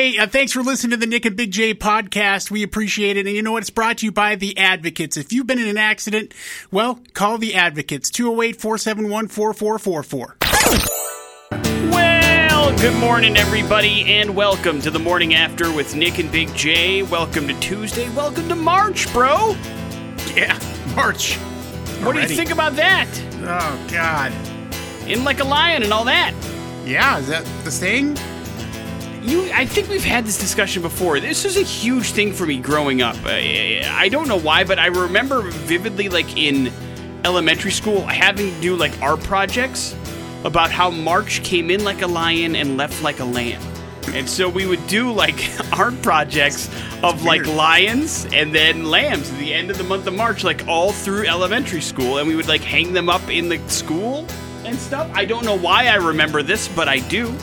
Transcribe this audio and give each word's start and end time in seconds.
Hey, 0.00 0.16
uh, 0.16 0.26
thanks 0.26 0.52
for 0.52 0.62
listening 0.62 0.92
to 0.92 0.96
the 0.96 1.04
Nick 1.06 1.26
and 1.26 1.36
Big 1.36 1.50
J 1.50 1.74
podcast. 1.74 2.50
We 2.50 2.62
appreciate 2.62 3.18
it. 3.18 3.26
And 3.26 3.36
you 3.36 3.42
know 3.42 3.52
what? 3.52 3.62
It's 3.62 3.68
brought 3.68 3.98
to 3.98 4.06
you 4.06 4.12
by 4.12 4.34
the 4.34 4.56
Advocates. 4.56 5.18
If 5.18 5.30
you've 5.30 5.46
been 5.46 5.58
in 5.58 5.68
an 5.68 5.76
accident, 5.76 6.32
well, 6.70 7.00
call 7.12 7.36
the 7.36 7.54
Advocates 7.54 8.08
208 8.08 8.58
471 8.58 9.28
4444. 9.28 10.36
Well, 11.90 12.78
good 12.78 12.98
morning, 12.98 13.36
everybody, 13.36 14.14
and 14.14 14.34
welcome 14.34 14.80
to 14.80 14.90
the 14.90 14.98
morning 14.98 15.34
after 15.34 15.70
with 15.70 15.94
Nick 15.94 16.18
and 16.18 16.32
Big 16.32 16.48
J. 16.54 17.02
Welcome 17.02 17.46
to 17.48 17.60
Tuesday. 17.60 18.08
Welcome 18.14 18.48
to 18.48 18.56
March, 18.56 19.12
bro. 19.12 19.54
Yeah, 20.34 20.58
March. 20.96 21.36
What 22.00 22.14
do 22.14 22.22
you 22.22 22.28
think 22.28 22.50
about 22.50 22.74
that? 22.76 23.06
Oh, 23.42 23.86
God. 23.92 24.32
In 25.06 25.24
like 25.24 25.40
a 25.40 25.44
lion 25.44 25.82
and 25.82 25.92
all 25.92 26.06
that. 26.06 26.32
Yeah, 26.86 27.18
is 27.18 27.28
that 27.28 27.44
the 27.64 27.70
thing? 27.70 28.16
You, 29.22 29.50
I 29.52 29.66
think 29.66 29.88
we've 29.90 30.02
had 30.02 30.24
this 30.24 30.38
discussion 30.38 30.80
before. 30.80 31.20
This 31.20 31.44
is 31.44 31.58
a 31.58 31.62
huge 31.62 32.12
thing 32.12 32.32
for 32.32 32.46
me 32.46 32.58
growing 32.58 33.02
up. 33.02 33.16
I, 33.24 33.82
I 33.92 34.08
don't 34.08 34.28
know 34.28 34.38
why, 34.38 34.64
but 34.64 34.78
I 34.78 34.86
remember 34.86 35.42
vividly, 35.42 36.08
like 36.08 36.38
in 36.38 36.72
elementary 37.24 37.70
school, 37.70 38.00
having 38.06 38.54
to 38.54 38.60
do 38.62 38.76
like 38.76 38.98
art 39.02 39.20
projects 39.20 39.94
about 40.44 40.70
how 40.70 40.90
March 40.90 41.42
came 41.42 41.70
in 41.70 41.84
like 41.84 42.00
a 42.00 42.06
lion 42.06 42.56
and 42.56 42.78
left 42.78 43.02
like 43.02 43.20
a 43.20 43.24
lamb. 43.24 43.60
And 44.14 44.28
so 44.28 44.48
we 44.48 44.66
would 44.66 44.84
do 44.86 45.12
like 45.12 45.38
art 45.78 46.00
projects 46.00 46.68
of 47.02 47.22
like 47.22 47.46
lions 47.46 48.26
and 48.32 48.54
then 48.54 48.86
lambs 48.86 49.30
at 49.30 49.38
the 49.38 49.52
end 49.52 49.70
of 49.70 49.76
the 49.76 49.84
month 49.84 50.06
of 50.06 50.14
March, 50.14 50.44
like 50.44 50.66
all 50.66 50.92
through 50.92 51.26
elementary 51.26 51.82
school. 51.82 52.16
And 52.16 52.26
we 52.26 52.36
would 52.36 52.48
like 52.48 52.62
hang 52.62 52.94
them 52.94 53.10
up 53.10 53.28
in 53.28 53.50
the 53.50 53.58
school 53.68 54.26
and 54.64 54.78
stuff. 54.78 55.10
I 55.12 55.26
don't 55.26 55.44
know 55.44 55.58
why 55.58 55.88
I 55.88 55.96
remember 55.96 56.42
this, 56.42 56.68
but 56.68 56.88
I 56.88 57.00
do. 57.00 57.34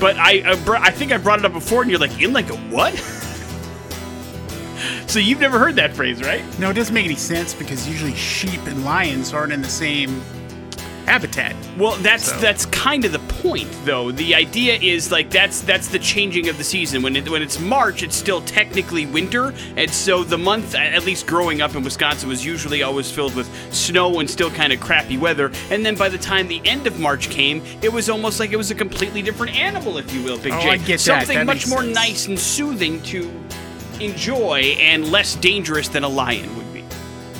But 0.00 0.16
I, 0.16 0.54
br- 0.64 0.76
I 0.76 0.90
think 0.90 1.12
I 1.12 1.18
brought 1.18 1.40
it 1.40 1.44
up 1.44 1.52
before, 1.52 1.82
and 1.82 1.90
you're 1.90 2.00
like, 2.00 2.18
in 2.20 2.32
like 2.32 2.48
a 2.48 2.56
what? 2.56 2.96
so 5.06 5.18
you've 5.18 5.40
never 5.40 5.58
heard 5.58 5.76
that 5.76 5.94
phrase, 5.94 6.22
right? 6.22 6.42
No, 6.58 6.70
it 6.70 6.74
doesn't 6.74 6.94
make 6.94 7.04
any 7.04 7.16
sense 7.16 7.52
because 7.52 7.86
usually 7.86 8.14
sheep 8.14 8.64
and 8.66 8.82
lions 8.84 9.34
aren't 9.34 9.52
in 9.52 9.60
the 9.60 9.68
same 9.68 10.22
habitat. 11.06 11.54
Well, 11.78 11.96
that's 11.96 12.24
So- 12.24 12.38
that's 12.38 12.66
kind 12.66 13.04
of 13.04 13.12
the 13.12 13.18
point, 13.42 13.68
though. 13.84 14.10
The 14.12 14.34
idea 14.34 14.74
is 14.74 15.10
like 15.10 15.30
that's 15.30 15.60
that's 15.60 15.88
the 15.88 15.98
changing 15.98 16.48
of 16.48 16.58
the 16.58 16.64
season. 16.64 17.02
When 17.02 17.16
it, 17.16 17.28
when 17.28 17.42
it's 17.42 17.58
March, 17.58 18.02
it's 18.02 18.16
still 18.16 18.40
technically 18.42 19.06
winter, 19.06 19.52
and 19.76 19.90
so 19.90 20.22
the 20.24 20.38
month, 20.38 20.74
at 20.74 21.04
least 21.04 21.26
growing 21.26 21.60
up 21.62 21.74
in 21.74 21.82
Wisconsin, 21.82 22.28
was 22.28 22.44
usually 22.44 22.82
always 22.82 23.10
filled 23.10 23.34
with 23.34 23.48
snow 23.74 24.20
and 24.20 24.28
still 24.30 24.50
kind 24.50 24.72
of 24.72 24.80
crappy 24.80 25.16
weather. 25.16 25.50
And 25.70 25.84
then 25.84 25.94
by 25.96 26.08
the 26.08 26.18
time 26.18 26.48
the 26.48 26.62
end 26.64 26.86
of 26.86 26.98
March 27.00 27.30
came, 27.30 27.62
it 27.82 27.92
was 27.92 28.08
almost 28.10 28.40
like 28.40 28.52
it 28.52 28.56
was 28.56 28.70
a 28.70 28.74
completely 28.74 29.22
different 29.22 29.56
animal, 29.58 29.98
if 29.98 30.12
you 30.12 30.22
will, 30.22 30.38
Big 30.38 30.52
Oh, 30.52 30.60
J. 30.60 30.68
I 30.70 30.76
get 30.76 30.86
that. 30.86 31.00
Something 31.00 31.38
That 31.38 31.46
much 31.46 31.66
more 31.66 31.82
sense. 31.82 31.94
nice 31.94 32.26
and 32.26 32.38
soothing 32.38 33.02
to 33.04 33.30
enjoy 34.00 34.76
and 34.78 35.10
less 35.10 35.34
dangerous 35.36 35.88
than 35.88 36.04
a 36.04 36.08
lion 36.08 36.54
would 36.56 36.72
be. 36.72 36.84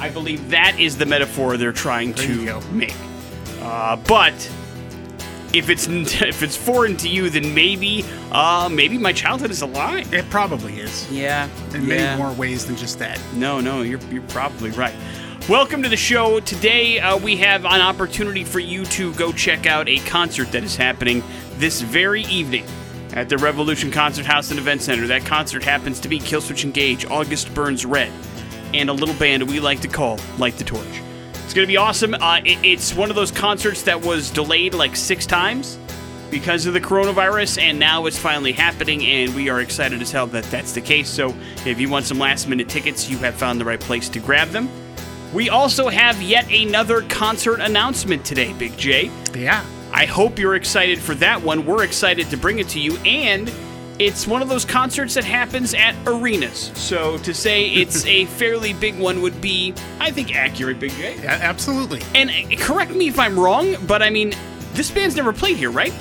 I 0.01 0.09
believe 0.11 0.51
that 0.51 0.79
is 0.79 0.97
the 0.99 1.07
metaphor 1.07 1.57
they're 1.57 1.73
trying 1.73 2.13
There 2.13 2.27
to 2.27 2.61
make. 2.73 2.95
Uh, 3.61 3.97
but 3.97 4.35
if 5.53 5.69
it's 5.69 5.87
if 5.89 6.43
it's 6.43 6.57
foreign 6.57 6.97
to 6.99 7.09
you, 7.09 7.31
then 7.31 7.55
maybe 7.55 8.05
uh, 8.33 8.69
maybe 8.71 8.99
my 8.99 9.13
childhood 9.13 9.51
is 9.51 9.63
a 9.63 9.67
lie. 9.67 10.05
It 10.13 10.29
probably 10.31 10.79
is. 10.81 11.11
Yeah, 11.11 11.49
In 11.75 11.87
many 11.87 12.17
more 12.21 12.33
ways 12.33 12.67
than 12.67 12.77
just 12.77 12.99
that. 12.99 13.21
No, 13.35 13.61
no, 13.61 13.83
you're 13.83 14.01
you're 14.11 14.23
probably 14.29 14.71
right. 14.71 14.95
Welcome 15.49 15.83
to 15.83 15.89
the 15.89 15.97
show. 15.97 16.39
Today 16.41 17.01
uh, 17.01 17.17
we 17.17 17.37
have 17.39 17.65
an 17.65 17.81
opportunity 17.81 18.45
for 18.45 18.61
you 18.61 18.85
to 18.87 19.13
go 19.15 19.33
check 19.33 19.67
out 19.67 19.89
a 19.89 19.99
concert 20.01 20.53
that 20.53 20.63
is 20.63 20.77
happening 20.77 21.25
this 21.57 21.81
very 21.81 22.23
evening 22.25 22.65
at 23.15 23.29
the 23.29 23.37
Revolution 23.37 23.91
Concert 23.91 24.27
House 24.27 24.51
and 24.51 24.61
Event 24.61 24.83
Center. 24.83 25.07
That 25.09 25.25
concert 25.25 25.65
happens 25.65 25.99
to 26.01 26.09
be 26.09 26.21
Killswitch 26.21 26.63
Engage, 26.63 27.05
August 27.07 27.53
Burns 27.55 27.85
Red, 27.85 28.13
and 28.75 28.89
a 28.89 28.93
little 28.93 29.15
band 29.17 29.43
we 29.49 29.59
like 29.59 29.81
to 29.81 29.89
call 29.89 30.21
Light 30.39 30.57
the 30.57 30.65
Torch. 30.65 30.87
It's 31.51 31.55
going 31.57 31.67
to 31.67 31.73
be 31.73 31.79
awesome. 31.79 32.15
Uh, 32.15 32.41
it- 32.45 32.59
it's 32.63 32.95
one 32.95 33.11
of 33.11 33.17
those 33.17 33.33
concerts 33.33 33.83
that 33.83 34.03
was 34.03 34.31
delayed 34.31 34.73
like 34.73 34.95
six 34.95 35.27
times 35.27 35.81
because 36.31 36.65
of 36.67 36.75
the 36.75 36.81
coronavirus, 36.81 37.61
and 37.61 37.77
now 37.77 38.07
it's 38.07 38.17
finally 38.17 38.53
happening, 38.53 39.05
and 39.05 39.35
we 39.35 39.49
are 39.49 39.61
excited 39.61 40.01
as 40.01 40.13
hell 40.13 40.29
that 40.29 40.45
that's 40.45 40.71
the 40.75 40.81
case. 40.81 41.09
So, 41.09 41.35
if 41.67 41.81
you 41.81 41.89
want 41.89 42.07
some 42.07 42.21
last 42.21 42.47
minute 42.47 42.69
tickets, 42.69 43.11
you 43.11 43.19
have 43.19 43.35
found 43.35 43.61
the 43.61 43.65
right 43.65 43.81
place 43.81 44.09
to 44.11 44.21
grab 44.21 44.51
them. 44.51 44.69
We 45.33 45.49
also 45.51 45.89
have 45.89 46.23
yet 46.23 46.49
another 46.53 47.03
concert 47.09 47.59
announcement 47.59 48.25
today, 48.25 48.53
Big 48.53 48.77
J. 48.79 49.11
Yeah. 49.35 49.65
I 49.93 50.07
hope 50.07 50.39
you're 50.39 50.55
excited 50.55 51.01
for 51.01 51.17
that 51.17 51.43
one. 51.43 51.67
We're 51.67 51.83
excited 51.83 52.31
to 52.31 52.37
bring 52.37 52.61
it 52.61 52.69
to 52.69 52.79
you, 52.79 52.97
and 52.99 53.51
it's 54.01 54.27
one 54.27 54.43
of 54.43 54.49
those 54.49 54.65
concerts 54.65 55.15
that 55.15 55.25
happens 55.25 55.75
at 55.75 55.95
arenas. 56.07 56.73
So, 56.75 57.19
to 57.19 57.33
say 57.35 57.67
it's 57.69 58.05
a 58.17 58.25
fairly 58.25 58.73
big 58.73 58.99
one 58.99 59.21
would 59.23 59.41
be, 59.41 59.75
I 60.01 60.11
think, 60.11 60.35
accurate, 60.35 60.81
Big 60.81 60.93
J. 60.93 61.19
A- 61.19 61.29
absolutely. 61.29 62.01
And 62.15 62.31
uh, 62.31 62.57
correct 62.65 62.93
me 62.93 63.09
if 63.09 63.19
I'm 63.19 63.39
wrong, 63.39 63.77
but 63.87 64.03
I 64.03 64.11
mean, 64.11 64.33
this 64.73 64.91
band's 64.91 65.17
never 65.17 65.33
played 65.33 65.57
here, 65.59 65.71
right? 65.71 65.93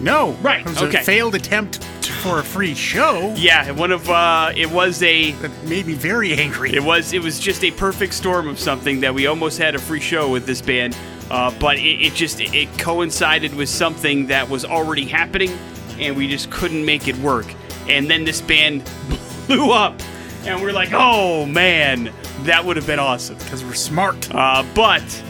No. 0.00 0.32
Right, 0.42 0.60
It 0.60 0.66
was 0.68 0.82
okay. 0.82 1.00
a 1.00 1.04
failed 1.04 1.34
attempt 1.34 1.82
for 2.22 2.38
a 2.38 2.44
free 2.44 2.74
show 2.74 3.34
Yeah, 3.36 3.70
one 3.72 3.92
of 3.92 4.08
uh, 4.10 4.52
it 4.56 4.70
was 4.70 5.02
a 5.02 5.32
that 5.32 5.50
made 5.64 5.86
me 5.86 5.94
very 5.94 6.32
angry. 6.34 6.74
it 6.74 6.82
was 6.82 7.12
it 7.12 7.22
was 7.22 7.38
just 7.38 7.62
a 7.64 7.70
perfect 7.72 8.14
storm 8.14 8.48
of 8.48 8.58
something 8.58 9.00
that 9.00 9.14
we 9.14 9.26
almost 9.26 9.58
had 9.58 9.74
a 9.74 9.78
free 9.78 10.00
show 10.00 10.30
with 10.30 10.44
this 10.46 10.60
band, 10.62 10.96
uh, 11.30 11.52
but 11.58 11.76
it, 11.78 11.82
it 12.06 12.14
just 12.14 12.40
it 12.40 12.78
coincided 12.78 13.54
with 13.54 13.68
something 13.68 14.26
that 14.26 14.48
was 14.48 14.64
already 14.64 15.04
happening, 15.04 15.50
and 15.98 16.16
we 16.16 16.28
just 16.28 16.50
couldn't 16.50 16.84
make 16.84 17.08
it 17.08 17.16
work. 17.18 17.46
And 17.88 18.10
then 18.10 18.24
this 18.24 18.40
band 18.40 18.90
blew 19.46 19.70
up, 19.70 20.00
and 20.44 20.60
we're 20.62 20.72
like, 20.72 20.90
oh 20.92 21.46
man, 21.46 22.12
that 22.40 22.64
would 22.64 22.76
have 22.76 22.86
been 22.86 22.98
awesome. 22.98 23.36
Because 23.38 23.64
we're 23.64 23.74
smart. 23.74 24.32
Uh, 24.34 24.64
but 24.74 25.22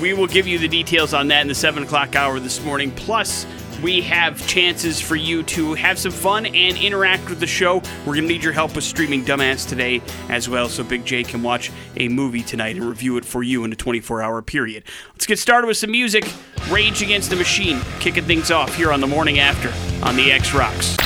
we 0.00 0.12
will 0.12 0.26
give 0.26 0.46
you 0.46 0.58
the 0.58 0.68
details 0.68 1.14
on 1.14 1.28
that 1.28 1.42
in 1.42 1.48
the 1.48 1.54
7 1.54 1.82
o'clock 1.82 2.14
hour 2.14 2.38
this 2.38 2.62
morning. 2.64 2.90
Plus, 2.90 3.46
we 3.82 4.00
have 4.02 4.46
chances 4.46 5.00
for 5.00 5.16
you 5.16 5.42
to 5.44 5.74
have 5.74 5.98
some 5.98 6.12
fun 6.12 6.46
and 6.46 6.76
interact 6.76 7.28
with 7.28 7.40
the 7.40 7.46
show. 7.46 7.82
We're 8.00 8.14
going 8.14 8.22
to 8.22 8.28
need 8.28 8.42
your 8.42 8.52
help 8.52 8.74
with 8.74 8.84
streaming 8.84 9.24
Dumbass 9.24 9.68
today 9.68 10.02
as 10.28 10.48
well, 10.48 10.68
so 10.68 10.82
Big 10.84 11.04
J 11.04 11.22
can 11.22 11.42
watch 11.42 11.70
a 11.96 12.08
movie 12.08 12.42
tonight 12.42 12.76
and 12.76 12.84
review 12.84 13.16
it 13.16 13.24
for 13.24 13.42
you 13.42 13.64
in 13.64 13.72
a 13.72 13.76
24 13.76 14.22
hour 14.22 14.42
period. 14.42 14.84
Let's 15.12 15.26
get 15.26 15.38
started 15.38 15.66
with 15.66 15.76
some 15.76 15.90
music. 15.90 16.28
Rage 16.70 17.02
Against 17.02 17.30
the 17.30 17.36
Machine, 17.36 17.80
kicking 18.00 18.24
things 18.24 18.50
off 18.50 18.74
here 18.74 18.92
on 18.92 19.00
the 19.00 19.06
morning 19.06 19.38
after 19.38 19.72
on 20.04 20.16
the 20.16 20.32
X 20.32 20.54
Rocks. 20.54 20.96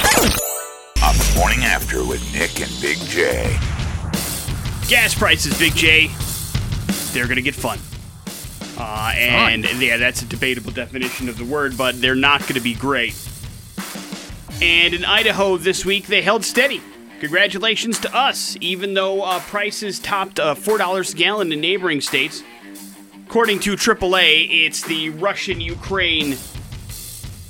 On 1.02 1.16
the 1.16 1.34
morning 1.36 1.64
after 1.64 2.04
with 2.04 2.22
Nick 2.32 2.60
and 2.60 2.80
Big 2.80 2.98
J. 3.08 3.58
gas 4.88 5.14
prices, 5.14 5.58
Big 5.58 5.74
J, 5.74 6.10
they're 7.12 7.26
going 7.26 7.36
to 7.36 7.42
get 7.42 7.54
fun. 7.54 7.78
Uh, 8.80 9.12
and 9.14 9.64
yeah, 9.78 9.98
that's 9.98 10.22
a 10.22 10.24
debatable 10.24 10.72
definition 10.72 11.28
of 11.28 11.36
the 11.36 11.44
word, 11.44 11.76
but 11.76 12.00
they're 12.00 12.14
not 12.14 12.40
going 12.40 12.54
to 12.54 12.60
be 12.60 12.74
great. 12.74 13.14
And 14.62 14.94
in 14.94 15.04
Idaho 15.04 15.58
this 15.58 15.84
week, 15.84 16.06
they 16.06 16.22
held 16.22 16.46
steady. 16.46 16.80
Congratulations 17.20 17.98
to 18.00 18.16
us, 18.16 18.56
even 18.62 18.94
though 18.94 19.20
uh, 19.20 19.40
prices 19.40 19.98
topped 19.98 20.40
uh, 20.40 20.54
$4 20.54 21.12
a 21.12 21.16
gallon 21.16 21.52
in 21.52 21.60
neighboring 21.60 22.00
states. 22.00 22.42
According 23.26 23.60
to 23.60 23.74
AAA, 23.74 24.64
it's 24.64 24.82
the 24.82 25.10
Russian 25.10 25.60
Ukraine 25.60 26.38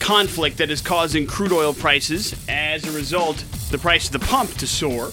conflict 0.00 0.58
that 0.58 0.68
is 0.68 0.80
causing 0.80 1.28
crude 1.28 1.52
oil 1.52 1.72
prices. 1.72 2.34
As 2.48 2.84
a 2.88 2.90
result, 2.90 3.36
the 3.70 3.78
price 3.78 4.06
of 4.06 4.12
the 4.12 4.26
pump 4.26 4.50
to 4.54 4.66
soar. 4.66 5.12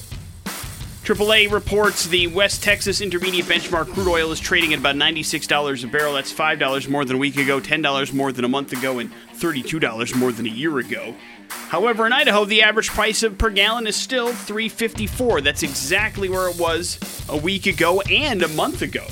AAA 1.07 1.49
reports 1.49 2.05
the 2.07 2.27
West 2.27 2.61
Texas 2.61 2.99
Intermediate 2.99 3.45
Benchmark 3.45 3.93
crude 3.93 4.09
oil 4.09 4.29
is 4.33 4.41
trading 4.41 4.73
at 4.73 4.79
about 4.79 4.97
$96 4.97 5.85
a 5.85 5.87
barrel. 5.87 6.11
That's 6.11 6.33
$5 6.33 6.89
more 6.89 7.05
than 7.05 7.15
a 7.15 7.19
week 7.19 7.37
ago, 7.37 7.61
$10 7.61 8.11
more 8.11 8.33
than 8.33 8.43
a 8.43 8.49
month 8.49 8.73
ago, 8.73 8.99
and 8.99 9.09
$32 9.35 10.15
more 10.17 10.33
than 10.33 10.45
a 10.45 10.49
year 10.49 10.79
ago. 10.79 11.15
However, 11.69 12.05
in 12.05 12.11
Idaho, 12.11 12.43
the 12.43 12.61
average 12.61 12.89
price 12.89 13.23
of 13.23 13.37
per 13.37 13.49
gallon 13.49 13.87
is 13.87 13.95
still 13.95 14.33
$3.54. 14.33 15.43
That's 15.45 15.63
exactly 15.63 16.27
where 16.27 16.49
it 16.49 16.59
was 16.59 16.99
a 17.29 17.37
week 17.37 17.67
ago 17.67 18.01
and 18.01 18.43
a 18.43 18.49
month 18.49 18.81
ago. 18.81 19.05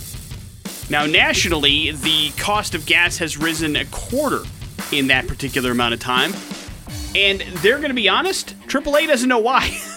Now, 0.89 1.05
nationally, 1.05 1.91
the 1.91 2.31
cost 2.31 2.75
of 2.75 2.85
gas 2.85 3.19
has 3.19 3.37
risen 3.37 3.77
a 3.77 3.85
quarter 3.85 4.41
in 4.91 5.07
that 5.07 5.29
particular 5.29 5.71
amount 5.71 5.93
of 5.93 6.01
time. 6.01 6.33
And 7.15 7.39
they're 7.61 7.77
going 7.77 7.87
to 7.87 7.95
be 7.95 8.09
honest, 8.09 8.53
AAA 8.67 9.07
doesn't 9.07 9.29
know 9.29 9.39
why. 9.39 9.79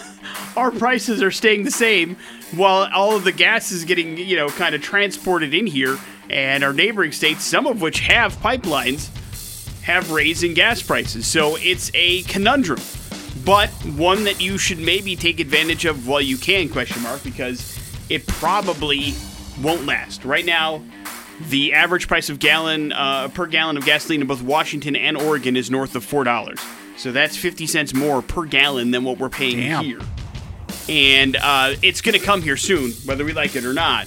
Our 0.59 0.73
prices 0.73 1.23
are 1.23 1.31
staying 1.31 1.63
the 1.63 1.71
same 1.71 2.17
while 2.51 2.91
all 2.93 3.15
of 3.15 3.23
the 3.23 3.31
gas 3.31 3.71
is 3.71 3.85
getting, 3.85 4.19
you 4.19 4.35
know, 4.35 4.49
kind 4.49 4.75
of 4.75 4.83
transported 4.83 5.55
in 5.55 5.69
here. 5.69 5.97
And 6.31 6.65
our 6.65 6.73
neighboring 6.73 7.13
states, 7.13 7.45
some 7.45 7.65
of 7.69 7.81
which 7.81 8.01
have 8.01 8.35
pipelines, 8.39 9.09
have 9.83 10.11
raising 10.11 10.55
gas 10.55 10.83
prices. 10.83 11.29
So 11.29 11.57
it's 11.61 11.93
a 11.95 12.23
conundrum, 12.23 12.81
but 13.45 13.71
one 13.85 14.25
that 14.25 14.41
you 14.41 14.59
should 14.59 14.81
maybe 14.81 15.15
take 15.15 15.39
advantage 15.39 15.85
of 15.85 16.09
while 16.09 16.21
you 16.21 16.37
can, 16.37 16.69
question 16.69 17.05
mark, 17.05 17.23
because 17.23 17.79
it 18.11 18.27
probably 18.27 19.15
won't 19.63 19.87
last. 19.87 20.25
Right 20.25 20.45
now, 20.45 20.83
the 21.51 21.73
average 21.73 22.09
price 22.09 22.31
of 22.31 22.41
gallon 22.41 22.91
uh, 22.91 23.29
per 23.29 23.47
gallon 23.47 23.77
of 23.77 23.85
gasoline 23.85 24.23
in 24.23 24.27
both 24.27 24.43
Washington 24.43 24.97
and 24.97 25.17
Oregon 25.17 25.57
is 25.57 25.71
north 25.71 25.95
of 25.95 26.05
four 26.05 26.25
dollars. 26.25 26.59
So 26.97 27.13
that's 27.13 27.37
50 27.37 27.69
cents 27.69 27.95
more 27.95 28.23
per 28.23 28.45
gallon 28.45 28.91
than 28.91 29.05
what 29.05 29.21
we're 29.21 29.29
paying 29.29 29.59
Damn. 29.59 29.85
here. 29.85 30.01
And 30.89 31.37
uh, 31.37 31.75
it's 31.83 32.01
going 32.01 32.19
to 32.19 32.25
come 32.25 32.43
here 32.43 32.57
soon, 32.57 32.93
whether 33.05 33.25
we 33.25 33.33
like 33.33 33.57
it 33.57 33.65
or 33.65 33.75
not, 33.75 34.07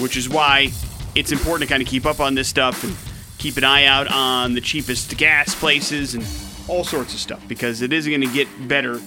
which 0.00 0.16
is 0.16 0.28
why 0.28 0.70
it's 1.14 1.32
important 1.32 1.68
to 1.68 1.72
kind 1.72 1.82
of 1.82 1.88
keep 1.88 2.06
up 2.06 2.20
on 2.20 2.34
this 2.34 2.48
stuff 2.48 2.82
and 2.82 2.96
keep 3.38 3.56
an 3.56 3.64
eye 3.64 3.84
out 3.84 4.10
on 4.10 4.54
the 4.54 4.60
cheapest 4.60 5.16
gas 5.16 5.54
places 5.54 6.14
and 6.14 6.24
all 6.68 6.84
sorts 6.84 7.12
of 7.12 7.20
stuff 7.20 7.46
because 7.48 7.82
it 7.82 7.92
isn't 7.92 8.10
going 8.10 8.20
to 8.20 8.32
get 8.32 8.48
better 8.68 9.00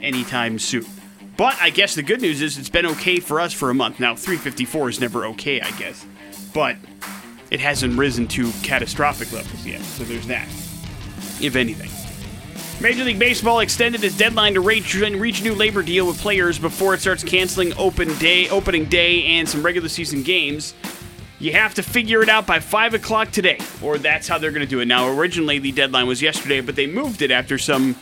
anytime 0.00 0.58
soon. 0.58 0.86
But 1.36 1.56
I 1.60 1.70
guess 1.70 1.94
the 1.94 2.02
good 2.02 2.20
news 2.20 2.42
is 2.42 2.58
it's 2.58 2.68
been 2.68 2.86
okay 2.86 3.18
for 3.18 3.40
us 3.40 3.52
for 3.52 3.70
a 3.70 3.74
month. 3.74 4.00
Now, 4.00 4.14
354 4.14 4.90
is 4.90 5.00
never 5.00 5.26
okay, 5.26 5.60
I 5.60 5.70
guess. 5.72 6.04
But 6.52 6.76
it 7.50 7.60
hasn't 7.60 7.98
risen 7.98 8.28
to 8.28 8.50
catastrophic 8.62 9.32
levels 9.32 9.64
yet. 9.64 9.80
So 9.82 10.04
there's 10.04 10.26
that, 10.26 10.48
if 11.40 11.56
anything. 11.56 12.01
Major 12.80 13.04
League 13.04 13.18
Baseball 13.18 13.60
extended 13.60 14.02
its 14.02 14.16
deadline 14.16 14.54
to 14.54 14.60
reach, 14.60 14.94
reach 14.94 15.40
a 15.40 15.44
new 15.44 15.54
labor 15.54 15.82
deal 15.82 16.06
with 16.06 16.18
players 16.20 16.58
before 16.58 16.94
it 16.94 17.00
starts 17.00 17.22
canceling 17.22 17.72
open 17.74 18.16
day, 18.18 18.48
opening 18.48 18.86
day 18.86 19.24
and 19.24 19.48
some 19.48 19.62
regular 19.62 19.88
season 19.88 20.22
games. 20.22 20.74
You 21.38 21.52
have 21.52 21.74
to 21.74 21.82
figure 21.82 22.22
it 22.22 22.28
out 22.28 22.46
by 22.46 22.60
5 22.60 22.94
o'clock 22.94 23.30
today, 23.30 23.58
or 23.82 23.98
that's 23.98 24.26
how 24.26 24.38
they're 24.38 24.50
going 24.50 24.66
to 24.66 24.70
do 24.70 24.80
it. 24.80 24.86
Now, 24.86 25.08
originally 25.08 25.58
the 25.58 25.72
deadline 25.72 26.06
was 26.06 26.22
yesterday, 26.22 26.60
but 26.60 26.76
they 26.76 26.86
moved 26.86 27.22
it 27.22 27.30
after 27.30 27.58
some, 27.58 27.96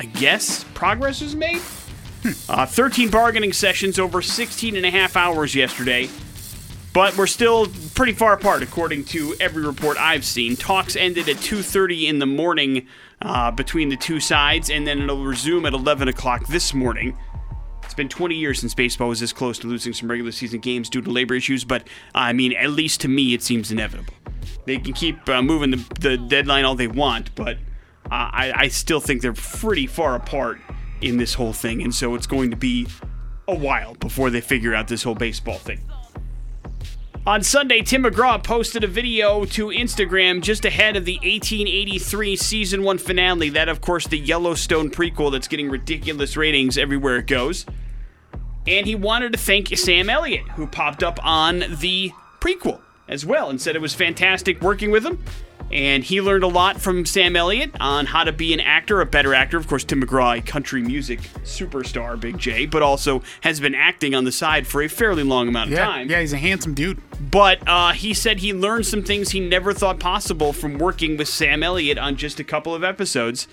I 0.00 0.04
guess, 0.04 0.64
progress 0.74 1.20
was 1.20 1.36
made? 1.36 1.62
Uh, 2.48 2.66
13 2.66 3.08
bargaining 3.08 3.52
sessions 3.52 4.00
over 4.00 4.20
16 4.20 4.74
and 4.76 4.84
a 4.84 4.90
half 4.90 5.16
hours 5.16 5.54
yesterday. 5.54 6.08
But 6.96 7.14
we're 7.18 7.26
still 7.26 7.66
pretty 7.94 8.14
far 8.14 8.32
apart, 8.32 8.62
according 8.62 9.04
to 9.04 9.34
every 9.38 9.66
report 9.66 9.98
I've 9.98 10.24
seen. 10.24 10.56
Talks 10.56 10.96
ended 10.96 11.28
at 11.28 11.36
2:30 11.36 12.08
in 12.08 12.20
the 12.20 12.24
morning 12.24 12.86
uh, 13.20 13.50
between 13.50 13.90
the 13.90 13.98
two 13.98 14.18
sides, 14.18 14.70
and 14.70 14.86
then 14.86 15.02
it'll 15.02 15.22
resume 15.22 15.66
at 15.66 15.74
11 15.74 16.08
o'clock 16.08 16.46
this 16.46 16.72
morning. 16.72 17.14
It's 17.84 17.92
been 17.92 18.08
20 18.08 18.34
years 18.36 18.60
since 18.60 18.74
baseball 18.74 19.10
was 19.10 19.20
this 19.20 19.34
close 19.34 19.58
to 19.58 19.66
losing 19.66 19.92
some 19.92 20.10
regular 20.10 20.32
season 20.32 20.60
games 20.60 20.88
due 20.88 21.02
to 21.02 21.10
labor 21.10 21.34
issues, 21.34 21.64
but 21.64 21.86
I 22.14 22.32
mean, 22.32 22.54
at 22.54 22.70
least 22.70 23.02
to 23.02 23.08
me, 23.08 23.34
it 23.34 23.42
seems 23.42 23.70
inevitable. 23.70 24.14
They 24.64 24.78
can 24.78 24.94
keep 24.94 25.28
uh, 25.28 25.42
moving 25.42 25.72
the, 25.72 25.84
the 26.00 26.16
deadline 26.16 26.64
all 26.64 26.76
they 26.76 26.88
want, 26.88 27.34
but 27.34 27.58
uh, 28.06 28.30
I, 28.32 28.52
I 28.56 28.68
still 28.68 29.00
think 29.00 29.20
they're 29.20 29.34
pretty 29.34 29.86
far 29.86 30.14
apart 30.14 30.62
in 31.02 31.18
this 31.18 31.34
whole 31.34 31.52
thing, 31.52 31.82
and 31.82 31.94
so 31.94 32.14
it's 32.14 32.26
going 32.26 32.48
to 32.52 32.56
be 32.56 32.86
a 33.48 33.54
while 33.54 33.96
before 33.96 34.30
they 34.30 34.40
figure 34.40 34.74
out 34.74 34.88
this 34.88 35.02
whole 35.02 35.14
baseball 35.14 35.58
thing. 35.58 35.80
On 37.26 37.42
Sunday, 37.42 37.82
Tim 37.82 38.04
McGraw 38.04 38.40
posted 38.40 38.84
a 38.84 38.86
video 38.86 39.44
to 39.46 39.66
Instagram 39.70 40.40
just 40.40 40.64
ahead 40.64 40.94
of 40.94 41.04
the 41.04 41.16
1883 41.16 42.36
season 42.36 42.84
one 42.84 42.98
finale. 42.98 43.48
That, 43.48 43.68
of 43.68 43.80
course, 43.80 44.06
the 44.06 44.16
Yellowstone 44.16 44.90
prequel 44.90 45.32
that's 45.32 45.48
getting 45.48 45.68
ridiculous 45.68 46.36
ratings 46.36 46.78
everywhere 46.78 47.16
it 47.16 47.26
goes. 47.26 47.66
And 48.68 48.86
he 48.86 48.94
wanted 48.94 49.32
to 49.32 49.40
thank 49.40 49.76
Sam 49.76 50.08
Elliott, 50.08 50.46
who 50.50 50.68
popped 50.68 51.02
up 51.02 51.18
on 51.24 51.64
the 51.80 52.12
prequel 52.38 52.80
as 53.08 53.26
well 53.26 53.50
and 53.50 53.60
said 53.60 53.74
it 53.74 53.82
was 53.82 53.92
fantastic 53.92 54.62
working 54.62 54.92
with 54.92 55.04
him. 55.04 55.20
And 55.72 56.04
he 56.04 56.20
learned 56.20 56.44
a 56.44 56.48
lot 56.48 56.80
from 56.80 57.04
Sam 57.04 57.34
Elliott 57.34 57.72
on 57.80 58.06
how 58.06 58.22
to 58.22 58.32
be 58.32 58.54
an 58.54 58.60
actor, 58.60 59.00
a 59.00 59.06
better 59.06 59.34
actor. 59.34 59.56
Of 59.56 59.66
course, 59.66 59.82
Tim 59.82 60.00
McGraw, 60.00 60.38
a 60.38 60.40
country 60.42 60.80
music 60.80 61.20
superstar, 61.42 62.18
Big 62.18 62.38
J, 62.38 62.66
but 62.66 62.82
also 62.82 63.20
has 63.40 63.58
been 63.58 63.74
acting 63.74 64.14
on 64.14 64.24
the 64.24 64.30
side 64.30 64.66
for 64.68 64.80
a 64.80 64.88
fairly 64.88 65.24
long 65.24 65.48
amount 65.48 65.70
of 65.70 65.76
Yeah, 65.76 65.84
time. 65.86 66.08
yeah, 66.08 66.20
he's 66.20 66.32
a 66.32 66.38
handsome 66.38 66.72
dude. 66.72 67.00
But 67.32 67.66
uh, 67.66 67.92
he 67.92 68.14
said 68.14 68.38
he 68.38 68.52
learned 68.54 68.86
some 68.86 69.02
things 69.02 69.30
he 69.30 69.40
never 69.40 69.72
thought 69.72 69.98
possible 69.98 70.52
from 70.52 70.78
working 70.78 71.16
with 71.16 71.28
Sam 71.28 71.64
Elliott 71.64 71.98
on 71.98 72.14
just 72.16 72.38
a 72.38 72.44
couple 72.44 72.72
of 72.72 72.84
episodes. 72.84 73.48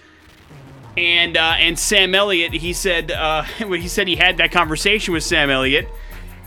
And 0.96 1.36
uh, 1.36 1.56
and 1.58 1.80
Sam 1.80 2.14
Elliott, 2.14 2.54
he 2.54 2.72
said 2.74 3.10
uh, 3.12 3.44
when 3.66 3.82
he 3.82 3.88
said 3.88 4.08
he 4.08 4.16
had 4.18 4.38
that 4.38 4.52
conversation 4.52 5.14
with 5.16 5.24
Sam 5.24 5.50
Elliott 5.50 5.88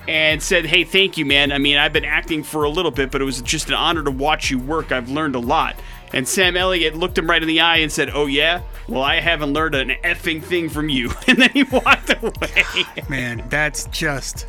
and 0.09 0.43
said, 0.43 0.67
"Hey, 0.67 0.85
thank 0.85 1.17
you, 1.17 1.25
man. 1.25 1.53
I 1.53 1.59
mean, 1.59 1.77
I've 1.77 1.93
been 1.93 2.05
acting 2.05 2.43
for 2.43 2.65
a 2.65 2.69
little 2.69 2.91
bit, 2.91 3.11
but 3.11 3.21
it 3.21 3.25
was 3.25 3.41
just 3.43 3.69
an 3.69 3.75
honor 3.75 4.03
to 4.03 4.11
watch 4.11 4.51
you 4.51 4.59
work. 4.59 4.93
I've 4.93 5.09
learned 5.09 5.35
a 5.35 5.41
lot." 5.41 5.77
And 6.13 6.27
Sam 6.27 6.57
Elliott 6.57 6.95
looked 6.97 7.19
him 7.19 7.29
right 7.29 7.43
in 7.43 7.49
the 7.49 7.61
eye 7.61 7.79
and 7.79 7.91
said, 7.91 8.11
"Oh 8.13 8.27
yeah, 8.27 8.61
well 8.89 9.03
I 9.03 9.21
haven't 9.21 9.53
learned 9.53 9.75
an 9.75 9.91
effing 10.05 10.43
thing 10.43 10.69
from 10.69 10.89
you." 10.89 11.13
And 11.29 11.39
then 11.39 11.51
he 11.51 11.65
walked 11.65 12.11
away. 12.23 12.85
Man, 13.09 13.45
that's 13.49 13.87
just 13.87 14.47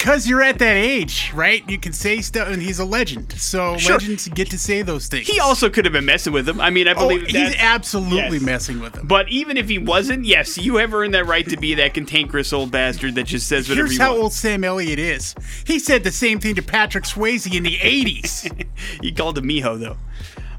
because 0.00 0.26
you're 0.26 0.40
at 0.40 0.58
that 0.60 0.76
age, 0.76 1.30
right? 1.34 1.62
You 1.68 1.78
can 1.78 1.92
say 1.92 2.22
stuff, 2.22 2.48
and 2.48 2.62
he's 2.62 2.78
a 2.78 2.86
legend. 2.86 3.32
So 3.32 3.76
Sure. 3.76 3.96
legends 3.98 4.28
get 4.28 4.48
to 4.48 4.58
say 4.58 4.80
those 4.80 5.08
things. 5.08 5.26
He 5.26 5.38
also 5.38 5.68
could 5.68 5.84
have 5.84 5.92
been 5.92 6.06
messing 6.06 6.32
with 6.32 6.48
him. 6.48 6.58
I 6.58 6.70
mean, 6.70 6.88
I 6.88 6.92
oh, 6.92 7.06
believe 7.06 7.26
he's 7.26 7.54
absolutely 7.58 8.38
yes. 8.38 8.42
messing 8.42 8.80
with 8.80 8.96
him. 8.96 9.06
But 9.06 9.28
even 9.28 9.58
if 9.58 9.68
he 9.68 9.76
wasn't, 9.76 10.24
yes, 10.24 10.56
you 10.56 10.76
have 10.76 10.94
earned 10.94 11.12
that 11.12 11.26
right 11.26 11.46
to 11.50 11.56
be 11.58 11.74
that 11.74 11.92
cantankerous 11.92 12.50
old 12.54 12.70
bastard 12.70 13.14
that 13.16 13.24
just 13.24 13.46
says 13.46 13.68
whatever 13.68 13.88
Here's 13.88 13.98
you 13.98 14.02
how 14.02 14.12
want. 14.12 14.22
old 14.22 14.32
Sam 14.32 14.64
Elliott 14.64 14.98
is. 14.98 15.34
He 15.66 15.78
said 15.78 16.02
the 16.02 16.10
same 16.10 16.40
thing 16.40 16.54
to 16.54 16.62
Patrick 16.62 17.04
Swayze 17.04 17.54
in 17.54 17.62
the 17.62 17.76
80s. 17.76 18.66
He 19.02 19.12
called 19.12 19.36
him 19.36 19.44
Miho 19.44 19.78
though. 19.78 19.96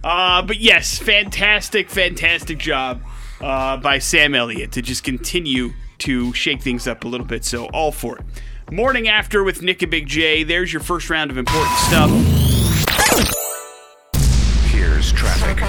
Uh, 0.04 0.44
but 0.44 0.60
yes, 0.60 1.00
fantastic, 1.00 1.90
fantastic 1.90 2.60
job 2.60 3.02
uh, 3.42 3.78
by 3.78 3.98
Sam 3.98 4.36
Elliott 4.36 4.72
to 4.74 4.82
just 4.84 5.04
continue 5.04 5.72
to 6.00 6.32
shake 6.34 6.62
things 6.62 6.88
up 6.88 7.04
a 7.04 7.08
little 7.08 7.26
bit. 7.26 7.44
So 7.44 7.66
all 7.68 7.92
for 7.92 8.20
it. 8.20 8.26
Morning 8.72 9.10
after 9.10 9.44
with 9.44 9.62
Nick 9.62 9.82
and 9.82 9.92
Big 9.92 10.08
J. 10.08 10.44
There's 10.44 10.72
your 10.72 10.82
first 10.82 11.10
round 11.10 11.30
of 11.30 11.38
important 11.38 11.78
stuff. 11.80 12.10
Here's 14.72 15.12
traffic. 15.12 15.60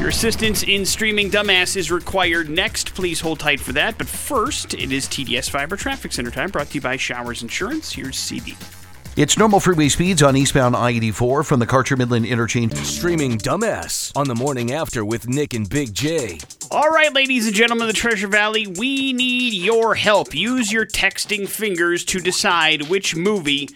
Your 0.00 0.08
assistance 0.08 0.62
in 0.62 0.86
streaming 0.86 1.30
Dumbass 1.30 1.76
is 1.76 1.90
required 1.90 2.48
next. 2.48 2.94
Please 2.94 3.20
hold 3.20 3.38
tight 3.38 3.60
for 3.60 3.72
that. 3.72 3.98
But 3.98 4.08
first, 4.08 4.72
it 4.72 4.92
is 4.92 5.06
TDS 5.06 5.50
Fiber 5.50 5.76
Traffic 5.76 6.14
Center 6.14 6.30
time 6.30 6.48
brought 6.48 6.68
to 6.68 6.76
you 6.76 6.80
by 6.80 6.96
Showers 6.96 7.42
Insurance. 7.42 7.92
Here's 7.92 8.18
CD. 8.18 8.56
It's 9.14 9.36
normal 9.36 9.60
freeway 9.60 9.90
speeds 9.90 10.22
on 10.22 10.38
eastbound 10.38 10.74
I 10.74 10.88
84 10.88 11.42
from 11.42 11.60
the 11.60 11.66
Karcher 11.66 11.98
Midland 11.98 12.24
interchange. 12.24 12.74
Streaming 12.76 13.36
Dumbass 13.36 14.10
on 14.16 14.26
the 14.26 14.34
morning 14.34 14.72
after 14.72 15.04
with 15.04 15.28
Nick 15.28 15.52
and 15.52 15.68
Big 15.68 15.92
J. 15.92 16.38
All 16.70 16.88
right, 16.88 17.12
ladies 17.12 17.46
and 17.46 17.54
gentlemen 17.54 17.86
of 17.86 17.94
the 17.94 18.00
Treasure 18.00 18.26
Valley, 18.26 18.66
we 18.66 19.12
need 19.12 19.52
your 19.52 19.94
help. 19.94 20.34
Use 20.34 20.72
your 20.72 20.86
texting 20.86 21.46
fingers 21.46 22.06
to 22.06 22.20
decide 22.20 22.88
which 22.88 23.14
movie 23.14 23.68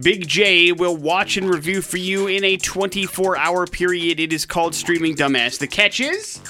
Big 0.00 0.26
J 0.26 0.72
will 0.72 0.96
watch 0.96 1.36
and 1.36 1.48
review 1.48 1.80
for 1.80 1.98
you 1.98 2.26
in 2.26 2.42
a 2.42 2.56
24 2.56 3.38
hour 3.38 3.68
period. 3.68 4.18
It 4.18 4.32
is 4.32 4.44
called 4.44 4.74
Streaming 4.74 5.14
Dumbass. 5.14 5.60
The 5.60 5.68
catch 5.68 6.00
is, 6.00 6.40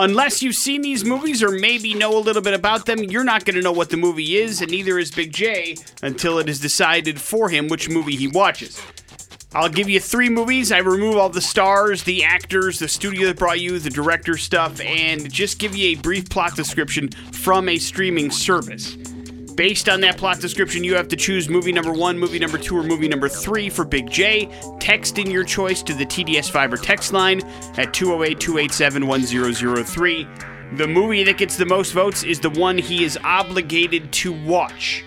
unless 0.00 0.42
you've 0.42 0.56
seen 0.56 0.82
these 0.82 1.04
movies 1.04 1.42
or 1.42 1.50
maybe 1.50 1.94
know 1.94 2.16
a 2.16 2.18
little 2.18 2.42
bit 2.42 2.54
about 2.54 2.86
them, 2.86 2.98
you're 3.04 3.22
not 3.22 3.44
going 3.44 3.54
to 3.54 3.62
know 3.62 3.72
what 3.72 3.90
the 3.90 3.96
movie 3.96 4.36
is, 4.36 4.60
and 4.60 4.70
neither 4.70 4.98
is 4.98 5.10
Big 5.10 5.32
J 5.32 5.76
until 6.02 6.38
it 6.38 6.48
is 6.48 6.58
decided 6.58 7.20
for 7.20 7.48
him 7.48 7.68
which 7.68 7.88
movie 7.88 8.16
he 8.16 8.26
watches. 8.26 8.82
I'll 9.52 9.68
give 9.68 9.88
you 9.88 10.00
three 10.00 10.28
movies. 10.28 10.70
I 10.70 10.78
remove 10.78 11.16
all 11.16 11.28
the 11.28 11.40
stars, 11.40 12.04
the 12.04 12.24
actors, 12.24 12.78
the 12.78 12.88
studio 12.88 13.26
that 13.28 13.38
brought 13.38 13.60
you, 13.60 13.78
the 13.78 13.90
director 13.90 14.36
stuff, 14.36 14.80
and 14.80 15.30
just 15.30 15.58
give 15.58 15.76
you 15.76 15.98
a 15.98 16.00
brief 16.00 16.30
plot 16.30 16.54
description 16.54 17.10
from 17.32 17.68
a 17.68 17.76
streaming 17.76 18.30
service. 18.30 18.96
Based 19.54 19.88
on 19.88 20.00
that 20.00 20.16
plot 20.16 20.40
description, 20.40 20.84
you 20.84 20.94
have 20.94 21.08
to 21.08 21.16
choose 21.16 21.48
movie 21.48 21.72
number 21.72 21.92
one, 21.92 22.18
movie 22.18 22.38
number 22.38 22.58
two, 22.58 22.76
or 22.76 22.82
movie 22.82 23.08
number 23.08 23.28
three 23.28 23.68
for 23.68 23.84
Big 23.84 24.10
J. 24.10 24.48
Text 24.78 25.18
in 25.18 25.30
your 25.30 25.44
choice 25.44 25.82
to 25.82 25.92
the 25.94 26.06
TDS 26.06 26.50
Fiber 26.50 26.76
text 26.76 27.12
line 27.12 27.42
at 27.76 27.92
208 27.92 28.38
287 28.40 29.06
1003. 29.06 30.28
The 30.74 30.86
movie 30.86 31.24
that 31.24 31.36
gets 31.36 31.56
the 31.56 31.66
most 31.66 31.92
votes 31.92 32.22
is 32.22 32.38
the 32.38 32.50
one 32.50 32.78
he 32.78 33.04
is 33.04 33.18
obligated 33.24 34.12
to 34.12 34.32
watch. 34.32 35.04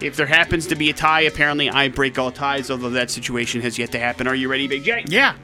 If 0.00 0.14
there 0.14 0.26
happens 0.26 0.66
to 0.66 0.76
be 0.76 0.90
a 0.90 0.92
tie, 0.92 1.22
apparently 1.22 1.70
I 1.70 1.88
break 1.88 2.18
all 2.18 2.30
ties, 2.30 2.70
although 2.70 2.90
that 2.90 3.10
situation 3.10 3.62
has 3.62 3.78
yet 3.78 3.92
to 3.92 3.98
happen. 3.98 4.26
Are 4.26 4.34
you 4.34 4.48
ready, 4.50 4.68
Big 4.68 4.84
J? 4.84 5.04
yeah. 5.08 5.36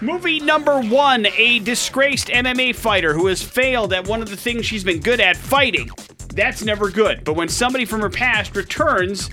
Movie 0.00 0.40
number 0.40 0.80
one 0.80 1.26
a 1.36 1.60
disgraced 1.60 2.26
MMA 2.26 2.74
fighter 2.74 3.14
who 3.14 3.28
has 3.28 3.40
failed 3.40 3.92
at 3.92 4.08
one 4.08 4.20
of 4.20 4.28
the 4.28 4.36
things 4.36 4.66
she's 4.66 4.82
been 4.82 4.98
good 4.98 5.20
at 5.20 5.36
fighting. 5.36 5.90
That's 6.34 6.64
never 6.64 6.90
good. 6.90 7.24
But 7.24 7.34
when 7.34 7.48
somebody 7.48 7.84
from 7.84 8.00
her 8.00 8.10
past 8.10 8.56
returns, 8.56 9.30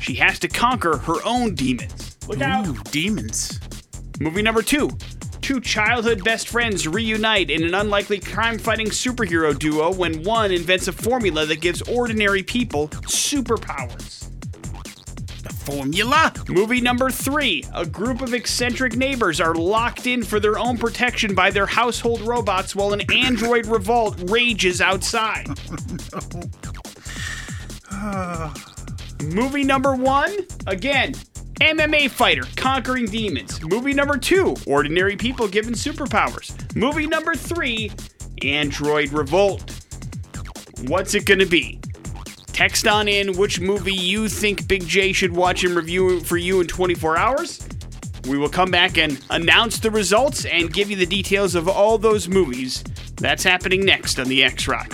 she 0.00 0.14
has 0.14 0.38
to 0.40 0.48
conquer 0.48 0.96
her 0.98 1.24
own 1.24 1.54
demons. 1.54 2.16
Look 2.26 2.40
out. 2.40 2.66
Ooh, 2.66 2.76
demons. 2.90 3.60
Movie 4.20 4.42
number 4.42 4.62
two. 4.62 4.90
Two 5.40 5.60
childhood 5.60 6.24
best 6.24 6.48
friends 6.48 6.88
reunite 6.88 7.50
in 7.50 7.64
an 7.64 7.74
unlikely 7.74 8.18
crime 8.18 8.58
fighting 8.58 8.86
superhero 8.86 9.56
duo 9.58 9.92
when 9.92 10.22
one 10.22 10.50
invents 10.50 10.88
a 10.88 10.92
formula 10.92 11.44
that 11.46 11.60
gives 11.60 11.82
ordinary 11.82 12.42
people 12.42 12.88
superpowers. 12.88 14.23
Formula. 15.64 16.32
Movie 16.48 16.80
number 16.80 17.10
three. 17.10 17.64
A 17.74 17.86
group 17.86 18.20
of 18.20 18.34
eccentric 18.34 18.96
neighbors 18.96 19.40
are 19.40 19.54
locked 19.54 20.06
in 20.06 20.22
for 20.22 20.38
their 20.40 20.58
own 20.58 20.78
protection 20.78 21.34
by 21.34 21.50
their 21.50 21.66
household 21.66 22.20
robots 22.20 22.76
while 22.76 22.92
an 22.92 23.02
android 23.12 23.66
revolt 23.66 24.18
rages 24.30 24.80
outside. 24.80 25.48
Movie 29.22 29.64
number 29.64 29.94
one. 29.94 30.34
Again, 30.66 31.14
MMA 31.60 32.10
fighter 32.10 32.44
conquering 32.56 33.06
demons. 33.06 33.62
Movie 33.62 33.94
number 33.94 34.18
two. 34.18 34.56
Ordinary 34.66 35.16
people 35.16 35.48
given 35.48 35.72
superpowers. 35.72 36.54
Movie 36.76 37.06
number 37.06 37.34
three 37.34 37.90
Android 38.42 39.12
Revolt. 39.12 39.70
What's 40.86 41.14
it 41.14 41.26
to 41.26 41.46
be? 41.46 41.80
Text 42.54 42.86
on 42.86 43.08
in 43.08 43.36
which 43.36 43.58
movie 43.58 43.92
you 43.92 44.28
think 44.28 44.68
Big 44.68 44.86
J 44.86 45.12
should 45.12 45.34
watch 45.34 45.64
and 45.64 45.74
review 45.74 46.20
for 46.20 46.36
you 46.36 46.60
in 46.60 46.68
24 46.68 47.18
hours. 47.18 47.68
We 48.28 48.38
will 48.38 48.48
come 48.48 48.70
back 48.70 48.96
and 48.96 49.20
announce 49.30 49.80
the 49.80 49.90
results 49.90 50.44
and 50.44 50.72
give 50.72 50.88
you 50.88 50.96
the 50.96 51.04
details 51.04 51.56
of 51.56 51.68
all 51.68 51.98
those 51.98 52.28
movies. 52.28 52.84
That's 53.16 53.42
happening 53.42 53.84
next 53.84 54.20
on 54.20 54.28
the 54.28 54.44
X 54.44 54.68
Rock. 54.68 54.88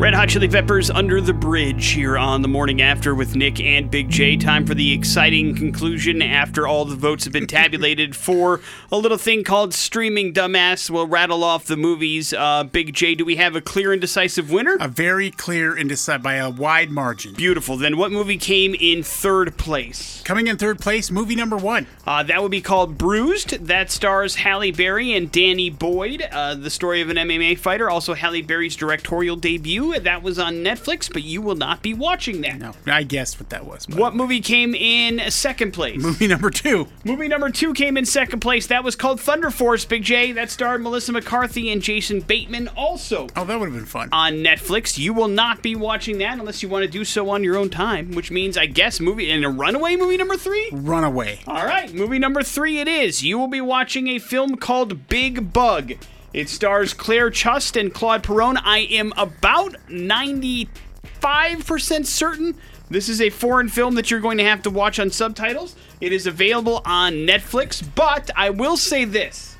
Red 0.00 0.14
Hot 0.14 0.30
Chili 0.30 0.48
Peppers 0.48 0.88
Under 0.88 1.20
the 1.20 1.34
Bridge 1.34 1.88
here 1.88 2.16
on 2.16 2.40
the 2.40 2.48
morning 2.48 2.80
after 2.80 3.14
with 3.14 3.36
Nick 3.36 3.60
and 3.60 3.90
Big 3.90 4.08
J. 4.08 4.34
Time 4.34 4.64
for 4.64 4.72
the 4.72 4.94
exciting 4.94 5.54
conclusion 5.54 6.22
after 6.22 6.66
all 6.66 6.86
the 6.86 6.96
votes 6.96 7.24
have 7.24 7.34
been 7.34 7.46
tabulated 7.46 8.16
for 8.16 8.62
a 8.90 8.96
little 8.96 9.18
thing 9.18 9.44
called 9.44 9.74
Streaming 9.74 10.32
Dumbass. 10.32 10.88
We'll 10.88 11.06
rattle 11.06 11.44
off 11.44 11.66
the 11.66 11.76
movies. 11.76 12.32
Uh, 12.32 12.64
Big 12.64 12.94
J, 12.94 13.14
do 13.14 13.26
we 13.26 13.36
have 13.36 13.54
a 13.54 13.60
clear 13.60 13.92
and 13.92 14.00
decisive 14.00 14.50
winner? 14.50 14.78
A 14.80 14.88
very 14.88 15.30
clear 15.30 15.76
and 15.76 15.86
decisive 15.86 16.22
by 16.22 16.36
a 16.36 16.48
wide 16.48 16.90
margin. 16.90 17.34
Beautiful. 17.34 17.76
Then 17.76 17.98
what 17.98 18.10
movie 18.10 18.38
came 18.38 18.74
in 18.80 19.02
third 19.02 19.58
place? 19.58 20.22
Coming 20.24 20.46
in 20.46 20.56
third 20.56 20.78
place, 20.78 21.10
movie 21.10 21.36
number 21.36 21.58
one. 21.58 21.86
Uh, 22.06 22.22
that 22.22 22.40
would 22.40 22.50
be 22.50 22.62
called 22.62 22.96
Bruised. 22.96 23.66
That 23.66 23.90
stars 23.90 24.36
Halle 24.36 24.70
Berry 24.70 25.12
and 25.12 25.30
Danny 25.30 25.68
Boyd. 25.68 26.26
Uh, 26.32 26.54
the 26.54 26.70
story 26.70 27.02
of 27.02 27.10
an 27.10 27.18
MMA 27.18 27.58
fighter. 27.58 27.90
Also 27.90 28.14
Halle 28.14 28.40
Berry's 28.40 28.76
directorial 28.76 29.36
debut. 29.36 29.89
That 29.98 30.22
was 30.22 30.38
on 30.38 30.54
Netflix, 30.64 31.12
but 31.12 31.22
you 31.22 31.42
will 31.42 31.56
not 31.56 31.82
be 31.82 31.92
watching 31.94 32.40
that. 32.42 32.58
No, 32.58 32.72
I 32.86 33.02
guessed 33.02 33.40
what 33.40 33.50
that 33.50 33.66
was. 33.66 33.86
What 33.88 34.14
movie 34.14 34.40
came 34.40 34.74
in 34.74 35.30
second 35.30 35.72
place? 35.72 36.00
Movie 36.00 36.28
number 36.28 36.48
two. 36.50 36.86
Movie 37.04 37.28
number 37.28 37.50
two 37.50 37.74
came 37.74 37.96
in 37.96 38.04
second 38.06 38.40
place. 38.40 38.66
That 38.68 38.84
was 38.84 38.94
called 38.96 39.20
Thunder 39.20 39.50
Force, 39.50 39.84
Big 39.84 40.02
J. 40.04 40.32
That 40.32 40.50
starred 40.50 40.82
Melissa 40.82 41.12
McCarthy 41.12 41.70
and 41.72 41.82
Jason 41.82 42.20
Bateman, 42.20 42.68
also 42.76 43.26
Oh, 43.36 43.44
that 43.44 43.58
would 43.58 43.66
have 43.68 43.74
been 43.76 43.86
fun. 43.86 44.08
on 44.12 44.34
Netflix. 44.34 44.96
You 44.98 45.12
will 45.12 45.28
not 45.28 45.62
be 45.62 45.74
watching 45.74 46.18
that 46.18 46.38
unless 46.38 46.62
you 46.62 46.68
want 46.68 46.84
to 46.84 46.90
do 46.90 47.04
so 47.04 47.28
on 47.30 47.42
your 47.42 47.56
own 47.56 47.70
time, 47.70 48.12
which 48.12 48.30
means, 48.30 48.56
I 48.56 48.66
guess, 48.66 49.00
movie 49.00 49.30
in 49.30 49.42
a 49.44 49.50
runaway 49.50 49.96
movie 49.96 50.16
number 50.16 50.36
three. 50.36 50.68
Runaway. 50.72 51.40
All 51.46 51.64
right, 51.66 51.92
movie 51.92 52.18
number 52.18 52.42
three 52.42 52.78
it 52.78 52.88
is. 52.88 53.22
You 53.22 53.38
will 53.38 53.48
be 53.48 53.60
watching 53.60 54.08
a 54.08 54.18
film 54.18 54.56
called 54.56 55.08
Big 55.08 55.52
Bug. 55.52 55.92
It 56.32 56.48
stars 56.48 56.94
Claire 56.94 57.30
Chust 57.30 57.76
and 57.76 57.92
Claude 57.92 58.22
Perron. 58.22 58.56
I 58.58 58.80
am 58.90 59.12
about 59.16 59.72
95% 59.88 62.06
certain 62.06 62.56
this 62.90 63.08
is 63.08 63.20
a 63.20 63.30
foreign 63.30 63.68
film 63.68 63.94
that 63.94 64.10
you're 64.10 64.18
going 64.18 64.38
to 64.38 64.44
have 64.44 64.64
to 64.64 64.70
watch 64.70 64.98
on 64.98 65.12
subtitles. 65.12 65.76
It 66.00 66.12
is 66.12 66.26
available 66.26 66.82
on 66.84 67.12
Netflix, 67.12 67.88
but 67.94 68.30
I 68.36 68.50
will 68.50 68.76
say 68.76 69.04
this. 69.04 69.56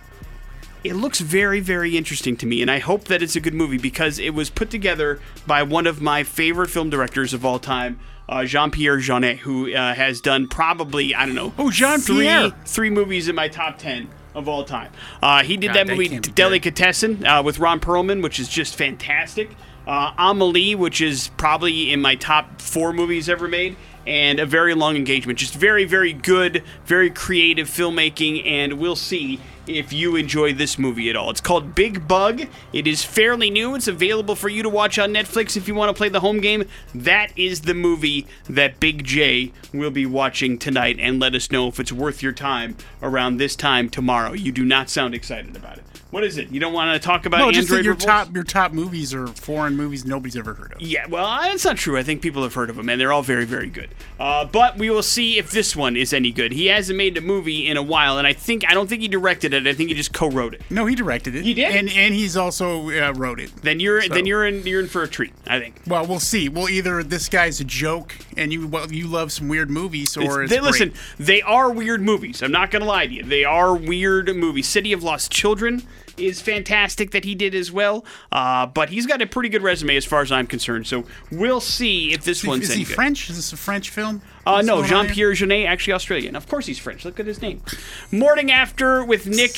It 0.82 0.94
looks 0.94 1.20
very, 1.20 1.60
very 1.60 1.96
interesting 1.96 2.36
to 2.38 2.46
me, 2.46 2.60
and 2.60 2.68
I 2.70 2.80
hope 2.80 3.04
that 3.04 3.22
it's 3.22 3.36
a 3.36 3.40
good 3.40 3.54
movie 3.54 3.78
because 3.78 4.18
it 4.18 4.30
was 4.30 4.50
put 4.50 4.68
together 4.68 5.20
by 5.46 5.62
one 5.62 5.86
of 5.86 6.00
my 6.00 6.24
favorite 6.24 6.70
film 6.70 6.90
directors 6.90 7.32
of 7.32 7.44
all 7.44 7.60
time, 7.60 8.00
uh, 8.28 8.44
Jean 8.46 8.72
Pierre 8.72 8.98
Jeunet, 8.98 9.38
who 9.38 9.72
uh, 9.72 9.94
has 9.94 10.20
done 10.20 10.48
probably, 10.48 11.14
I 11.14 11.24
don't 11.24 11.36
know, 11.36 11.52
Oh, 11.56 11.70
Jean-Pierre. 11.70 12.50
three, 12.50 12.58
three 12.64 12.90
movies 12.90 13.28
in 13.28 13.36
my 13.36 13.46
top 13.46 13.78
10 13.78 14.08
of 14.34 14.48
all 14.48 14.64
time. 14.64 14.92
Uh, 15.22 15.42
he 15.42 15.56
did 15.56 15.68
God, 15.68 15.76
that 15.76 15.86
movie 15.88 16.08
can't 16.08 16.22
be 16.22 16.28
good. 16.28 16.34
Delicatessen 16.34 17.26
uh, 17.26 17.42
with 17.42 17.58
Ron 17.58 17.80
Perlman, 17.80 18.22
which 18.22 18.38
is 18.38 18.48
just 18.48 18.76
fantastic. 18.76 19.50
Uh, 19.86 20.12
Amelie, 20.18 20.74
which 20.74 21.00
is 21.00 21.28
probably 21.36 21.92
in 21.92 22.00
my 22.00 22.14
top 22.14 22.60
four 22.60 22.92
movies 22.92 23.28
ever 23.28 23.48
made. 23.48 23.76
And 24.06 24.40
a 24.40 24.46
very 24.46 24.74
long 24.74 24.96
engagement. 24.96 25.38
Just 25.38 25.54
very, 25.54 25.84
very 25.84 26.14
good, 26.14 26.64
very 26.86 27.10
creative 27.10 27.68
filmmaking, 27.68 28.46
and 28.46 28.74
we'll 28.74 28.96
see 28.96 29.38
if 29.66 29.92
you 29.92 30.16
enjoy 30.16 30.52
this 30.52 30.78
movie 30.78 31.10
at 31.10 31.16
all. 31.16 31.30
It's 31.30 31.40
called 31.40 31.74
Big 31.74 32.06
Bug. 32.08 32.42
It 32.72 32.86
is 32.86 33.04
fairly 33.04 33.50
new. 33.50 33.74
It's 33.74 33.88
available 33.88 34.34
for 34.34 34.48
you 34.48 34.62
to 34.62 34.68
watch 34.68 34.98
on 34.98 35.12
Netflix 35.12 35.56
if 35.56 35.68
you 35.68 35.74
want 35.74 35.90
to 35.90 35.94
play 35.94 36.08
the 36.08 36.20
home 36.20 36.40
game. 36.40 36.64
That 36.94 37.36
is 37.38 37.62
the 37.62 37.74
movie 37.74 38.26
that 38.48 38.80
Big 38.80 39.04
J 39.04 39.52
will 39.72 39.90
be 39.90 40.06
watching 40.06 40.58
tonight, 40.58 40.96
and 40.98 41.20
let 41.20 41.34
us 41.34 41.50
know 41.50 41.68
if 41.68 41.78
it's 41.78 41.92
worth 41.92 42.22
your 42.22 42.32
time 42.32 42.76
around 43.02 43.36
this 43.36 43.56
time 43.56 43.88
tomorrow. 43.88 44.32
You 44.32 44.52
do 44.52 44.64
not 44.64 44.90
sound 44.90 45.14
excited 45.14 45.56
about 45.56 45.78
it. 45.78 45.84
What 46.10 46.24
is 46.24 46.38
it? 46.38 46.50
You 46.50 46.58
don't 46.58 46.72
want 46.72 47.00
to 47.00 47.06
talk 47.06 47.24
about 47.24 47.38
No, 47.38 47.46
Android 47.46 47.54
just 47.54 47.68
that 47.68 47.84
your 47.84 47.94
top 47.94 48.34
your 48.34 48.42
top 48.42 48.72
movies 48.72 49.14
are 49.14 49.28
foreign 49.28 49.76
movies 49.76 50.04
nobody's 50.04 50.36
ever 50.36 50.54
heard 50.54 50.72
of. 50.72 50.80
Yeah, 50.80 51.06
well, 51.06 51.40
that's 51.42 51.64
not 51.64 51.76
true. 51.76 51.96
I 51.96 52.02
think 52.02 52.20
people 52.20 52.42
have 52.42 52.54
heard 52.54 52.68
of 52.68 52.74
them, 52.76 52.88
and 52.88 53.00
they're 53.00 53.12
all 53.12 53.22
very, 53.22 53.44
very 53.44 53.68
good. 53.68 53.90
Uh, 54.18 54.44
but 54.44 54.76
we 54.76 54.90
will 54.90 55.04
see 55.04 55.38
if 55.38 55.52
this 55.52 55.76
one 55.76 55.96
is 55.96 56.12
any 56.12 56.32
good. 56.32 56.50
He 56.50 56.66
hasn't 56.66 56.96
made 56.96 57.16
a 57.16 57.20
movie 57.20 57.68
in 57.68 57.76
a 57.76 57.82
while, 57.82 58.18
and 58.18 58.26
I 58.26 58.32
think 58.32 58.68
I 58.68 58.74
don't 58.74 58.88
think 58.88 59.02
he 59.02 59.08
directed 59.08 59.49
it. 59.54 59.66
I 59.66 59.72
think 59.74 59.88
he 59.90 59.94
just 59.94 60.12
co-wrote 60.12 60.54
it. 60.54 60.62
No, 60.70 60.86
he 60.86 60.94
directed 60.94 61.34
it. 61.34 61.44
He 61.44 61.54
did? 61.54 61.74
and 61.74 61.88
and 61.90 62.14
he's 62.14 62.36
also 62.36 62.90
uh, 62.90 63.12
wrote 63.14 63.40
it. 63.40 63.50
Then 63.62 63.80
you're 63.80 64.02
So- 64.02 64.14
then 64.14 64.26
you're 64.26 64.44
in 64.46 64.66
you're 64.66 64.80
in 64.80 64.88
for 64.88 65.02
a 65.02 65.08
treat. 65.08 65.32
I 65.46 65.58
think. 65.58 65.80
Well, 65.86 66.06
we'll 66.06 66.20
see. 66.20 66.48
Well, 66.48 66.68
either 66.68 67.02
this 67.02 67.28
guy's 67.28 67.60
a 67.60 67.64
joke 67.64 68.14
and 68.36 68.52
you 68.52 68.66
well, 68.68 68.90
you 68.92 69.06
love 69.06 69.32
some 69.32 69.48
weird 69.48 69.70
movies, 69.70 70.16
or 70.16 70.42
it's 70.42 70.50
they, 70.50 70.58
great. 70.58 70.70
listen, 70.70 70.92
they 71.18 71.42
are 71.42 71.70
weird 71.70 72.02
movies. 72.02 72.42
I'm 72.42 72.52
not 72.52 72.70
gonna 72.70 72.84
lie 72.84 73.06
to 73.06 73.12
you. 73.12 73.22
They 73.22 73.44
are 73.44 73.74
weird 73.74 74.34
movies. 74.36 74.68
City 74.68 74.92
of 74.92 75.02
Lost 75.02 75.30
Children 75.30 75.82
is 76.16 76.40
fantastic 76.40 77.10
that 77.12 77.24
he 77.24 77.34
did 77.34 77.54
as 77.54 77.70
well. 77.70 78.04
Uh, 78.32 78.66
but 78.66 78.90
he's 78.90 79.06
got 79.06 79.20
a 79.22 79.26
pretty 79.26 79.48
good 79.48 79.62
resume 79.62 79.96
as 79.96 80.04
far 80.04 80.22
as 80.22 80.30
I'm 80.32 80.46
concerned. 80.46 80.86
So 80.86 81.04
we'll 81.30 81.60
see 81.60 82.12
if 82.12 82.24
this 82.24 82.44
one's 82.44 82.64
Is 82.64 82.70
any 82.70 82.78
he 82.80 82.84
good. 82.84 82.94
French? 82.94 83.30
Is 83.30 83.36
this 83.36 83.52
a 83.52 83.56
French 83.56 83.90
film? 83.90 84.22
Uh, 84.46 84.62
no, 84.62 84.82
Jean 84.84 85.06
Pierre 85.08 85.32
Jeunet, 85.32 85.66
actually 85.66 85.92
Australian. 85.92 86.34
Of 86.36 86.48
course 86.48 86.66
he's 86.66 86.78
French. 86.78 87.04
Look 87.04 87.20
at 87.20 87.26
his 87.26 87.42
name. 87.42 87.62
Morning 88.10 88.50
After 88.50 89.04
with 89.04 89.26
Nick 89.26 89.56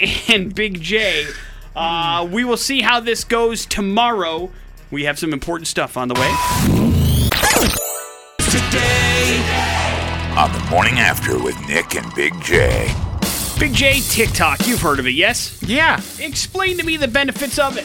and 0.28 0.54
Big 0.54 0.80
J. 0.80 1.26
Uh, 1.74 2.28
we 2.30 2.44
will 2.44 2.56
see 2.56 2.82
how 2.82 3.00
this 3.00 3.24
goes 3.24 3.66
tomorrow. 3.66 4.50
We 4.90 5.04
have 5.04 5.18
some 5.18 5.32
important 5.32 5.68
stuff 5.68 5.96
on 5.96 6.08
the 6.08 6.14
way. 6.14 6.30
Today. 8.38 9.42
On 10.36 10.52
the 10.52 10.64
morning 10.70 10.98
after 10.98 11.38
with 11.42 11.56
Nick 11.66 11.94
and 11.94 12.14
Big 12.14 12.32
J. 12.42 12.92
Big 13.62 13.74
J 13.74 14.00
TikTok. 14.00 14.66
You've 14.66 14.80
heard 14.80 14.98
of 14.98 15.06
it, 15.06 15.12
yes? 15.12 15.62
Yeah. 15.62 16.00
Explain 16.18 16.78
to 16.78 16.82
me 16.82 16.96
the 16.96 17.06
benefits 17.06 17.60
of 17.60 17.76
it. 17.76 17.84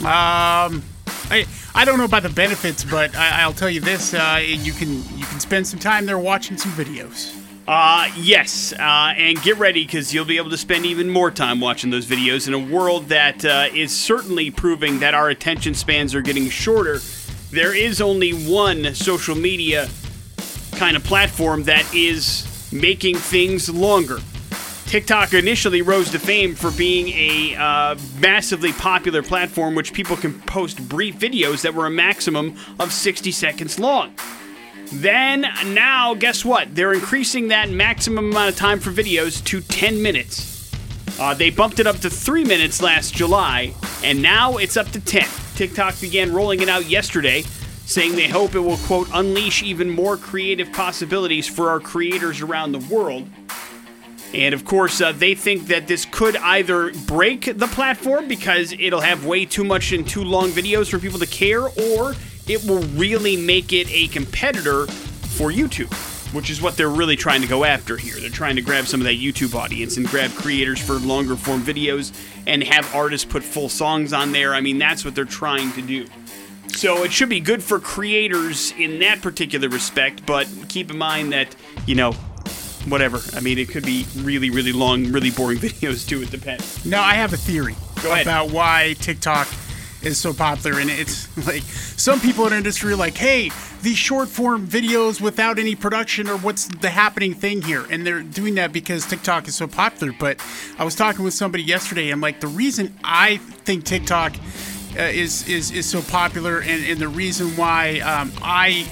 Um, 0.00 0.82
I 1.30 1.46
I 1.76 1.84
don't 1.84 1.96
know 1.96 2.04
about 2.04 2.24
the 2.24 2.28
benefits, 2.28 2.82
but 2.82 3.14
I, 3.14 3.42
I'll 3.42 3.52
tell 3.52 3.70
you 3.70 3.80
this: 3.80 4.14
uh, 4.14 4.40
you 4.42 4.72
can 4.72 4.96
you 5.16 5.24
can 5.26 5.38
spend 5.38 5.64
some 5.68 5.78
time 5.78 6.06
there 6.06 6.18
watching 6.18 6.56
some 6.56 6.72
videos. 6.72 7.40
Uh, 7.68 8.10
yes, 8.16 8.72
uh, 8.72 9.14
and 9.16 9.40
get 9.42 9.58
ready 9.58 9.84
because 9.84 10.12
you'll 10.12 10.24
be 10.24 10.38
able 10.38 10.50
to 10.50 10.56
spend 10.56 10.84
even 10.86 11.08
more 11.08 11.30
time 11.30 11.60
watching 11.60 11.90
those 11.90 12.06
videos 12.06 12.48
in 12.48 12.54
a 12.54 12.58
world 12.58 13.04
that 13.10 13.44
uh, 13.44 13.68
is 13.72 13.96
certainly 13.96 14.50
proving 14.50 14.98
that 14.98 15.14
our 15.14 15.28
attention 15.28 15.72
spans 15.72 16.16
are 16.16 16.20
getting 16.20 16.48
shorter. 16.48 16.98
There 17.52 17.76
is 17.76 18.00
only 18.00 18.32
one 18.32 18.92
social 18.96 19.36
media 19.36 19.88
kind 20.72 20.96
of 20.96 21.04
platform 21.04 21.62
that 21.64 21.94
is 21.94 22.44
making 22.72 23.14
things 23.18 23.70
longer. 23.70 24.18
TikTok 24.88 25.34
initially 25.34 25.82
rose 25.82 26.10
to 26.12 26.18
fame 26.18 26.54
for 26.54 26.70
being 26.70 27.08
a 27.08 27.54
uh, 27.56 27.94
massively 28.20 28.72
popular 28.72 29.22
platform 29.22 29.74
which 29.74 29.92
people 29.92 30.16
can 30.16 30.40
post 30.40 30.88
brief 30.88 31.18
videos 31.18 31.60
that 31.60 31.74
were 31.74 31.84
a 31.84 31.90
maximum 31.90 32.56
of 32.80 32.90
60 32.90 33.30
seconds 33.30 33.78
long. 33.78 34.14
Then, 34.90 35.42
now, 35.66 36.14
guess 36.14 36.42
what? 36.42 36.74
They're 36.74 36.94
increasing 36.94 37.48
that 37.48 37.68
maximum 37.68 38.30
amount 38.30 38.48
of 38.48 38.56
time 38.56 38.80
for 38.80 38.90
videos 38.90 39.44
to 39.44 39.60
10 39.60 40.00
minutes. 40.00 40.72
Uh, 41.20 41.34
they 41.34 41.50
bumped 41.50 41.80
it 41.80 41.86
up 41.86 41.98
to 41.98 42.08
3 42.08 42.44
minutes 42.44 42.80
last 42.80 43.14
July, 43.14 43.74
and 44.02 44.22
now 44.22 44.56
it's 44.56 44.78
up 44.78 44.88
to 44.92 45.00
10. 45.00 45.28
TikTok 45.54 46.00
began 46.00 46.32
rolling 46.32 46.62
it 46.62 46.70
out 46.70 46.86
yesterday, 46.88 47.42
saying 47.84 48.16
they 48.16 48.28
hope 48.28 48.54
it 48.54 48.60
will, 48.60 48.78
quote, 48.78 49.08
unleash 49.12 49.62
even 49.62 49.90
more 49.90 50.16
creative 50.16 50.72
possibilities 50.72 51.46
for 51.46 51.68
our 51.68 51.78
creators 51.78 52.40
around 52.40 52.72
the 52.72 52.94
world. 52.94 53.28
And 54.34 54.54
of 54.54 54.64
course, 54.64 55.00
uh, 55.00 55.12
they 55.12 55.34
think 55.34 55.68
that 55.68 55.86
this 55.86 56.04
could 56.04 56.36
either 56.36 56.92
break 57.06 57.58
the 57.58 57.66
platform 57.66 58.28
because 58.28 58.72
it'll 58.72 59.00
have 59.00 59.24
way 59.24 59.46
too 59.46 59.64
much 59.64 59.92
and 59.92 60.06
too 60.06 60.22
long 60.22 60.50
videos 60.50 60.90
for 60.90 60.98
people 60.98 61.18
to 61.18 61.26
care, 61.26 61.62
or 61.62 62.14
it 62.46 62.64
will 62.64 62.82
really 62.94 63.36
make 63.36 63.72
it 63.72 63.90
a 63.90 64.08
competitor 64.08 64.86
for 64.86 65.50
YouTube, 65.50 65.92
which 66.34 66.50
is 66.50 66.60
what 66.60 66.76
they're 66.76 66.90
really 66.90 67.16
trying 67.16 67.40
to 67.40 67.46
go 67.46 67.64
after 67.64 67.96
here. 67.96 68.16
They're 68.20 68.28
trying 68.28 68.56
to 68.56 68.62
grab 68.62 68.86
some 68.86 69.00
of 69.00 69.04
that 69.06 69.16
YouTube 69.16 69.54
audience 69.54 69.96
and 69.96 70.06
grab 70.06 70.30
creators 70.32 70.80
for 70.80 70.94
longer 70.94 71.36
form 71.36 71.62
videos 71.62 72.12
and 72.46 72.62
have 72.64 72.94
artists 72.94 73.24
put 73.24 73.42
full 73.42 73.68
songs 73.68 74.12
on 74.12 74.32
there. 74.32 74.54
I 74.54 74.60
mean, 74.60 74.78
that's 74.78 75.04
what 75.04 75.14
they're 75.14 75.24
trying 75.24 75.72
to 75.72 75.82
do. 75.82 76.06
So 76.74 77.02
it 77.02 77.12
should 77.12 77.30
be 77.30 77.40
good 77.40 77.62
for 77.62 77.80
creators 77.80 78.72
in 78.78 78.98
that 79.00 79.22
particular 79.22 79.68
respect, 79.68 80.24
but 80.26 80.46
keep 80.68 80.90
in 80.90 80.98
mind 80.98 81.32
that, 81.32 81.56
you 81.86 81.94
know, 81.94 82.14
whatever. 82.86 83.20
I 83.34 83.40
mean, 83.40 83.58
it 83.58 83.68
could 83.68 83.84
be 83.84 84.06
really, 84.16 84.50
really 84.50 84.72
long, 84.72 85.10
really 85.12 85.30
boring 85.30 85.58
videos 85.68 86.06
too. 86.08 86.22
It 86.22 86.30
depends. 86.30 86.84
Now, 86.84 87.02
I 87.02 87.14
have 87.14 87.32
a 87.32 87.36
theory 87.36 87.76
Go 88.02 88.12
ahead. 88.12 88.22
about 88.26 88.50
why 88.50 88.94
TikTok 89.00 89.48
is 90.02 90.18
so 90.18 90.32
popular, 90.32 90.78
and 90.78 90.88
it's 90.90 91.28
like 91.46 91.62
some 91.62 92.20
people 92.20 92.44
in 92.44 92.50
the 92.50 92.56
industry 92.56 92.92
are 92.92 92.96
like, 92.96 93.16
"Hey, 93.16 93.50
these 93.82 93.96
short 93.98 94.28
form 94.28 94.66
videos 94.66 95.20
without 95.20 95.58
any 95.58 95.74
production, 95.74 96.28
or 96.28 96.36
what's 96.38 96.66
the 96.66 96.90
happening 96.90 97.34
thing 97.34 97.62
here?" 97.62 97.84
And 97.90 98.06
they're 98.06 98.22
doing 98.22 98.54
that 98.56 98.72
because 98.72 99.04
TikTok 99.06 99.48
is 99.48 99.56
so 99.56 99.66
popular. 99.66 100.14
But 100.18 100.38
I 100.78 100.84
was 100.84 100.94
talking 100.94 101.24
with 101.24 101.34
somebody 101.34 101.64
yesterday, 101.64 102.10
and 102.10 102.20
like 102.20 102.40
the 102.40 102.46
reason 102.46 102.96
I 103.02 103.38
think 103.38 103.84
TikTok 103.84 104.36
uh, 104.96 105.02
is 105.02 105.48
is 105.48 105.72
is 105.72 105.86
so 105.86 106.00
popular, 106.02 106.60
and, 106.60 106.84
and 106.86 106.98
the 107.00 107.08
reason 107.08 107.48
why 107.56 107.98
um, 108.00 108.32
I 108.40 108.86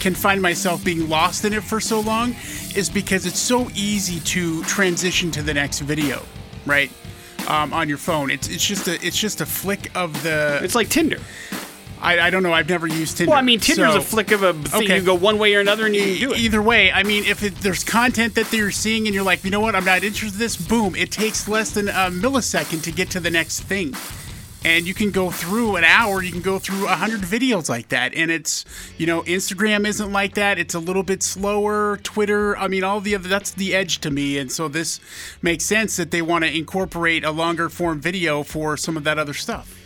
can 0.00 0.14
find 0.14 0.40
myself 0.42 0.84
being 0.84 1.08
lost 1.08 1.44
in 1.44 1.52
it 1.52 1.62
for 1.62 1.80
so 1.80 2.00
long 2.00 2.34
is 2.74 2.88
because 2.90 3.26
it's 3.26 3.38
so 3.38 3.68
easy 3.74 4.20
to 4.20 4.62
transition 4.64 5.30
to 5.32 5.42
the 5.42 5.54
next 5.54 5.80
video, 5.80 6.22
right? 6.66 6.90
Um, 7.48 7.72
on 7.72 7.88
your 7.88 7.98
phone, 7.98 8.30
it's 8.30 8.48
it's 8.48 8.64
just 8.64 8.86
a 8.88 8.94
it's 9.06 9.16
just 9.16 9.40
a 9.40 9.46
flick 9.46 9.90
of 9.96 10.22
the. 10.22 10.60
It's 10.62 10.74
like 10.74 10.88
Tinder. 10.88 11.18
I, 12.02 12.18
I 12.18 12.30
don't 12.30 12.42
know. 12.42 12.52
I've 12.52 12.68
never 12.68 12.86
used 12.86 13.18
Tinder. 13.18 13.30
Well, 13.30 13.38
I 13.38 13.42
mean, 13.42 13.60
Tinder's 13.60 13.92
so- 13.92 13.98
a 13.98 14.02
flick 14.02 14.30
of 14.30 14.42
a 14.42 14.52
thing. 14.54 14.84
Okay. 14.84 14.96
You 14.98 15.04
go 15.04 15.14
one 15.14 15.38
way 15.38 15.54
or 15.54 15.60
another, 15.60 15.84
and 15.86 15.94
you 15.94 16.02
E- 16.02 16.18
do 16.20 16.32
it. 16.32 16.38
Either 16.40 16.62
way, 16.62 16.90
I 16.92 17.02
mean, 17.02 17.24
if 17.24 17.42
it, 17.42 17.54
there's 17.56 17.84
content 17.84 18.34
that 18.36 18.50
they're 18.50 18.70
seeing 18.70 19.06
and 19.06 19.14
you're 19.14 19.24
like, 19.24 19.44
you 19.44 19.50
know 19.50 19.60
what, 19.60 19.74
I'm 19.74 19.84
not 19.84 20.02
interested 20.02 20.34
in 20.36 20.38
this, 20.38 20.56
boom, 20.56 20.94
it 20.96 21.10
takes 21.10 21.46
less 21.46 21.70
than 21.72 21.88
a 21.88 22.08
millisecond 22.10 22.82
to 22.84 22.92
get 22.92 23.10
to 23.10 23.20
the 23.20 23.30
next 23.30 23.60
thing. 23.62 23.94
And 24.62 24.86
you 24.86 24.92
can 24.92 25.10
go 25.10 25.30
through 25.30 25.76
an 25.76 25.84
hour, 25.84 26.22
you 26.22 26.30
can 26.30 26.42
go 26.42 26.58
through 26.58 26.84
a 26.86 26.90
hundred 26.94 27.20
videos 27.20 27.70
like 27.70 27.88
that. 27.88 28.12
And 28.14 28.30
it's, 28.30 28.66
you 28.98 29.06
know, 29.06 29.22
Instagram 29.22 29.86
isn't 29.86 30.12
like 30.12 30.34
that. 30.34 30.58
It's 30.58 30.74
a 30.74 30.78
little 30.78 31.02
bit 31.02 31.22
slower. 31.22 31.96
Twitter, 32.02 32.56
I 32.58 32.68
mean, 32.68 32.84
all 32.84 33.00
the 33.00 33.14
other, 33.14 33.26
that's 33.28 33.52
the 33.52 33.74
edge 33.74 34.00
to 34.00 34.10
me. 34.10 34.36
And 34.36 34.52
so 34.52 34.68
this 34.68 35.00
makes 35.40 35.64
sense 35.64 35.96
that 35.96 36.10
they 36.10 36.20
want 36.20 36.44
to 36.44 36.54
incorporate 36.54 37.24
a 37.24 37.30
longer 37.30 37.70
form 37.70 38.00
video 38.02 38.42
for 38.42 38.76
some 38.76 38.98
of 38.98 39.04
that 39.04 39.18
other 39.18 39.32
stuff. 39.32 39.76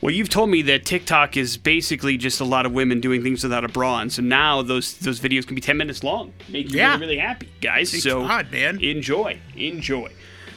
Well, 0.00 0.12
you've 0.12 0.30
told 0.30 0.50
me 0.50 0.62
that 0.62 0.84
TikTok 0.84 1.36
is 1.36 1.56
basically 1.56 2.16
just 2.16 2.40
a 2.40 2.44
lot 2.44 2.66
of 2.66 2.72
women 2.72 3.00
doing 3.00 3.22
things 3.22 3.44
without 3.44 3.64
a 3.64 3.68
bra, 3.68 4.00
and 4.00 4.12
so 4.12 4.20
now 4.20 4.60
those 4.60 4.94
those 4.98 5.20
videos 5.20 5.46
can 5.46 5.54
be 5.54 5.60
ten 5.60 5.76
minutes 5.76 6.02
long, 6.02 6.32
make 6.48 6.72
you 6.72 6.78
Yeah. 6.78 6.94
really, 6.94 7.00
really 7.02 7.18
happy, 7.18 7.48
guys. 7.60 7.92
Thank 7.92 8.02
so 8.02 8.26
God, 8.26 8.50
man. 8.50 8.80
enjoy, 8.80 9.38
enjoy. 9.54 10.10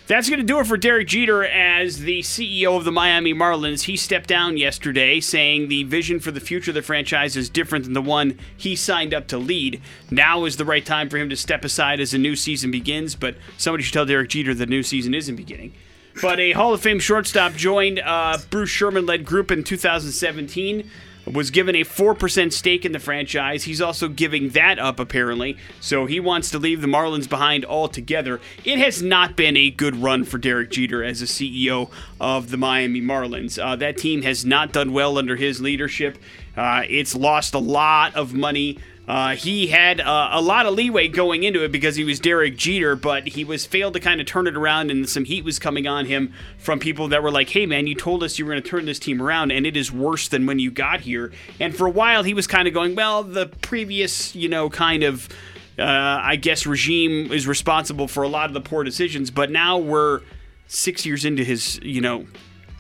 That's 0.08 0.30
going 0.30 0.40
to 0.40 0.46
do 0.46 0.60
it 0.60 0.68
for 0.68 0.78
Derek 0.78 1.08
Jeter 1.08 1.44
as 1.44 2.02
the 2.02 2.20
CEO 2.20 2.78
of 2.78 2.86
the 2.86 2.92
Miami 2.92 3.34
Marlins. 3.34 3.86
He 3.86 3.98
stepped 3.98 4.30
down 4.30 4.56
yesterday, 4.56 5.20
saying 5.20 5.68
the 5.68 5.82
vision 5.82 6.20
for 6.20 6.30
the 6.30 6.40
future 6.40 6.70
of 6.70 6.76
the 6.76 6.84
franchise 6.84 7.36
is 7.36 7.50
different 7.50 7.86
than 7.86 7.94
the 7.94 8.04
one 8.04 8.38
he 8.56 8.76
signed 8.76 9.16
up 9.16 9.28
to 9.30 9.40
lead. 9.40 9.82
Now 10.12 10.46
is 10.46 10.58
the 10.58 10.66
right 10.66 10.86
time 10.86 11.10
for 11.10 11.18
him 11.18 11.30
to 11.32 11.36
step 11.36 11.66
aside 11.66 12.00
as 12.00 12.14
a 12.14 12.20
new 12.20 12.36
season 12.36 12.70
begins, 12.70 13.16
but 13.16 13.36
somebody 13.58 13.84
should 13.84 13.94
tell 13.94 14.06
Derek 14.06 14.30
Jeter 14.30 14.54
the 14.54 14.68
new 14.68 14.84
season 14.84 15.16
isn't 15.16 15.38
beginning. 15.38 15.74
But 16.22 16.40
a 16.40 16.52
Hall 16.52 16.72
of 16.72 16.82
Fame 16.82 17.00
shortstop 17.00 17.54
joined 17.54 17.98
uh, 18.00 18.38
Bruce 18.52 18.70
Sherman 18.70 19.08
led 19.08 19.26
group 19.26 19.50
in 19.50 19.64
2017. 19.64 20.88
Was 21.32 21.50
given 21.50 21.75
a 21.75 21.84
4% 21.84 22.53
stake 22.53 22.86
in 22.86 22.91
the 22.91 23.00
franchise. 23.00 23.63
He's 23.63 23.82
also 23.82 24.08
giving 24.08 24.50
that 24.50 24.77
up, 24.77 25.00
apparently. 25.00 25.58
So 25.82 26.05
he 26.05 26.20
wants 26.20 26.51
to 26.51 26.60
leave 26.60 26.82
the 26.82 26.88
Marlins 26.88 27.27
behind 27.27 27.65
altogether. 27.65 28.39
It 28.63 28.77
has 28.77 29.01
not 29.01 29.36
been 29.36 29.58
a 29.58 29.72
good 29.72 29.96
run 29.96 30.24
for 30.24 30.38
Derek 30.38 30.70
Jeter 30.70 31.03
as 31.03 31.22
a 31.22 31.25
CEO 31.25 31.89
of 32.22 32.51
the 32.51 32.58
Miami 32.58 33.01
Marlins. 33.01 33.62
Uh, 33.62 33.75
that 33.77 33.98
team 33.98 34.22
has 34.22 34.46
not 34.46 34.72
done 34.72 34.94
well 34.94 35.17
under 35.17 35.36
his 35.36 35.62
leadership. 35.62 36.17
Uh, 36.55 36.84
it's 36.88 37.15
lost 37.15 37.53
a 37.53 37.60
lot 37.60 38.15
of 38.15 38.34
money. 38.34 38.77
Uh, 39.08 39.36
he 39.36 39.68
had 39.68 40.02
uh, 40.02 40.30
a 40.32 40.42
lot 40.42 40.66
of 40.66 40.74
leeway 40.74 41.08
going 41.08 41.44
into 41.44 41.64
it 41.64 41.72
because 41.72 41.96
he 41.96 42.04
was 42.04 42.20
Derek 42.20 42.58
Jeter, 42.58 42.96
but 42.96 43.28
he 43.28 43.44
was 43.44 43.66
failed 43.66 43.94
to 43.94 44.00
kind 44.00 44.20
of 44.20 44.26
turn 44.26 44.48
it 44.48 44.56
around, 44.56 44.90
and 44.90 45.08
some 45.08 45.26
heat 45.26 45.44
was 45.44 45.60
coming 45.60 45.86
on 45.86 46.06
him 46.06 46.34
from 46.58 46.80
people 46.80 47.08
that 47.10 47.22
were 47.22 47.32
like, 47.32 47.50
"Hey, 47.50 47.66
man, 47.66 47.86
you 47.86 47.94
told 47.94 48.24
us 48.24 48.40
you 48.40 48.46
were 48.46 48.54
going 48.54 48.64
to 48.64 48.70
turn 48.70 48.86
this 48.86 48.98
team 48.98 49.22
around, 49.22 49.52
and 49.52 49.66
it 49.66 49.78
is 49.78 49.92
worse 49.92 50.28
than 50.28 50.46
when 50.46 50.58
you 50.58 50.72
got 50.72 51.02
here." 51.02 51.32
And 51.60 51.76
for 51.76 51.86
a 51.86 51.92
while, 51.92 52.24
he 52.24 52.34
was 52.34 52.48
kind 52.48 52.68
of 52.68 52.74
going, 52.74 52.96
"Well, 52.96 53.22
the 53.24 53.48
previous, 53.48 54.36
you 54.36 54.50
know, 54.50 54.70
kind 54.70 55.04
of." 55.04 55.30
Uh, 55.78 56.22
I 56.24 56.38
guess 56.38 56.66
regime 56.66 57.34
is 57.34 57.48
responsible 57.48 58.08
for 58.08 58.24
a 58.24 58.30
lot 58.30 58.50
of 58.50 58.54
the 58.54 58.62
poor 58.62 58.86
decisions, 58.86 59.30
but 59.30 59.52
now 59.52 59.78
we're 59.78 60.22
six 60.68 61.06
years 61.06 61.26
into 61.26 61.44
his, 61.44 61.82
you 61.84 62.00
know, 62.00 62.26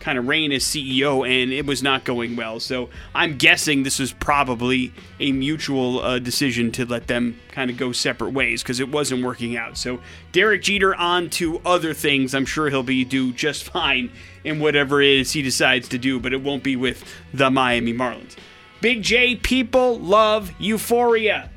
kind 0.05 0.19
of 0.19 0.27
reign 0.27 0.51
as 0.51 0.63
CEO, 0.63 1.27
and 1.27 1.51
it 1.51 1.65
was 1.65 1.81
not 1.81 2.03
going 2.03 2.35
well. 2.35 2.59
So 2.59 2.89
I'm 3.15 3.37
guessing 3.37 3.81
this 3.81 3.97
was 3.97 4.13
probably 4.13 4.93
a 5.19 5.31
mutual 5.31 5.99
uh, 5.99 6.19
decision 6.19 6.71
to 6.73 6.85
let 6.85 7.07
them 7.07 7.39
kind 7.49 7.71
of 7.71 7.77
go 7.77 7.91
separate 7.91 8.29
ways 8.29 8.61
because 8.61 8.79
it 8.79 8.89
wasn't 8.89 9.25
working 9.25 9.57
out. 9.57 9.79
So 9.79 9.99
Derek 10.31 10.61
Jeter 10.61 10.93
on 10.93 11.31
to 11.31 11.59
other 11.65 11.95
things. 11.95 12.35
I'm 12.35 12.45
sure 12.45 12.69
he'll 12.69 12.83
be 12.83 13.03
do 13.03 13.33
just 13.33 13.63
fine 13.71 14.11
in 14.43 14.59
whatever 14.59 15.01
it 15.01 15.09
is 15.09 15.31
he 15.31 15.41
decides 15.41 15.89
to 15.89 15.97
do, 15.97 16.19
but 16.19 16.33
it 16.33 16.43
won't 16.43 16.61
be 16.61 16.75
with 16.75 17.03
the 17.33 17.49
Miami 17.49 17.91
Marlins. 17.91 18.35
Big 18.81 19.01
J, 19.01 19.35
people 19.35 19.97
love 19.97 20.53
Euphoria. 20.59 21.49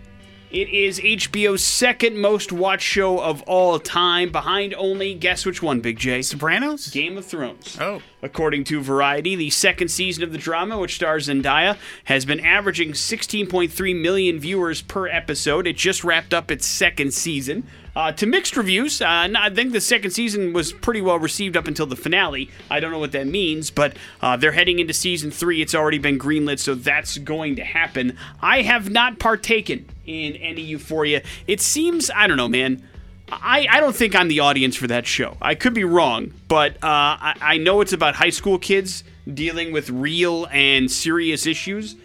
It 0.51 0.71
is 0.71 0.99
HBO's 0.99 1.63
second 1.63 2.17
most 2.17 2.53
watched 2.53 2.87
show 2.87 3.19
of 3.21 3.43
all 3.43 3.79
time, 3.79 4.33
behind 4.33 4.73
only, 4.79 5.13
guess 5.13 5.45
which 5.45 5.63
one, 5.63 5.81
Big 5.81 5.99
J? 5.99 6.23
Sopranos? 6.23 6.89
Game 6.89 7.19
of 7.19 7.27
Thrones. 7.27 7.77
Oh. 7.79 8.01
According 8.23 8.65
to 8.65 8.81
Variety, 8.81 9.37
the 9.37 9.51
second 9.51 9.89
season 9.89 10.25
of 10.25 10.33
the 10.33 10.39
drama, 10.39 10.79
which 10.79 10.95
stars 10.95 11.29
Zendaya, 11.29 11.77
has 12.05 12.25
been 12.25 12.41
averaging 12.41 12.93
16.3 12.93 14.01
million 14.01 14.41
viewers 14.41 14.81
per 14.81 15.07
episode. 15.07 15.67
It 15.67 15.77
just 15.77 16.03
wrapped 16.03 16.33
up 16.33 16.51
its 16.51 16.67
second 16.67 17.13
season. 17.13 17.65
Uh, 17.95 18.13
to 18.13 18.25
mixed 18.25 18.57
reviews, 18.57 19.03
uh, 19.03 19.29
I 19.37 19.51
think 19.51 19.73
the 19.73 19.83
second 19.83 20.13
season 20.13 20.55
was 20.55 20.73
pretty 20.73 21.03
well 21.03 21.19
received 21.19 21.59
up 21.59 21.69
until 21.69 21.85
the 21.85 21.97
finale. 21.97 22.49
I 22.71 22.81
don't 22.81 22.91
know 22.91 22.99
what 22.99 23.13
that 23.13 23.27
means, 23.27 23.71
but 23.71 23.99
uh, 24.23 24.39
they're 24.39 24.53
heading 24.53 24.79
into 24.79 24.95
season 24.95 25.31
three. 25.31 25.61
It's 25.61 25.75
already 25.75 25.99
been 25.99 26.19
greenlit, 26.19 26.59
so 26.59 26.75
that's 26.75 27.19
going 27.19 27.57
to 27.57 27.65
happen. 27.65 28.17
I 28.41 28.63
have 28.63 28.89
not 28.89 29.19
partaken 29.19 29.87
in 30.09 30.37
any 30.37 30.63
Euphoria. 30.63 31.23
It 31.47 31.61
seems, 31.61 32.11
I 32.11 32.27
don't 32.27 32.37
know, 32.37 32.49
man. 32.49 32.83
I, 33.31 33.67
I 33.71 33.81
don't 33.81 33.95
think 33.95 34.15
I'm 34.15 34.29
the 34.29 34.41
audience 34.41 34.75
for 34.75 34.87
that 34.87 35.07
show. 35.07 35.37
I 35.43 35.55
could 35.55 35.75
be 35.75 35.85
wrong, 35.85 36.33
but 36.49 36.77
uh, 36.77 36.81
I, 36.83 37.35
I 37.41 37.57
know 37.59 37.83
it's 37.83 37.93
about 37.93 38.15
high 38.15 38.31
school 38.31 38.59
kids 38.59 39.05
dealing 39.33 39.71
with 39.71 39.91
real 39.91 40.47
and 40.51 40.91
serious 40.91 41.47
issues. 41.47 41.97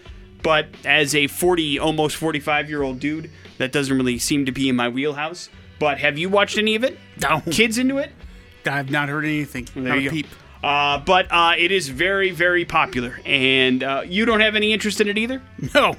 But 0.41 0.67
as 0.83 1.15
a 1.15 1.27
40, 1.27 1.79
almost 1.79 2.17
45 2.17 2.69
year 2.69 2.83
old 2.83 2.99
dude, 2.99 3.31
that 3.57 3.71
doesn't 3.71 3.95
really 3.95 4.19
seem 4.19 4.45
to 4.45 4.51
be 4.51 4.67
in 4.67 4.75
my 4.75 4.89
wheelhouse. 4.89 5.49
But 5.79 5.99
have 5.99 6.17
you 6.17 6.27
watched 6.27 6.57
any 6.57 6.75
of 6.75 6.83
it? 6.83 6.97
No. 7.21 7.41
Kids 7.51 7.77
into 7.77 7.97
it? 7.97 8.11
I've 8.65 8.91
not 8.91 9.07
heard 9.07 9.23
anything. 9.23 9.67
There 9.73 9.97
you 9.97 10.09
peep. 10.09 10.27
Uh, 10.61 10.99
but 10.99 11.27
uh, 11.29 11.53
it 11.57 11.71
is 11.71 11.89
very, 11.89 12.31
very 12.31 12.65
popular. 12.65 13.19
And 13.25 13.83
uh, 13.83 14.03
you 14.05 14.25
don't 14.25 14.39
have 14.41 14.55
any 14.55 14.73
interest 14.73 14.99
in 15.01 15.07
it 15.07 15.17
either? 15.17 15.41
No. 15.73 15.95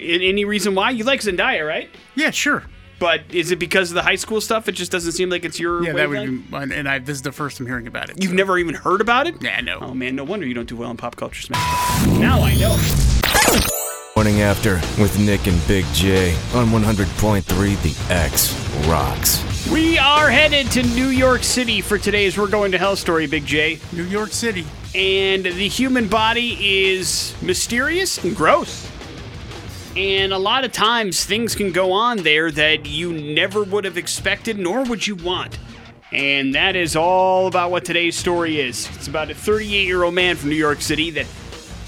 In, 0.00 0.22
any 0.22 0.44
reason 0.44 0.74
why? 0.74 0.90
You 0.90 1.04
like 1.04 1.20
Zendaya, 1.20 1.66
right? 1.66 1.90
Yeah, 2.14 2.30
sure. 2.30 2.64
But 3.00 3.22
is 3.30 3.50
it 3.50 3.58
because 3.58 3.90
of 3.90 3.96
the 3.96 4.02
high 4.02 4.14
school 4.16 4.40
stuff? 4.40 4.68
It 4.68 4.72
just 4.72 4.92
doesn't 4.92 5.12
seem 5.12 5.28
like 5.28 5.44
it's 5.44 5.58
your 5.58 5.82
Yeah, 5.82 5.92
that 5.94 6.08
wavelength? 6.08 6.30
would 6.30 6.44
be 6.46 6.50
mine. 6.50 6.72
And 6.72 6.88
I, 6.88 6.98
this 7.00 7.16
is 7.16 7.22
the 7.22 7.32
first 7.32 7.58
I'm 7.60 7.66
hearing 7.66 7.86
about 7.86 8.08
it. 8.08 8.22
You've 8.22 8.30
so. 8.30 8.36
never 8.36 8.56
even 8.58 8.74
heard 8.74 9.00
about 9.00 9.26
it? 9.26 9.42
Yeah, 9.42 9.60
no. 9.60 9.78
Oh 9.80 9.94
man, 9.94 10.14
no 10.16 10.24
wonder 10.24 10.46
you 10.46 10.54
don't 10.54 10.68
do 10.68 10.76
well 10.76 10.90
in 10.90 10.96
pop 10.96 11.16
culture 11.16 11.42
smash. 11.42 12.06
Now 12.06 12.40
I 12.40 12.54
know. 12.54 12.76
Morning 14.16 14.42
after 14.42 14.76
with 15.02 15.18
Nick 15.18 15.48
and 15.48 15.60
Big 15.66 15.84
J 15.92 16.32
on 16.54 16.68
100.3 16.68 17.44
The 17.82 18.14
X 18.14 18.54
Rocks. 18.86 19.42
We 19.70 19.98
are 19.98 20.30
headed 20.30 20.70
to 20.72 20.82
New 20.82 21.08
York 21.08 21.42
City 21.42 21.80
for 21.80 21.98
today's 21.98 22.38
We're 22.38 22.46
Going 22.46 22.70
to 22.72 22.78
Hell 22.78 22.94
story, 22.96 23.26
Big 23.26 23.44
J. 23.44 23.80
New 23.92 24.04
York 24.04 24.30
City. 24.30 24.64
And 24.94 25.44
the 25.44 25.68
human 25.68 26.06
body 26.06 26.86
is 26.86 27.34
mysterious 27.42 28.22
and 28.22 28.36
gross. 28.36 28.88
And 29.96 30.32
a 30.32 30.38
lot 30.38 30.64
of 30.64 30.72
times 30.72 31.24
things 31.24 31.54
can 31.54 31.70
go 31.70 31.92
on 31.92 32.18
there 32.18 32.50
that 32.50 32.86
you 32.86 33.12
never 33.12 33.62
would 33.62 33.84
have 33.84 33.96
expected 33.96 34.58
nor 34.58 34.82
would 34.84 35.06
you 35.06 35.14
want. 35.14 35.58
And 36.10 36.54
that 36.54 36.74
is 36.74 36.96
all 36.96 37.46
about 37.46 37.70
what 37.70 37.84
today's 37.84 38.16
story 38.16 38.60
is. 38.60 38.88
It's 38.96 39.06
about 39.08 39.30
a 39.30 39.34
38 39.34 39.86
year 39.86 40.02
old 40.02 40.14
man 40.14 40.36
from 40.36 40.50
New 40.50 40.56
York 40.56 40.80
City 40.80 41.10
that 41.10 41.26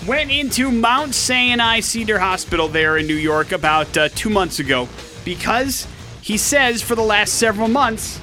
went 0.07 0.31
into 0.31 0.71
Mount 0.71 1.15
Sinai 1.15 1.81
Cedar 1.81 2.19
Hospital 2.19 2.69
there 2.69 2.97
in 2.97 3.07
New 3.07 3.15
York 3.15 3.51
about 3.51 3.97
uh, 3.97 4.09
two 4.11 4.31
months 4.31 4.61
ago 4.61 4.89
because 5.25 5.89
he 6.23 6.37
says 6.37 6.83
for 6.83 6.95
the 6.95 7.03
last 7.03 7.35
several 7.35 7.69
months 7.69 8.21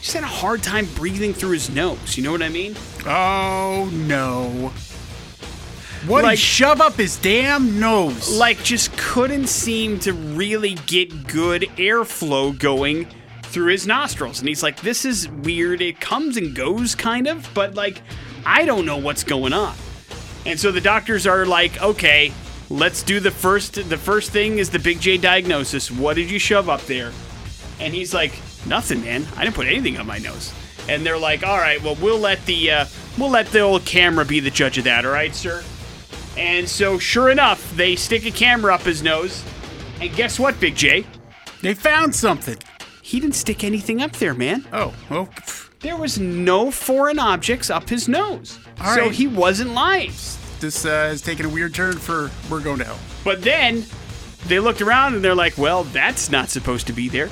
he's 0.00 0.12
had 0.12 0.24
a 0.24 0.26
hard 0.26 0.62
time 0.62 0.86
breathing 0.94 1.32
through 1.32 1.52
his 1.52 1.70
nose. 1.70 2.18
You 2.18 2.22
know 2.22 2.32
what 2.32 2.42
I 2.42 2.50
mean? 2.50 2.74
Oh 3.06 3.90
no. 3.92 4.72
What 6.06 6.24
Like- 6.24 6.38
he 6.38 6.44
shove 6.44 6.80
up 6.80 6.96
his 6.96 7.16
damn 7.16 7.80
nose? 7.80 8.28
like 8.30 8.62
just 8.62 8.96
couldn't 8.96 9.48
seem 9.48 9.98
to 10.00 10.12
really 10.12 10.74
get 10.86 11.26
good 11.26 11.62
airflow 11.76 12.56
going 12.56 13.06
through 13.44 13.72
his 13.72 13.86
nostrils. 13.86 14.38
And 14.40 14.48
he's 14.48 14.62
like 14.62 14.80
this 14.82 15.04
is 15.04 15.28
weird. 15.28 15.80
It 15.80 16.00
comes 16.00 16.36
and 16.36 16.54
goes 16.54 16.94
kind 16.94 17.26
of 17.26 17.48
but 17.54 17.74
like 17.74 18.02
i 18.44 18.64
don't 18.64 18.86
know 18.86 18.98
what's 18.98 19.24
going 19.24 19.52
on. 19.52 19.74
And 20.44 20.60
so 20.60 20.70
the 20.70 20.80
doctors 20.80 21.26
are 21.26 21.44
like 21.46 21.80
okay 21.82 22.32
let's 22.68 23.02
do 23.02 23.18
the 23.20 23.30
first 23.30 23.74
the 23.88 23.96
first 23.96 24.30
thing 24.30 24.58
is 24.58 24.70
the 24.70 24.78
big 24.78 25.00
j 25.00 25.16
diagnosis. 25.16 25.90
What 25.90 26.14
did 26.16 26.30
you 26.30 26.38
shove 26.38 26.68
up 26.68 26.82
there? 26.82 27.12
And 27.80 27.92
he's 27.94 28.12
like 28.14 28.32
nothing 28.66 29.02
man. 29.02 29.26
I 29.36 29.44
didn't 29.44 29.56
put 29.56 29.66
anything 29.66 29.98
on 29.98 30.06
my 30.06 30.18
nose. 30.18 30.52
And 30.88 31.04
they're 31.04 31.18
like 31.18 31.44
all 31.44 31.58
right 31.58 31.82
well 31.82 31.96
we'll 31.96 32.18
let 32.20 32.44
the 32.46 32.70
uh, 32.70 32.84
we'll 33.18 33.30
let 33.30 33.46
the 33.48 33.60
old 33.60 33.84
camera 33.84 34.24
be 34.24 34.38
the 34.40 34.50
judge 34.50 34.78
of 34.78 34.84
that, 34.84 35.04
all 35.04 35.10
right, 35.12 35.34
sir? 35.34 35.64
And 36.36 36.68
so, 36.68 36.98
sure 36.98 37.30
enough, 37.30 37.74
they 37.76 37.96
stick 37.96 38.26
a 38.26 38.30
camera 38.30 38.74
up 38.74 38.82
his 38.82 39.02
nose. 39.02 39.42
And 40.00 40.14
guess 40.14 40.38
what, 40.38 40.58
Big 40.60 40.74
J? 40.76 41.06
They 41.62 41.74
found 41.74 42.14
something. 42.14 42.56
He 43.02 43.20
didn't 43.20 43.36
stick 43.36 43.64
anything 43.64 44.02
up 44.02 44.12
there, 44.12 44.34
man. 44.34 44.66
Oh, 44.72 44.92
well, 45.08 45.26
pff, 45.26 45.70
There 45.80 45.96
was 45.96 46.18
no 46.18 46.70
foreign 46.70 47.18
objects 47.18 47.70
up 47.70 47.88
his 47.88 48.08
nose. 48.08 48.58
All 48.80 48.94
so 48.94 49.02
right. 49.02 49.12
he 49.12 49.26
wasn't 49.26 49.70
lying. 49.70 50.10
this 50.60 50.84
uh, 50.84 51.10
is 51.12 51.22
taking 51.22 51.46
a 51.46 51.48
weird 51.48 51.72
turn 51.74 51.96
for 51.96 52.30
we're 52.50 52.60
going 52.60 52.78
to 52.78 52.84
hell. 52.84 52.98
But 53.24 53.42
then 53.42 53.84
they 54.46 54.58
looked 54.60 54.82
around 54.82 55.14
and 55.14 55.24
they're 55.24 55.34
like, 55.34 55.56
well, 55.56 55.84
that's 55.84 56.30
not 56.30 56.50
supposed 56.50 56.86
to 56.88 56.92
be 56.92 57.08
there. 57.08 57.30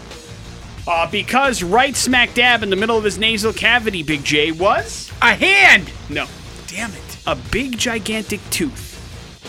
Uh, 0.87 1.11
because 1.11 1.63
right 1.63 1.97
smack 1.97 2.35
dab 2.35 2.63
in 2.63 2.71
the 2.71 2.77
middle 2.77 2.97
of 2.97 3.05
his 3.05 3.19
nasal 3.19 3.53
cavity, 3.53 4.03
Big 4.03 4.23
J, 4.25 4.53
was? 4.53 5.11
A 5.23 5.35
hand. 5.35 5.91
No, 6.09 6.27
Damn 6.67 6.93
it. 6.93 7.19
a 7.27 7.35
big 7.51 7.77
gigantic 7.79 8.41
tooth. 8.51 8.84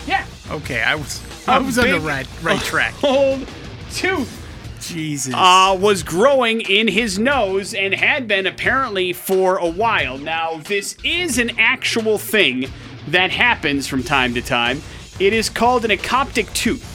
Yeah. 0.06 0.24
Okay, 0.50 0.82
I 0.82 0.94
was 0.94 1.22
I 1.48 1.58
was 1.58 1.78
on 1.78 1.90
the 1.90 2.00
right 2.00 2.26
right 2.42 2.60
track. 2.60 2.94
Old 3.02 3.46
tooth. 3.92 4.42
Jesus. 4.80 5.34
uh, 5.34 5.76
was 5.80 6.02
growing 6.04 6.60
in 6.60 6.86
his 6.86 7.18
nose 7.18 7.74
and 7.74 7.92
had 7.92 8.28
been 8.28 8.46
apparently 8.46 9.12
for 9.12 9.56
a 9.56 9.68
while. 9.68 10.16
Now, 10.18 10.58
this 10.58 10.96
is 11.02 11.38
an 11.38 11.58
actual 11.58 12.18
thing 12.18 12.70
that 13.08 13.30
happens 13.30 13.88
from 13.88 14.04
time 14.04 14.34
to 14.34 14.42
time. 14.42 14.82
It 15.18 15.32
is 15.32 15.48
called 15.48 15.84
an 15.84 15.90
ectopic 15.90 16.52
tooth. 16.52 16.92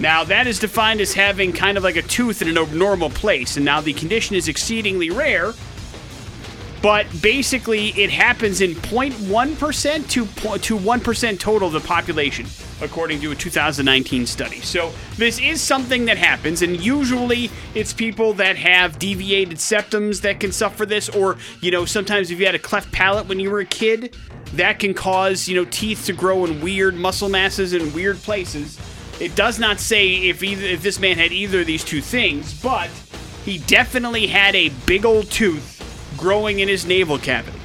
Now, 0.00 0.24
that 0.24 0.46
is 0.46 0.58
defined 0.58 1.00
as 1.00 1.12
having 1.12 1.52
kind 1.52 1.76
of 1.76 1.84
like 1.84 1.96
a 1.96 2.02
tooth 2.02 2.40
in 2.42 2.48
an 2.48 2.56
abnormal 2.58 3.10
place, 3.10 3.56
and 3.56 3.64
now 3.64 3.80
the 3.80 3.92
condition 3.92 4.34
is 4.34 4.48
exceedingly 4.48 5.10
rare. 5.10 5.52
But 6.82 7.06
basically, 7.20 7.88
it 7.88 8.10
happens 8.10 8.62
in 8.62 8.74
0.1% 8.74 10.08
to, 10.10 10.58
to 10.58 10.78
1% 10.78 11.38
total 11.38 11.68
of 11.68 11.74
the 11.74 11.80
population, 11.80 12.46
according 12.80 13.20
to 13.20 13.32
a 13.32 13.34
2019 13.34 14.26
study. 14.26 14.60
So, 14.60 14.90
this 15.16 15.38
is 15.38 15.60
something 15.60 16.06
that 16.06 16.16
happens, 16.16 16.62
and 16.62 16.80
usually 16.80 17.50
it's 17.74 17.92
people 17.92 18.32
that 18.34 18.56
have 18.56 18.98
deviated 18.98 19.58
septums 19.58 20.22
that 20.22 20.40
can 20.40 20.52
suffer 20.52 20.86
this, 20.86 21.10
or, 21.10 21.36
you 21.60 21.70
know, 21.70 21.84
sometimes 21.84 22.30
if 22.30 22.40
you 22.40 22.46
had 22.46 22.54
a 22.54 22.58
cleft 22.58 22.90
palate 22.92 23.26
when 23.26 23.40
you 23.40 23.50
were 23.50 23.60
a 23.60 23.66
kid, 23.66 24.16
that 24.54 24.78
can 24.78 24.94
cause, 24.94 25.48
you 25.48 25.56
know, 25.56 25.66
teeth 25.70 26.06
to 26.06 26.14
grow 26.14 26.46
in 26.46 26.62
weird 26.62 26.94
muscle 26.94 27.28
masses 27.28 27.74
in 27.74 27.92
weird 27.92 28.16
places. 28.16 28.80
It 29.20 29.36
does 29.36 29.58
not 29.58 29.80
say 29.80 30.28
if 30.28 30.42
either 30.42 30.64
if 30.64 30.82
this 30.82 30.98
man 30.98 31.18
had 31.18 31.30
either 31.30 31.60
of 31.60 31.66
these 31.66 31.84
two 31.84 32.00
things, 32.00 32.58
but 32.62 32.88
he 33.44 33.58
definitely 33.58 34.26
had 34.26 34.56
a 34.56 34.70
big 34.86 35.04
old 35.04 35.30
tooth 35.30 35.79
growing 36.20 36.60
in 36.60 36.68
his 36.68 36.86
navel 36.86 37.18
cavity, 37.18 37.58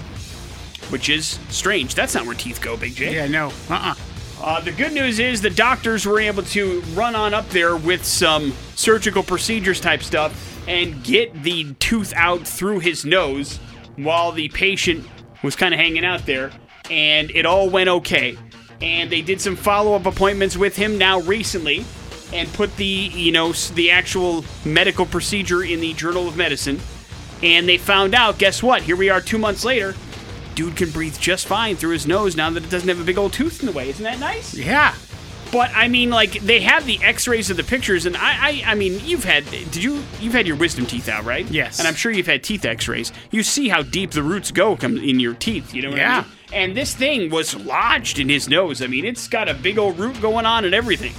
which 0.90 1.10
is 1.10 1.40
strange. 1.50 1.94
That's 1.94 2.16
not 2.16 2.26
where 2.26 2.36
teeth 2.36 2.62
go, 2.62 2.78
Big 2.78 2.96
J. 2.96 3.14
yeah, 3.14 3.28
no. 3.28 3.52
Uh-uh. 3.70 3.94
Uh, 4.42 4.62
the 4.62 4.72
good 4.72 4.94
news 4.94 5.20
is 5.20 5.42
the 5.42 5.50
doctors 5.50 6.06
were 6.06 6.20
able 6.20 6.44
to 6.44 6.82
run 6.94 7.16
on 7.16 7.34
up 7.34 7.48
there 7.50 7.76
with 7.76 8.04
some 8.06 8.54
surgical 8.76 9.24
procedures 9.24 9.80
type 9.80 10.02
stuff 10.04 10.68
and 10.68 11.04
get 11.04 11.44
the 11.44 11.74
tooth 11.76 12.14
out 12.16 12.48
through 12.48 12.80
his 12.80 13.06
nose 13.06 13.58
while 13.98 14.32
the 14.32 14.50
patient 14.50 15.06
was 15.44 15.56
kind 15.56 15.74
of 15.74 15.80
hanging 15.80 16.06
out 16.06 16.26
there, 16.26 16.52
and 16.90 17.32
it 17.32 17.46
all 17.46 17.70
went 17.70 17.90
okay. 17.90 18.38
And 18.82 19.10
they 19.10 19.22
did 19.22 19.40
some 19.40 19.56
follow 19.56 19.94
up 19.94 20.06
appointments 20.06 20.58
with 20.58 20.76
him 20.76 20.98
now 20.98 21.20
recently 21.22 21.86
and 22.34 22.52
put 22.54 22.76
the, 22.78 22.86
you 22.86 23.32
know, 23.32 23.54
the 23.54 23.92
actual 23.92 24.44
medical 24.66 25.06
procedure 25.06 25.64
in 25.64 25.80
the 25.80 25.94
Journal 25.94 26.28
of 26.28 26.36
Medicine. 26.36 26.80
And 27.44 27.68
they 27.68 27.78
found 27.78 28.16
out, 28.16 28.38
guess 28.40 28.64
what? 28.64 28.82
Here 28.84 28.96
we 28.96 29.10
are 29.10 29.22
two 29.22 29.38
months 29.38 29.64
later. 29.66 29.94
Dude 30.56 30.78
can 30.78 30.90
breathe 30.92 31.18
just 31.20 31.48
fine 31.48 31.76
through 31.76 31.92
his 31.92 32.08
nose 32.08 32.36
now 32.38 32.50
that 32.50 32.64
it 32.64 32.70
doesn't 32.70 32.88
have 32.88 33.00
a 33.00 33.04
big 33.04 33.18
old 33.18 33.34
tooth 33.34 33.60
in 33.60 33.66
the 33.66 33.72
way. 33.74 33.90
Isn't 33.90 34.04
that 34.06 34.20
nice? 34.20 34.54
Yeah. 34.54 34.96
But 35.52 35.70
I 35.76 35.88
mean, 35.88 36.10
like 36.10 36.32
they 36.42 36.62
have 36.62 36.86
the 36.86 37.02
X-rays 37.04 37.50
of 37.50 37.58
the 37.58 37.64
pictures, 37.64 38.06
and 38.06 38.18
I, 38.18 38.50
I, 38.50 38.64
I 38.72 38.76
mean, 38.76 39.00
you've 39.06 39.24
had, 39.26 39.46
did 39.52 39.76
you, 39.76 40.02
you've 40.20 40.34
had 40.34 40.48
your 40.48 40.56
wisdom 40.56 40.86
teeth 40.86 41.08
out, 41.08 41.24
right? 41.24 41.46
Yes. 41.52 41.78
And 41.80 41.88
I'm 41.88 41.94
sure 41.94 42.12
you've 42.12 42.26
had 42.26 42.44
teeth 42.44 42.66
X-rays. 42.66 43.12
You 43.32 43.44
see 43.44 43.70
how 43.70 43.84
deep 43.84 44.12
the 44.12 44.24
roots 44.24 44.52
go 44.52 44.76
come 44.76 44.98
in 44.98 45.20
your 45.20 45.34
teeth. 45.34 45.74
You 45.74 45.84
know 45.84 45.90
what 45.92 46.00
I 46.00 46.02
Yeah. 46.02 46.22
mean? 46.22 46.32
And 46.54 46.78
this 46.78 46.96
thing 46.96 47.30
was 47.30 47.54
lodged 47.56 48.18
in 48.18 48.30
his 48.30 48.48
nose. 48.50 48.82
I 48.82 48.88
mean, 48.88 49.04
it's 49.06 49.28
got 49.28 49.50
a 49.50 49.54
big 49.54 49.78
old 49.78 50.00
root 50.00 50.20
going 50.22 50.46
on 50.46 50.64
and 50.66 50.74
everything. 50.74 51.14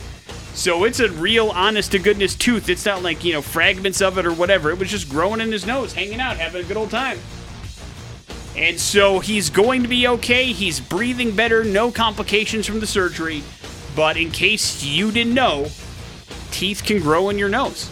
So 0.56 0.84
it's 0.84 1.00
a 1.00 1.10
real, 1.10 1.50
honest 1.50 1.92
to 1.92 1.98
goodness 1.98 2.34
tooth. 2.34 2.70
It's 2.70 2.86
not 2.86 3.02
like 3.02 3.22
you 3.22 3.34
know 3.34 3.42
fragments 3.42 4.00
of 4.00 4.16
it 4.16 4.24
or 4.24 4.32
whatever. 4.32 4.70
It 4.70 4.78
was 4.78 4.90
just 4.90 5.10
growing 5.10 5.42
in 5.42 5.52
his 5.52 5.66
nose, 5.66 5.92
hanging 5.92 6.18
out, 6.18 6.38
having 6.38 6.64
a 6.64 6.64
good 6.66 6.78
old 6.78 6.90
time. 6.90 7.18
And 8.56 8.80
so 8.80 9.18
he's 9.18 9.50
going 9.50 9.82
to 9.82 9.88
be 9.88 10.08
okay. 10.08 10.46
He's 10.46 10.80
breathing 10.80 11.36
better, 11.36 11.62
no 11.62 11.92
complications 11.92 12.66
from 12.66 12.80
the 12.80 12.86
surgery. 12.86 13.42
But 13.94 14.16
in 14.16 14.30
case 14.30 14.82
you 14.82 15.12
didn't 15.12 15.34
know, 15.34 15.66
teeth 16.52 16.82
can 16.84 17.00
grow 17.00 17.28
in 17.28 17.38
your 17.38 17.50
nose. 17.50 17.90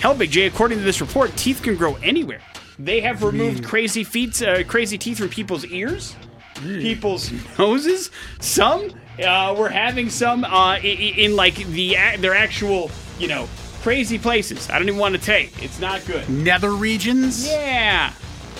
Hell, 0.00 0.16
Big 0.16 0.32
J, 0.32 0.46
according 0.46 0.78
to 0.78 0.84
this 0.84 1.00
report, 1.00 1.36
teeth 1.36 1.62
can 1.62 1.76
grow 1.76 1.94
anywhere. 2.02 2.42
They 2.76 3.00
have 3.02 3.22
removed 3.22 3.64
crazy 3.64 4.02
feet, 4.02 4.42
uh, 4.42 4.64
crazy 4.64 4.98
teeth 4.98 5.18
from 5.18 5.28
people's 5.28 5.64
ears, 5.66 6.16
people's 6.62 7.30
noses. 7.58 8.10
Some 8.40 8.90
uh, 9.22 9.54
were 9.58 9.68
having 9.68 10.10
some 10.10 10.44
uh, 10.44 10.48
i- 10.48 10.78
i- 10.78 11.14
in 11.16 11.36
like 11.36 11.54
the 11.56 11.96
their 12.18 12.34
actual, 12.34 12.90
you 13.18 13.28
know, 13.28 13.48
crazy 13.82 14.18
places. 14.18 14.68
I 14.70 14.78
don't 14.78 14.88
even 14.88 15.00
want 15.00 15.14
to 15.14 15.20
take. 15.20 15.62
It's 15.62 15.80
not 15.80 16.04
good. 16.06 16.28
Nether 16.28 16.72
regions. 16.72 17.46
Yeah. 17.48 18.12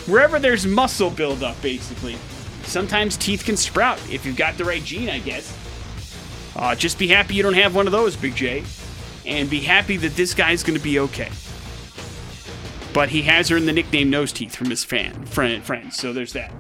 Wherever 0.07 0.39
there's 0.39 0.67
muscle 0.67 1.11
buildup, 1.11 1.61
basically. 1.63 2.17
Sometimes 2.63 3.17
teeth 3.17 3.45
can 3.45 3.57
sprout 3.57 3.99
if 4.11 4.25
you've 4.25 4.37
got 4.37 4.57
the 4.57 4.65
right 4.65 4.83
gene, 4.83 5.09
I 5.09 5.19
guess. 5.19 5.57
Uh, 6.55 6.75
just 6.75 6.99
be 6.99 7.09
happy 7.09 7.35
you 7.35 7.43
don't 7.43 7.55
have 7.55 7.75
one 7.75 7.87
of 7.87 7.93
those, 7.93 8.17
Big 8.17 8.35
J. 8.35 8.65
And 9.27 9.51
be 9.51 9.61
happy 9.61 9.97
that 9.99 10.15
this 10.17 10.33
guy's 10.35 10.63
going 10.63 10.79
to 10.79 10.83
be 10.83 10.99
okay. 11.01 11.31
But 12.93 13.09
he 13.11 13.23
has 13.23 13.51
earned 13.51 13.69
the 13.69 13.73
nickname 13.73 14.09
Nose 14.09 14.33
Teeth 14.33 14.55
from 14.57 14.71
his 14.71 14.85
fan 14.85 15.27
friend, 15.27 15.63
friends, 15.63 15.97
so 15.97 16.13
there's 16.13 16.33
that. 16.33 16.53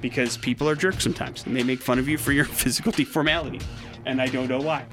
Because 0.00 0.36
people 0.36 0.68
are 0.68 0.74
jerks 0.74 1.04
sometimes, 1.04 1.44
and 1.46 1.54
they 1.54 1.62
make 1.62 1.80
fun 1.80 1.98
of 1.98 2.08
you 2.08 2.18
for 2.18 2.32
your 2.32 2.44
physical 2.62 2.92
deformality. 2.92 3.62
And 4.06 4.20
I 4.20 4.26
don't 4.26 4.48
know 4.48 4.60
why. 4.60 4.84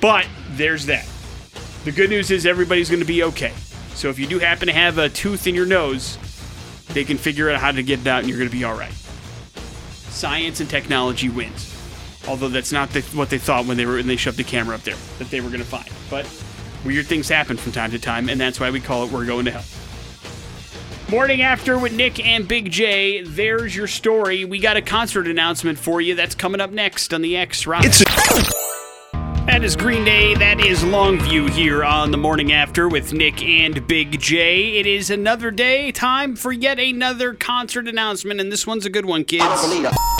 But 0.00 0.26
there's 0.50 0.86
that. 0.86 1.08
The 1.84 1.92
good 1.92 2.10
news 2.10 2.30
is 2.30 2.46
everybody's 2.46 2.88
going 2.88 3.00
to 3.00 3.06
be 3.06 3.22
okay. 3.24 3.52
So 3.94 4.08
if 4.08 4.18
you 4.18 4.26
do 4.26 4.38
happen 4.38 4.68
to 4.68 4.72
have 4.72 4.98
a 4.98 5.08
tooth 5.08 5.46
in 5.46 5.54
your 5.54 5.66
nose, 5.66 6.16
they 6.88 7.04
can 7.04 7.18
figure 7.18 7.50
out 7.50 7.60
how 7.60 7.72
to 7.72 7.82
get 7.82 8.00
it 8.00 8.06
out 8.06 8.20
and 8.20 8.28
you're 8.28 8.38
going 8.38 8.50
to 8.50 8.56
be 8.56 8.64
all 8.64 8.76
right. 8.76 8.92
Science 9.52 10.60
and 10.60 10.70
technology 10.70 11.28
wins. 11.28 11.68
Although 12.28 12.48
that's 12.48 12.72
not 12.72 12.90
the, 12.90 13.00
what 13.16 13.30
they 13.30 13.38
thought 13.38 13.66
when 13.66 13.76
they 13.76 13.86
were 13.86 13.94
when 13.94 14.06
they 14.06 14.16
shoved 14.16 14.38
the 14.38 14.44
camera 14.44 14.76
up 14.76 14.82
there 14.82 14.96
that 15.18 15.30
they 15.30 15.40
were 15.40 15.48
going 15.48 15.60
to 15.60 15.66
find. 15.66 15.88
But 16.08 16.28
weird 16.84 17.06
things 17.06 17.28
happen 17.28 17.56
from 17.56 17.72
time 17.72 17.90
to 17.90 17.98
time, 17.98 18.28
and 18.28 18.40
that's 18.40 18.60
why 18.60 18.70
we 18.70 18.80
call 18.80 19.04
it 19.04 19.10
"We're 19.10 19.26
Going 19.26 19.44
to 19.46 19.50
Hell." 19.50 19.64
Morning 21.12 21.42
after 21.42 21.78
with 21.78 21.92
Nick 21.92 22.24
and 22.24 22.48
Big 22.48 22.70
J. 22.70 23.22
There's 23.22 23.76
your 23.76 23.86
story. 23.86 24.46
We 24.46 24.58
got 24.58 24.78
a 24.78 24.80
concert 24.80 25.28
announcement 25.28 25.78
for 25.78 26.00
you 26.00 26.14
that's 26.14 26.34
coming 26.34 26.58
up 26.58 26.70
next 26.70 27.12
on 27.12 27.20
the 27.20 27.36
X 27.36 27.66
Rock. 27.66 27.84
That 29.46 29.64
is 29.64 29.74
Green 29.74 30.04
Day. 30.04 30.36
That 30.36 30.60
is 30.60 30.84
Longview 30.84 31.50
here 31.50 31.82
on 31.82 32.12
the 32.12 32.16
morning 32.16 32.52
after 32.52 32.88
with 32.88 33.12
Nick 33.12 33.42
and 33.42 33.84
Big 33.88 34.20
J. 34.20 34.78
It 34.78 34.86
is 34.86 35.10
another 35.10 35.50
day. 35.50 35.90
Time 35.90 36.36
for 36.36 36.52
yet 36.52 36.78
another 36.78 37.34
concert 37.34 37.88
announcement, 37.88 38.40
and 38.40 38.52
this 38.52 38.68
one's 38.68 38.86
a 38.86 38.90
good 38.90 39.04
one, 39.04 39.24
kids. 39.24 39.44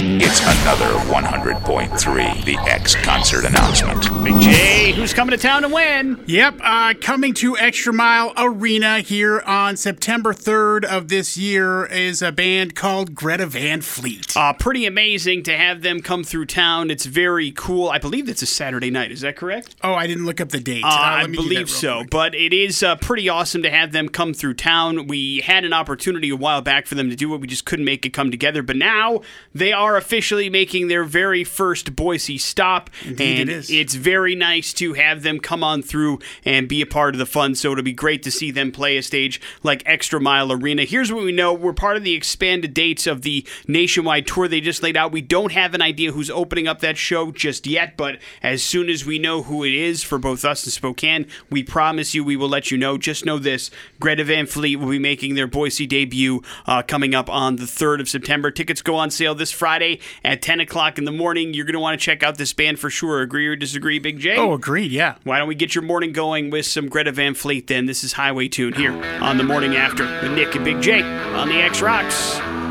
It's 0.05 0.41
another 0.41 0.99
100.3 1.13 2.45
The 2.45 2.57
X 2.69 2.97
concert 2.97 3.45
announcement. 3.45 4.25
Big 4.25 4.41
J, 4.41 4.91
who's 4.91 5.15
coming 5.15 5.31
to 5.31 5.41
town 5.41 5.63
and 5.63 5.73
when? 5.73 6.21
Yep, 6.27 6.59
uh, 6.61 6.95
coming 7.01 7.33
to 7.35 7.57
Extra 7.57 7.93
Mile 7.93 8.33
Arena 8.37 8.99
here 8.99 9.41
on 9.47 9.77
September 9.77 10.33
3rd 10.35 10.85
of 10.85 11.07
this 11.07 11.37
year 11.37 11.87
is 11.87 12.23
a 12.23 12.33
band 12.33 12.75
called 12.75 13.15
Greta 13.15 13.47
Van 13.47 13.83
Fleet. 13.83 14.37
Uh, 14.37 14.53
pretty 14.53 14.85
amazing 14.85 15.45
to 15.45 15.57
have 15.57 15.83
them 15.83 16.03
come 16.03 16.25
through 16.25 16.47
town. 16.47 16.91
It's 16.91 17.07
very 17.07 17.53
cool. 17.53 17.89
I 17.89 17.99
believe 17.99 18.29
it's 18.29 18.43
a 18.43 18.47
Saturday 18.47 18.91
night. 18.91 19.12
Is 19.13 19.21
that 19.21 19.37
correct? 19.37 19.75
oh, 19.83 19.95
I 19.95 20.07
didn't 20.07 20.27
look 20.27 20.41
up 20.41 20.49
the 20.51 20.61
date. 20.61 20.85
Uh, 20.85 20.89
Uh, 20.89 20.91
I 20.91 21.21
let 21.23 21.31
me 21.31 21.37
do 21.37 21.43
that 21.45 21.49
believe 21.49 21.71
so, 21.71 21.99
quick. 21.99 22.11
but 22.11 22.35
it 22.35 22.53
is 22.53 22.83
uh, 22.83 22.97
pretty 22.97 23.29
awesome 23.29 23.63
to 23.63 23.71
have 23.71 23.93
them 23.93 24.09
come 24.09 24.35
through 24.35 24.55
town. 24.55 25.07
We 25.07 25.41
had 25.41 25.65
an 25.65 25.73
opportunity 25.73 26.31
a 26.31 26.37
while 26.37 26.61
back 26.63 26.87
for 26.87 26.95
them 26.95 27.11
to 27.11 27.17
do 27.17 27.35
it, 27.35 27.41
we 27.41 27.47
just 27.47 27.65
couldn't 27.65 27.85
make 27.85 28.05
it 28.07 28.11
come 28.11 28.31
together. 28.31 28.63
But 28.63 28.77
now 28.77 29.21
they 29.55 29.73
are 29.73 29.97
officially 29.97 30.49
making 30.51 30.89
their 30.89 31.05
very 31.05 31.45
first 31.45 31.95
Boise 31.97 32.39
stop, 32.39 32.91
Indeed 33.05 33.41
and 33.41 33.51
it 33.51 33.57
is. 33.57 33.71
it's 33.71 33.95
very 33.95 34.35
nice 34.35 34.73
to 34.75 34.95
have 34.95 35.23
them 35.23 35.41
come 35.41 35.63
on 35.65 35.83
through 35.83 36.19
and 36.45 36.69
be 36.69 36.81
a 36.83 36.87
part 36.87 37.15
of 37.15 37.19
the 37.19 37.27
fun. 37.27 37.55
So 37.55 37.73
it'll 37.73 37.85
be 37.85 37.93
great 37.93 38.23
to 38.25 38.31
see 38.31 38.51
them 38.51 38.73
play 38.73 38.97
a 38.97 39.03
stage 39.03 39.41
like 39.63 39.83
Extra 39.87 40.21
Mile 40.21 40.53
Arena. 40.53 40.85
Here's 40.85 41.13
what 41.13 41.25
we 41.25 41.33
know: 41.33 41.53
we're 41.53 41.73
part 41.73 41.97
of 41.97 42.05
the 42.05 42.15
expanded 42.15 42.75
dates 42.75 43.07
of 43.07 43.23
the 43.23 43.47
nationwide 43.67 44.27
tour 44.27 44.49
they 44.49 44.61
just 44.61 44.83
laid 44.83 44.97
out. 44.97 45.13
We 45.13 45.21
don't 45.23 45.53
have 45.53 45.75
an 45.75 45.83
idea 45.83 46.13
who's 46.13 46.31
opening 46.31 46.67
up 46.69 46.81
that 46.81 46.97
show 46.97 47.31
just 47.31 47.67
yet, 47.67 47.97
but 47.97 48.19
as 48.43 48.63
soon 48.63 48.89
as 48.89 49.02
as 49.03 49.07
we 49.07 49.19
know 49.19 49.43
who 49.43 49.65
it 49.65 49.75
is 49.75 50.05
for 50.05 50.17
both 50.17 50.45
us 50.45 50.63
and 50.63 50.73
Spokane, 50.73 51.27
we 51.51 51.65
promise 51.65 52.15
you 52.15 52.23
we 52.23 52.37
will 52.37 52.49
let 52.49 52.71
you 52.71 52.79
know. 52.79 52.97
Just 52.97 53.25
know 53.25 53.37
this 53.37 53.69
Greta 53.99 54.23
Van 54.23 54.47
Fleet 54.47 54.77
will 54.77 54.91
be 54.91 54.99
making 55.01 55.35
their 55.35 55.49
Boise 55.49 55.89
debut 55.89 56.41
uh, 56.67 56.83
coming 56.83 57.13
up 57.13 57.29
on 57.29 57.57
the 57.57 57.65
3rd 57.65 58.01
of 58.01 58.09
September. 58.09 58.53
Tickets 58.53 58.81
go 58.81 58.95
on 58.95 59.11
sale 59.11 59.35
this 59.35 59.51
Friday 59.51 59.99
at 60.23 60.41
10 60.41 60.61
o'clock 60.61 60.99
in 60.99 61.05
the 61.05 61.11
morning. 61.11 61.53
You're 61.53 61.65
going 61.65 61.75
to 61.75 61.81
want 61.81 61.99
to 61.99 62.05
check 62.05 62.23
out 62.23 62.39
this 62.39 62.53
band 62.53 62.79
for 62.79 62.91
sure. 62.91 63.23
Agree 63.23 63.49
or 63.49 63.57
disagree, 63.57 63.99
Big 63.99 64.21
J? 64.21 64.37
Oh, 64.37 64.53
agreed. 64.53 64.93
Yeah. 64.93 65.17
Why 65.25 65.39
don't 65.39 65.49
we 65.49 65.57
get 65.57 65.75
your 65.75 65.83
morning 65.83 66.13
going 66.13 66.51
with 66.51 66.67
some 66.67 66.89
Greta 66.89 67.11
Van 67.11 67.35
Fleet 67.35 67.67
then? 67.67 67.87
This 67.87 68.05
is 68.05 68.13
Highway 68.13 68.47
Tune 68.47 68.75
here 68.75 68.93
on 69.21 69.37
the 69.37 69.45
morning 69.45 69.75
after 69.75 70.05
with 70.05 70.31
Nick 70.31 70.55
and 70.55 70.65
Big 70.65 70.81
J 70.81 71.03
on 71.03 71.49
the 71.49 71.57
X 71.57 71.83
Rocks. 71.83 72.62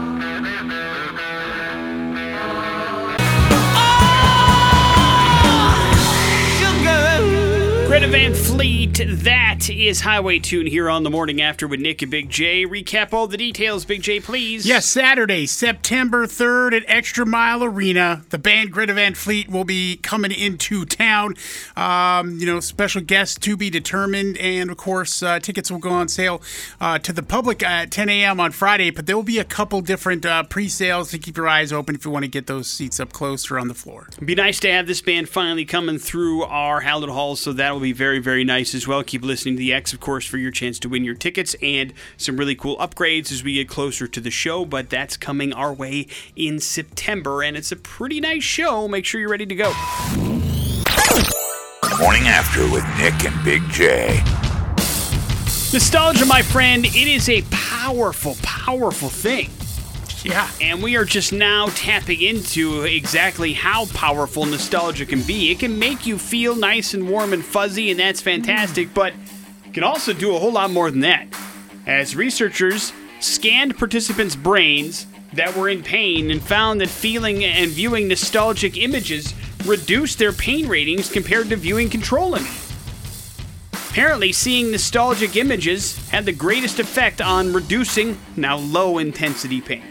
Greta 7.91 8.07
Van 8.07 8.33
Fleet, 8.33 9.01
that 9.05 9.69
is 9.69 9.99
Highway 9.99 10.39
Tune 10.39 10.65
here 10.65 10.89
on 10.89 11.03
the 11.03 11.09
morning 11.09 11.41
after 11.41 11.67
with 11.67 11.81
Nick 11.81 12.01
and 12.01 12.09
Big 12.09 12.29
J. 12.29 12.65
Recap 12.65 13.11
all 13.11 13.27
the 13.27 13.35
details, 13.35 13.83
Big 13.83 14.01
J, 14.01 14.21
please. 14.21 14.65
Yes, 14.65 14.85
Saturday, 14.85 15.45
September 15.45 16.25
3rd 16.25 16.71
at 16.71 16.83
Extra 16.87 17.25
Mile 17.25 17.65
Arena. 17.65 18.23
The 18.29 18.37
band 18.37 18.71
Greta 18.71 18.93
Van 18.93 19.13
Fleet 19.13 19.49
will 19.49 19.65
be 19.65 19.97
coming 19.97 20.31
into 20.31 20.85
town. 20.85 21.35
Um, 21.75 22.37
you 22.39 22.45
know, 22.45 22.61
special 22.61 23.01
guests 23.01 23.37
to 23.39 23.57
be 23.57 23.69
determined. 23.69 24.37
And 24.37 24.71
of 24.71 24.77
course, 24.77 25.21
uh, 25.21 25.39
tickets 25.39 25.69
will 25.69 25.79
go 25.79 25.89
on 25.89 26.07
sale 26.07 26.41
uh, 26.79 26.97
to 26.99 27.11
the 27.11 27.23
public 27.23 27.61
at 27.61 27.91
10 27.91 28.07
a.m. 28.07 28.39
on 28.39 28.53
Friday. 28.53 28.91
But 28.91 29.05
there 29.05 29.17
will 29.17 29.23
be 29.23 29.39
a 29.39 29.43
couple 29.43 29.81
different 29.81 30.25
uh, 30.25 30.43
pre 30.43 30.69
sales 30.69 31.11
to 31.11 31.19
keep 31.19 31.35
your 31.35 31.49
eyes 31.49 31.73
open 31.73 31.95
if 31.95 32.05
you 32.05 32.11
want 32.11 32.23
to 32.23 32.31
get 32.31 32.47
those 32.47 32.69
seats 32.69 33.01
up 33.01 33.11
close 33.11 33.51
or 33.51 33.59
on 33.59 33.67
the 33.67 33.73
floor. 33.73 34.07
It'd 34.13 34.25
be 34.25 34.33
nice 34.33 34.61
to 34.61 34.71
have 34.71 34.87
this 34.87 35.01
band 35.01 35.27
finally 35.27 35.65
coming 35.65 35.97
through 35.97 36.43
our 36.43 36.79
Hallett 36.79 37.09
Halls, 37.09 37.41
so 37.41 37.51
that 37.51 37.80
will 37.81 37.87
be 37.87 37.93
very, 37.93 38.19
very 38.19 38.43
nice 38.43 38.75
as 38.75 38.87
well. 38.87 39.03
Keep 39.03 39.23
listening 39.23 39.55
to 39.55 39.59
the 39.59 39.73
X, 39.73 39.91
of 39.91 39.99
course, 39.99 40.23
for 40.23 40.37
your 40.37 40.51
chance 40.51 40.77
to 40.77 40.87
win 40.87 41.03
your 41.03 41.15
tickets 41.15 41.55
and 41.63 41.93
some 42.15 42.37
really 42.37 42.53
cool 42.53 42.77
upgrades 42.77 43.31
as 43.31 43.43
we 43.43 43.55
get 43.55 43.67
closer 43.67 44.07
to 44.07 44.21
the 44.21 44.29
show. 44.29 44.65
But 44.65 44.91
that's 44.91 45.17
coming 45.17 45.51
our 45.51 45.73
way 45.73 46.05
in 46.35 46.59
September, 46.59 47.41
and 47.41 47.57
it's 47.57 47.71
a 47.71 47.75
pretty 47.75 48.21
nice 48.21 48.43
show. 48.43 48.87
Make 48.87 49.05
sure 49.05 49.19
you're 49.19 49.31
ready 49.31 49.47
to 49.47 49.55
go. 49.55 49.73
Morning 51.99 52.27
After 52.27 52.61
with 52.71 52.85
Nick 52.99 53.25
and 53.25 53.43
Big 53.43 53.67
J. 53.71 54.21
Nostalgia, 55.73 56.25
my 56.25 56.43
friend, 56.43 56.85
it 56.85 56.95
is 56.95 57.29
a 57.29 57.41
powerful, 57.49 58.35
powerful 58.43 59.09
thing. 59.09 59.49
Yeah. 60.23 60.49
And 60.61 60.83
we 60.83 60.97
are 60.97 61.05
just 61.05 61.33
now 61.33 61.67
tapping 61.67 62.21
into 62.21 62.83
exactly 62.83 63.53
how 63.53 63.85
powerful 63.87 64.45
nostalgia 64.45 65.05
can 65.05 65.21
be. 65.23 65.51
It 65.51 65.59
can 65.59 65.79
make 65.79 66.05
you 66.05 66.17
feel 66.17 66.55
nice 66.55 66.93
and 66.93 67.09
warm 67.09 67.33
and 67.33 67.43
fuzzy, 67.43 67.89
and 67.89 67.99
that's 67.99 68.21
fantastic, 68.21 68.89
mm. 68.89 68.93
but 68.93 69.13
it 69.65 69.73
can 69.73 69.83
also 69.83 70.13
do 70.13 70.35
a 70.35 70.39
whole 70.39 70.51
lot 70.51 70.71
more 70.71 70.91
than 70.91 71.01
that. 71.01 71.27
As 71.87 72.15
researchers 72.15 72.93
scanned 73.19 73.77
participants' 73.77 74.35
brains 74.35 75.07
that 75.33 75.55
were 75.55 75.69
in 75.69 75.81
pain 75.81 76.29
and 76.29 76.41
found 76.41 76.81
that 76.81 76.89
feeling 76.89 77.43
and 77.43 77.71
viewing 77.71 78.07
nostalgic 78.07 78.77
images 78.77 79.33
reduced 79.65 80.19
their 80.19 80.33
pain 80.33 80.67
ratings 80.67 81.09
compared 81.09 81.49
to 81.49 81.55
viewing 81.55 81.89
control 81.89 82.35
images. 82.35 82.73
Apparently, 83.73 84.31
seeing 84.31 84.71
nostalgic 84.71 85.35
images 85.35 85.97
had 86.09 86.25
the 86.25 86.31
greatest 86.31 86.79
effect 86.79 87.21
on 87.21 87.51
reducing 87.51 88.17
now 88.37 88.57
low 88.57 88.99
intensity 88.99 89.59
pain. 89.59 89.83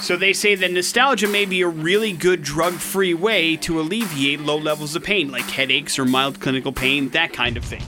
So 0.00 0.16
they 0.16 0.32
say 0.32 0.54
that 0.54 0.70
nostalgia 0.70 1.28
may 1.28 1.44
be 1.44 1.62
a 1.62 1.68
really 1.68 2.12
good 2.12 2.42
drug 2.42 2.74
free 2.74 3.14
way 3.14 3.56
to 3.58 3.80
alleviate 3.80 4.40
low 4.40 4.58
levels 4.58 4.94
of 4.94 5.02
pain, 5.02 5.30
like 5.30 5.44
headaches 5.44 5.98
or 5.98 6.04
mild 6.04 6.40
clinical 6.40 6.72
pain, 6.72 7.08
that 7.10 7.32
kind 7.32 7.56
of 7.56 7.64
thing. 7.64 7.82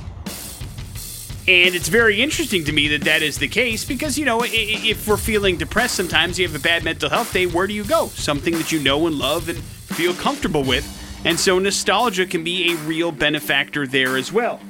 And 1.49 1.77
it's 1.77 1.89
very 1.89 2.21
interesting 2.21 2.65
to 2.65 2.73
me 2.73 2.89
that 2.89 3.03
that 3.03 3.23
is 3.23 3.39
the 3.39 3.47
case 3.47 3.85
because, 3.85 4.19
you 4.19 4.25
know, 4.25 4.43
if 4.45 5.07
we're 5.07 5.17
feeling 5.17 5.57
depressed 5.57 5.95
sometimes, 5.95 6.39
you 6.39 6.47
have 6.47 6.57
a 6.57 6.63
bad 6.63 6.83
mental 6.83 7.09
health 7.09 7.33
day, 7.33 7.47
where 7.47 7.69
do 7.69 7.73
you 7.73 7.85
go? 7.85 8.09
Something 8.09 8.55
that 8.55 8.73
you 8.73 8.81
know 8.81 9.07
and 9.07 9.17
love 9.17 9.49
and 9.49 9.59
feel 9.59 10.13
comfortable 10.15 10.65
with. 10.65 10.85
And 11.25 11.39
so 11.39 11.61
nostalgia 11.61 12.27
can 12.27 12.43
be 12.43 12.73
a 12.73 12.77
real 12.79 13.13
benefactor 13.13 13.87
there 13.87 14.17
as 14.17 14.33
well. 14.33 14.61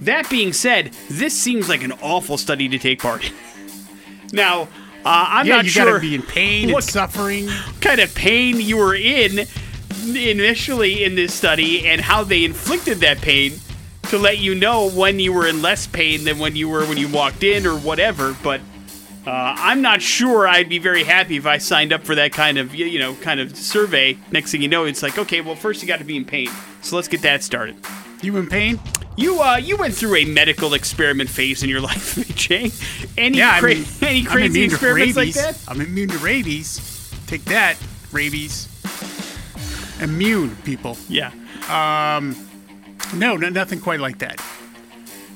That 0.00 0.28
being 0.28 0.52
said, 0.52 0.92
this 1.08 1.32
seems 1.32 1.68
like 1.68 1.82
an 1.82 1.92
awful 2.02 2.38
study 2.38 2.68
to 2.70 2.78
take 2.78 3.00
part 3.00 3.24
in. 3.24 3.34
now, 4.32 4.68
I'm 5.08 5.46
yeah, 5.46 5.56
not 5.56 5.64
you 5.64 5.70
sure 5.70 5.84
gotta 5.86 6.00
be 6.00 6.14
in 6.14 6.22
pain 6.22 6.72
what 6.72 6.84
and 6.84 6.92
suffering. 6.92 7.48
kind 7.80 8.00
of 8.00 8.14
pain 8.14 8.60
you 8.60 8.76
were 8.76 8.94
in 8.94 9.46
initially 10.06 11.04
in 11.04 11.14
this 11.14 11.34
study 11.34 11.86
and 11.86 12.00
how 12.00 12.24
they 12.24 12.44
inflicted 12.44 12.98
that 12.98 13.18
pain 13.20 13.52
to 14.04 14.18
let 14.18 14.38
you 14.38 14.54
know 14.54 14.88
when 14.90 15.18
you 15.18 15.32
were 15.32 15.46
in 15.46 15.62
less 15.62 15.86
pain 15.86 16.24
than 16.24 16.38
when 16.38 16.56
you 16.56 16.68
were 16.68 16.84
when 16.86 16.96
you 16.96 17.08
walked 17.08 17.42
in 17.42 17.66
or 17.66 17.76
whatever. 17.76 18.36
But 18.42 18.60
uh, 19.26 19.54
I'm 19.58 19.82
not 19.82 20.00
sure 20.00 20.46
I'd 20.46 20.68
be 20.68 20.78
very 20.78 21.02
happy 21.02 21.36
if 21.36 21.46
I 21.46 21.58
signed 21.58 21.92
up 21.92 22.04
for 22.04 22.14
that 22.14 22.32
kind 22.32 22.58
of 22.58 22.74
you 22.74 22.98
know 22.98 23.14
kind 23.16 23.40
of 23.40 23.56
survey. 23.56 24.16
Next 24.30 24.52
thing 24.52 24.62
you 24.62 24.68
know, 24.68 24.84
it's 24.84 25.02
like 25.02 25.18
okay, 25.18 25.40
well 25.40 25.56
first 25.56 25.82
you 25.82 25.88
got 25.88 25.98
to 25.98 26.04
be 26.04 26.16
in 26.16 26.24
pain, 26.24 26.48
so 26.82 26.96
let's 26.96 27.08
get 27.08 27.22
that 27.22 27.42
started. 27.42 27.76
You 28.22 28.36
in 28.36 28.48
pain? 28.48 28.80
You 29.16 29.40
uh 29.40 29.56
you 29.56 29.76
went 29.76 29.94
through 29.94 30.16
a 30.16 30.24
medical 30.26 30.74
experiment 30.74 31.30
phase 31.30 31.62
in 31.62 31.68
your 31.70 31.80
life, 31.90 32.16
Jay. 32.36 32.70
Any 33.16 33.38
Yeah, 33.38 33.58
cra- 33.60 33.70
I 33.70 33.74
mean, 33.74 33.86
any 34.02 34.22
crazy 34.24 34.62
experiments 34.64 35.16
like 35.16 35.32
that? 35.34 35.58
I'm 35.68 35.80
immune 35.80 36.08
to 36.10 36.18
rabies. 36.18 37.10
Take 37.26 37.44
that, 37.46 37.76
rabies. 38.12 38.68
Immune, 40.00 40.54
people. 40.64 40.96
Yeah. 41.08 41.32
Um, 41.68 42.36
No, 43.14 43.36
no, 43.36 43.48
nothing 43.48 43.80
quite 43.80 44.00
like 44.00 44.18
that. 44.18 44.40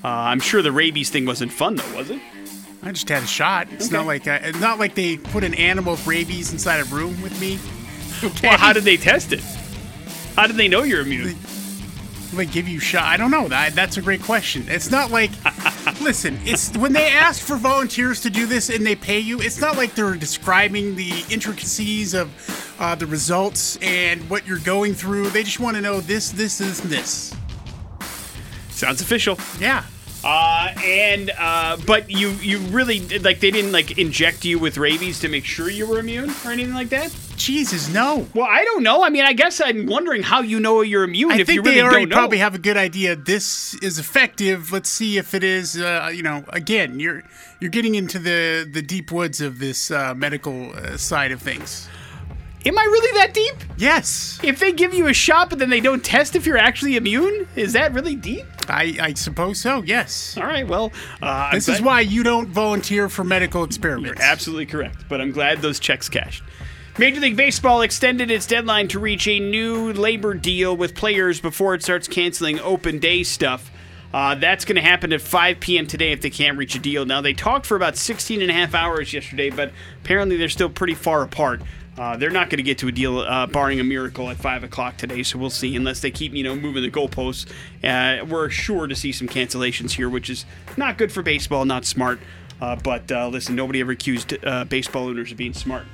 Uh, 0.05 0.09
I'm 0.09 0.40
sure 0.40 0.61
the 0.62 0.73
rabies 0.73 1.09
thing 1.11 1.25
wasn't 1.27 1.53
fun 1.53 1.77
though, 1.77 1.97
was 1.97 2.11
it? 2.11 2.21
I 2.83 2.93
just 2.93 3.09
had 3.09 3.23
a 3.23 3.27
shot. 3.27 3.69
It's 3.73 3.87
Okay. 3.87 3.97
not 3.97 4.07
like 4.07 4.27
I, 4.29 4.37
it's 4.37 4.61
not 4.61 4.79
like 4.79 4.95
they 4.95 5.16
put 5.19 5.45
an 5.45 5.55
animal 5.55 5.93
with 5.93 6.07
rabies 6.07 6.53
inside 6.53 6.81
a 6.81 6.85
room 6.85 7.21
with 7.23 7.38
me. 7.40 7.59
Okay. 8.23 8.49
Well, 8.49 8.59
how 8.59 8.73
did 8.75 8.85
they 8.85 8.97
test 8.99 9.33
it? 9.33 9.40
How 10.37 10.47
did 10.47 10.57
they 10.57 10.69
know 10.69 10.83
you're 10.83 11.01
immune? 11.01 11.29
they 11.29 11.35
give 12.51 12.69
you 12.69 12.81
shot? 12.81 13.05
I 13.05 13.16
don't 13.16 13.31
know. 13.31 13.49
That 13.49 13.75
that's 13.75 13.97
a 13.97 14.03
great 14.03 14.23
question. 14.23 14.64
It's 14.69 14.90
not 14.90 15.11
like 15.11 15.31
listen, 16.01 16.38
it's 16.45 16.77
when 16.77 16.93
they 16.93 17.11
ask 17.11 17.43
for 17.43 17.57
volunteers 17.57 18.21
to 18.23 18.31
do 18.31 18.47
this 18.47 18.71
and 18.71 18.87
they 18.87 18.97
pay 18.97 19.19
you, 19.19 19.40
it's 19.40 19.61
not 19.61 19.77
like 19.77 19.95
they're 19.95 20.14
describing 20.14 20.97
the 20.97 21.25
intricacies 21.31 22.14
of 22.14 22.77
uh, 22.81 22.95
the 22.95 23.07
results 23.07 23.77
and 23.83 24.29
what 24.31 24.47
you're 24.47 24.59
going 24.59 24.95
through. 24.95 25.31
They 25.31 25.43
just 25.43 25.61
want 25.61 25.77
to 25.77 25.83
know 25.83 26.01
this, 26.01 26.31
this, 26.31 26.59
this, 26.59 26.81
and 26.81 26.90
this. 26.90 27.35
Sounds 28.71 29.01
official. 29.01 29.38
Yeah. 29.59 29.85
Uh, 30.23 30.73
and 30.85 31.31
uh, 31.38 31.77
but 31.87 32.11
you 32.11 32.31
you 32.40 32.59
really 32.69 33.01
like 33.19 33.40
they 33.40 33.51
didn't 33.51 33.73
like 33.73 33.99
inject 33.99 34.45
you 34.45 34.59
with 34.59 34.77
rabies 34.77 35.21
to 35.21 35.29
make 35.29 35.45
sure 35.45 35.71
you 35.71 35.87
were 35.87 35.99
immune 35.99 36.31
or 36.45 36.51
anything 36.51 36.75
like 36.75 36.90
that. 36.90 37.14
Jesus, 37.40 37.88
no. 37.88 38.29
Well, 38.35 38.46
I 38.46 38.64
don't 38.64 38.83
know. 38.83 39.03
I 39.03 39.09
mean, 39.09 39.24
I 39.24 39.33
guess 39.33 39.62
I'm 39.62 39.87
wondering 39.87 40.22
how 40.22 40.42
you 40.42 40.61
know 40.61 40.83
you're 40.83 41.05
immune 41.05 41.33
I 41.33 41.38
if 41.38 41.46
think 41.46 41.57
you 41.57 41.62
really 41.62 41.76
they 41.76 41.83
already 41.83 42.07
probably 42.07 42.37
have 42.37 42.55
a 42.55 42.59
good 42.59 42.76
idea. 42.76 43.16
This 43.16 43.72
is 43.83 43.98
effective. 43.98 44.72
Let's 44.72 44.90
see 44.90 45.16
if 45.16 45.33
it 45.33 45.42
is. 45.42 45.81
Uh, 45.81 46.11
you 46.12 46.22
know, 46.22 46.44
again, 46.50 47.00
you're 47.00 47.22
you're 47.59 47.70
getting 47.70 47.94
into 47.94 48.18
the 48.18 48.68
the 48.70 48.83
deep 48.83 49.11
woods 49.11 49.40
of 49.40 49.59
this 49.59 49.90
uh, 49.90 50.12
medical 50.14 50.70
uh, 50.76 50.98
side 50.98 51.33
of 51.33 51.40
things. 51.40 51.88
Am 52.66 52.79
I 52.79 52.83
really 52.83 53.18
that 53.18 53.33
deep? 53.33 53.55
Yes, 53.79 54.38
If 54.42 54.59
they 54.59 54.70
give 54.72 54.92
you 54.92 55.07
a 55.09 55.14
shot 55.14 55.48
but 55.48 55.59
then 55.59 55.70
they 55.70 55.81
don't 55.81 56.05
test 56.05 56.37
if 56.37 56.44
you're 56.44 56.59
actually 56.59 56.96
immune, 56.96 57.48
is 57.57 57.72
that 57.72 57.94
really 57.94 58.14
deep? 58.14 58.44
I, 58.68 58.98
I 59.00 59.14
suppose 59.14 59.59
so. 59.59 59.83
Yes. 59.83 60.37
All 60.37 60.44
right. 60.44 60.68
Well, 60.68 60.92
uh, 61.22 61.53
This 61.53 61.68
is 61.68 61.81
why 61.81 62.03
you 62.03 62.22
don't 62.22 62.48
volunteer 62.48 63.09
for 63.09 63.24
medical 63.24 63.64
experiments. 63.64 64.20
You're 64.20 64.31
Absolutely 64.31 64.66
correct. 64.66 65.07
But 65.09 65.22
I'm 65.22 65.33
glad 65.33 65.62
those 65.62 65.81
checks 65.81 66.11
cashed. 66.11 66.42
Major 67.01 67.23
League 67.23 67.35
Baseball 67.35 67.81
extended 67.81 68.31
its 68.31 68.47
deadline 68.47 68.87
to 68.89 68.99
reach 68.99 69.27
a 69.27 69.41
new 69.41 69.91
labor 69.95 70.35
deal 70.35 70.77
with 70.77 70.95
players 70.95 71.41
before 71.41 71.73
it 71.73 71.83
starts 71.83 72.07
canceling 72.07 72.61
open 72.61 72.99
day 72.99 73.23
stuff. 73.23 73.71
Uh, 74.13 74.35
that's 74.35 74.67
going 74.67 74.77
to 74.77 74.83
happen 74.83 75.11
at 75.15 75.23
5 75.23 75.61
p.m. 75.61 75.87
today 75.87 76.13
if 76.13 76.21
they 76.21 76.29
can't 76.29 76.59
reach 76.59 76.75
a 76.75 76.79
deal. 76.79 77.07
Now, 77.07 77.23
they 77.23 77.33
talked 77.33 77.65
for 77.65 77.75
about 77.75 77.97
16 77.97 78.43
and 78.43 78.51
a 78.51 78.53
half 78.53 78.75
hours 78.75 79.15
yesterday, 79.15 79.49
but 79.49 79.73
apparently 80.05 80.37
they're 80.37 80.51
still 80.51 80.69
pretty 80.69 80.93
far 80.93 81.23
apart. 81.23 81.63
Uh, 81.97 82.19
they're 82.19 82.29
not 82.29 82.51
going 82.51 82.59
to 82.59 82.63
get 82.63 82.77
to 82.77 82.89
a 82.89 82.93
deal, 82.93 83.21
uh, 83.21 83.47
barring 83.47 83.81
a 83.81 83.85
miracle, 83.85 84.29
at 84.29 84.37
5 84.37 84.65
o'clock 84.65 84.99
today, 84.99 85.23
so 85.23 85.39
we'll 85.39 85.49
see. 85.49 85.75
Unless 85.75 86.01
they 86.01 86.11
keep, 86.11 86.35
you 86.35 86.45
know, 86.45 86.55
moving 86.55 86.83
the 86.83 86.91
goalposts, 86.91 87.51
uh, 87.83 88.27
we're 88.27 88.51
sure 88.51 88.87
to 88.87 88.95
see 88.95 89.11
some 89.11 89.27
cancellations 89.27 89.93
here, 89.93 90.11
which 90.11 90.29
is 90.29 90.45
not 90.77 90.99
good 90.99 91.11
for 91.11 91.23
baseball, 91.23 91.65
not 91.65 91.87
smart. 91.87 92.21
Uh, 92.61 92.77
but 92.77 93.11
uh, 93.11 93.27
listen, 93.29 93.57
nobody 93.57 93.81
ever 93.81 93.93
accused 93.93 94.37
uh, 94.45 94.65
baseball 94.67 95.09
owners 95.09 95.33
of 95.33 95.39
being 95.39 95.55
smart. 95.55 95.87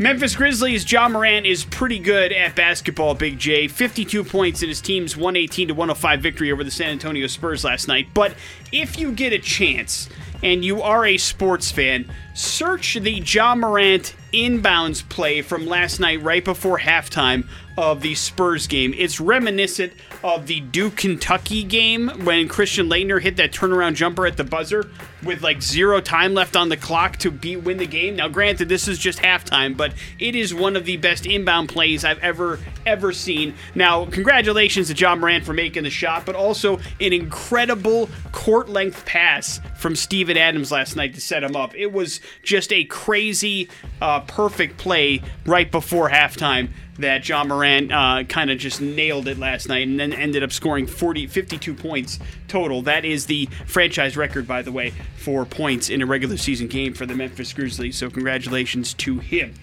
Memphis 0.00 0.34
Grizzlies, 0.34 0.90
Ja 0.90 1.10
Morant 1.10 1.44
is 1.44 1.62
pretty 1.62 1.98
good 1.98 2.32
at 2.32 2.56
basketball, 2.56 3.14
Big 3.14 3.38
J. 3.38 3.68
52 3.68 4.24
points 4.24 4.62
in 4.62 4.70
his 4.70 4.80
team's 4.80 5.14
118 5.14 5.68
to 5.68 5.74
105 5.74 6.22
victory 6.22 6.50
over 6.50 6.64
the 6.64 6.70
San 6.70 6.88
Antonio 6.88 7.26
Spurs 7.26 7.64
last 7.64 7.86
night. 7.86 8.08
But 8.14 8.34
if 8.72 8.98
you 8.98 9.12
get 9.12 9.34
a 9.34 9.38
chance 9.38 10.08
and 10.42 10.64
you 10.64 10.80
are 10.80 11.04
a 11.04 11.18
sports 11.18 11.70
fan, 11.70 12.10
search 12.32 12.94
the 12.94 13.12
Ja 13.12 13.54
Morant 13.54 14.14
inbounds 14.32 15.06
play 15.06 15.42
from 15.42 15.66
last 15.66 16.00
night, 16.00 16.22
right 16.22 16.46
before 16.46 16.78
halftime 16.78 17.46
of 17.76 18.02
the 18.02 18.14
Spurs 18.14 18.66
game. 18.66 18.94
It's 18.96 19.20
reminiscent 19.20 19.92
of 20.22 20.46
the 20.46 20.60
Duke 20.60 20.96
Kentucky 20.96 21.62
game 21.62 22.08
when 22.24 22.48
Christian 22.48 22.88
Laettner 22.88 23.20
hit 23.20 23.36
that 23.36 23.52
turnaround 23.52 23.94
jumper 23.94 24.26
at 24.26 24.36
the 24.36 24.44
buzzer 24.44 24.90
with 25.22 25.42
like 25.42 25.62
zero 25.62 26.00
time 26.00 26.34
left 26.34 26.56
on 26.56 26.68
the 26.68 26.76
clock 26.76 27.16
to 27.18 27.30
be 27.30 27.56
win 27.56 27.78
the 27.78 27.86
game. 27.86 28.16
Now, 28.16 28.28
granted, 28.28 28.68
this 28.68 28.88
is 28.88 28.98
just 28.98 29.18
halftime, 29.18 29.76
but 29.76 29.94
it 30.18 30.34
is 30.34 30.54
one 30.54 30.76
of 30.76 30.84
the 30.84 30.96
best 30.96 31.26
inbound 31.26 31.68
plays 31.68 32.04
I've 32.04 32.18
ever 32.18 32.58
ever 32.86 33.12
seen. 33.12 33.54
Now, 33.74 34.06
congratulations 34.06 34.88
to 34.88 34.94
Ja 34.94 35.14
Morant 35.14 35.44
for 35.44 35.52
making 35.52 35.84
the 35.84 35.90
shot, 35.90 36.26
but 36.26 36.34
also 36.34 36.78
an 37.00 37.12
incredible 37.12 38.08
court 38.32 38.68
length 38.68 39.04
pass 39.06 39.60
from 39.76 39.96
Steven 39.96 40.36
Adams 40.36 40.72
last 40.72 40.96
night 40.96 41.14
to 41.14 41.20
set 41.20 41.42
him 41.42 41.56
up. 41.56 41.74
It 41.74 41.92
was 41.92 42.20
just 42.42 42.72
a 42.72 42.84
crazy, 42.84 43.68
uh, 44.00 44.20
perfect 44.20 44.78
play 44.78 45.22
right 45.46 45.70
before 45.70 46.10
halftime 46.10 46.70
that 47.00 47.28
Ja 47.28 47.44
Morant 47.44 47.92
uh, 47.92 48.24
kind 48.24 48.50
of 48.50 48.58
just 48.58 48.80
nailed 48.80 49.28
it 49.28 49.38
last 49.38 49.68
night 49.68 49.86
and 49.86 49.98
then 49.98 50.12
ended 50.12 50.42
up 50.42 50.52
scoring 50.52 50.86
40, 50.86 51.26
52 51.26 51.74
points 51.74 52.18
total. 52.48 52.82
That 52.82 53.04
is 53.04 53.26
the 53.26 53.46
franchise 53.66 54.16
record, 54.16 54.46
by 54.46 54.62
the 54.62 54.72
way, 54.72 54.92
for 55.16 55.44
points 55.44 55.90
in 55.90 56.02
a 56.02 56.06
regular 56.06 56.36
season 56.36 56.68
game 56.68 56.94
for 56.94 57.06
the 57.06 57.14
Memphis 57.14 57.52
Grizzlies. 57.52 57.96
So, 57.96 58.10
congratulations 58.10 58.94
to 58.94 59.18
him. 59.18 59.54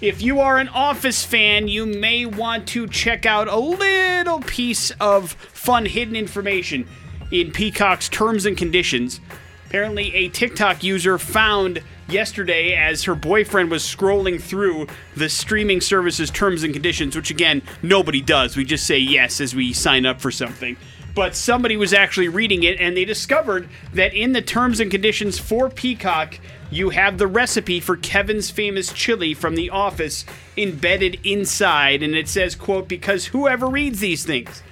If 0.00 0.22
you 0.22 0.38
are 0.38 0.58
an 0.58 0.68
Office 0.68 1.24
fan, 1.24 1.66
you 1.66 1.84
may 1.84 2.24
want 2.24 2.68
to 2.68 2.86
check 2.86 3.26
out 3.26 3.48
a 3.48 3.58
little 3.58 4.40
piece 4.40 4.92
of 4.92 5.32
fun 5.32 5.86
hidden 5.86 6.14
information 6.14 6.86
in 7.32 7.50
Peacock's 7.50 8.08
terms 8.08 8.46
and 8.46 8.56
conditions. 8.56 9.20
Apparently, 9.66 10.14
a 10.14 10.28
TikTok 10.28 10.84
user 10.84 11.18
found 11.18 11.82
yesterday 12.08 12.74
as 12.74 13.04
her 13.04 13.14
boyfriend 13.14 13.70
was 13.70 13.82
scrolling 13.82 14.40
through 14.40 14.86
the 15.16 15.28
streaming 15.28 15.80
service's 15.80 16.30
terms 16.30 16.62
and 16.62 16.72
conditions, 16.72 17.14
which 17.14 17.30
again, 17.30 17.62
nobody 17.82 18.20
does. 18.20 18.56
We 18.56 18.64
just 18.64 18.86
say 18.86 18.98
yes 18.98 19.40
as 19.40 19.54
we 19.54 19.72
sign 19.72 20.06
up 20.06 20.20
for 20.20 20.30
something. 20.30 20.76
But 21.14 21.34
somebody 21.34 21.76
was 21.76 21.92
actually 21.92 22.28
reading 22.28 22.62
it 22.62 22.80
and 22.80 22.96
they 22.96 23.04
discovered 23.04 23.68
that 23.92 24.14
in 24.14 24.32
the 24.32 24.42
terms 24.42 24.78
and 24.78 24.90
conditions 24.90 25.38
for 25.38 25.68
Peacock, 25.68 26.38
you 26.70 26.90
have 26.90 27.18
the 27.18 27.26
recipe 27.26 27.80
for 27.80 27.96
Kevin's 27.96 28.50
famous 28.50 28.92
chili 28.92 29.34
from 29.34 29.54
The 29.54 29.70
Office 29.70 30.24
embedded 30.56 31.18
inside. 31.24 32.02
And 32.02 32.14
it 32.14 32.28
says, 32.28 32.54
quote, 32.54 32.88
because 32.88 33.26
whoever 33.26 33.66
reads 33.66 34.00
these 34.00 34.24
things 34.24 34.62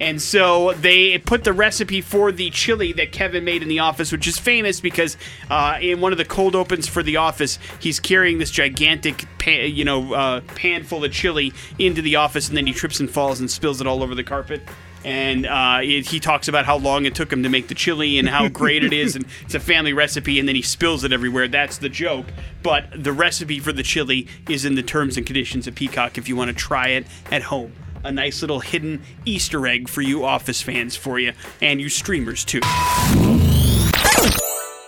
and 0.00 0.20
so 0.20 0.72
they 0.72 1.18
put 1.18 1.44
the 1.44 1.52
recipe 1.52 2.00
for 2.00 2.32
the 2.32 2.50
chili 2.50 2.92
that 2.94 3.12
Kevin 3.12 3.44
made 3.44 3.62
in 3.62 3.68
the 3.68 3.78
office, 3.78 4.10
which 4.10 4.26
is 4.26 4.38
famous 4.38 4.80
because 4.80 5.16
uh, 5.50 5.78
in 5.80 6.00
one 6.00 6.12
of 6.12 6.18
the 6.18 6.24
cold 6.24 6.56
opens 6.56 6.88
for 6.88 7.02
the 7.02 7.16
office, 7.16 7.58
he's 7.78 8.00
carrying 8.00 8.38
this 8.38 8.50
gigantic, 8.50 9.24
pan, 9.38 9.72
you 9.72 9.84
know, 9.84 10.12
uh, 10.12 10.40
pan 10.56 10.82
full 10.82 11.04
of 11.04 11.12
chili 11.12 11.52
into 11.78 12.02
the 12.02 12.16
office, 12.16 12.48
and 12.48 12.56
then 12.56 12.66
he 12.66 12.72
trips 12.72 12.98
and 12.98 13.08
falls 13.08 13.38
and 13.38 13.50
spills 13.50 13.80
it 13.80 13.86
all 13.86 14.02
over 14.02 14.14
the 14.14 14.24
carpet. 14.24 14.62
And 15.04 15.46
uh, 15.46 15.80
it, 15.82 16.06
he 16.06 16.18
talks 16.18 16.48
about 16.48 16.64
how 16.64 16.78
long 16.78 17.04
it 17.04 17.14
took 17.14 17.30
him 17.30 17.42
to 17.42 17.50
make 17.50 17.68
the 17.68 17.74
chili 17.74 18.18
and 18.18 18.26
how 18.26 18.48
great 18.48 18.82
it 18.82 18.92
is, 18.92 19.14
and 19.14 19.26
it's 19.42 19.54
a 19.54 19.60
family 19.60 19.92
recipe, 19.92 20.38
and 20.40 20.48
then 20.48 20.56
he 20.56 20.62
spills 20.62 21.04
it 21.04 21.12
everywhere. 21.12 21.46
That's 21.46 21.78
the 21.78 21.90
joke. 21.90 22.26
But 22.62 22.86
the 22.96 23.12
recipe 23.12 23.60
for 23.60 23.70
the 23.70 23.82
chili 23.82 24.26
is 24.48 24.64
in 24.64 24.76
the 24.76 24.82
terms 24.82 25.18
and 25.18 25.26
conditions 25.26 25.66
of 25.66 25.74
Peacock 25.74 26.16
if 26.16 26.26
you 26.26 26.36
want 26.36 26.48
to 26.48 26.54
try 26.54 26.88
it 26.88 27.06
at 27.30 27.42
home 27.42 27.72
a 28.04 28.12
nice 28.12 28.42
little 28.42 28.60
hidden 28.60 29.02
Easter 29.24 29.66
egg 29.66 29.88
for 29.88 30.02
you 30.02 30.24
Office 30.24 30.62
fans 30.62 30.94
for 30.94 31.18
you, 31.18 31.32
and 31.60 31.80
you 31.80 31.88
streamers 31.88 32.44
too. 32.44 32.60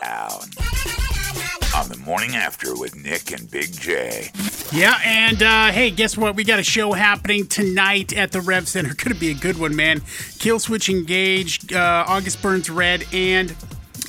Out. 0.02 0.46
On 1.74 1.88
the 1.88 2.00
morning 2.05 2.35
after 2.35 2.76
with 2.76 2.94
Nick 2.96 3.33
and 3.33 3.50
Big 3.50 3.72
J. 3.72 4.31
Yeah, 4.72 4.98
and 5.05 5.42
uh, 5.42 5.66
hey, 5.72 5.90
guess 5.90 6.16
what? 6.16 6.35
We 6.37 6.44
got 6.44 6.59
a 6.59 6.62
show 6.62 6.92
happening 6.92 7.46
tonight 7.46 8.16
at 8.16 8.33
the 8.33 8.40
Rev 8.40 8.68
Center. 8.68 8.94
Going 8.96 9.14
to 9.14 9.20
be 9.20 9.31
a 9.31 9.35
good 9.35 9.59
one, 9.59 9.76
man. 9.76 10.00
Killswitch 10.00 10.88
Engage, 10.88 11.72
uh, 11.72 12.05
August 12.07 12.40
Burns 12.42 12.70
Red, 12.70 13.05
and 13.12 13.55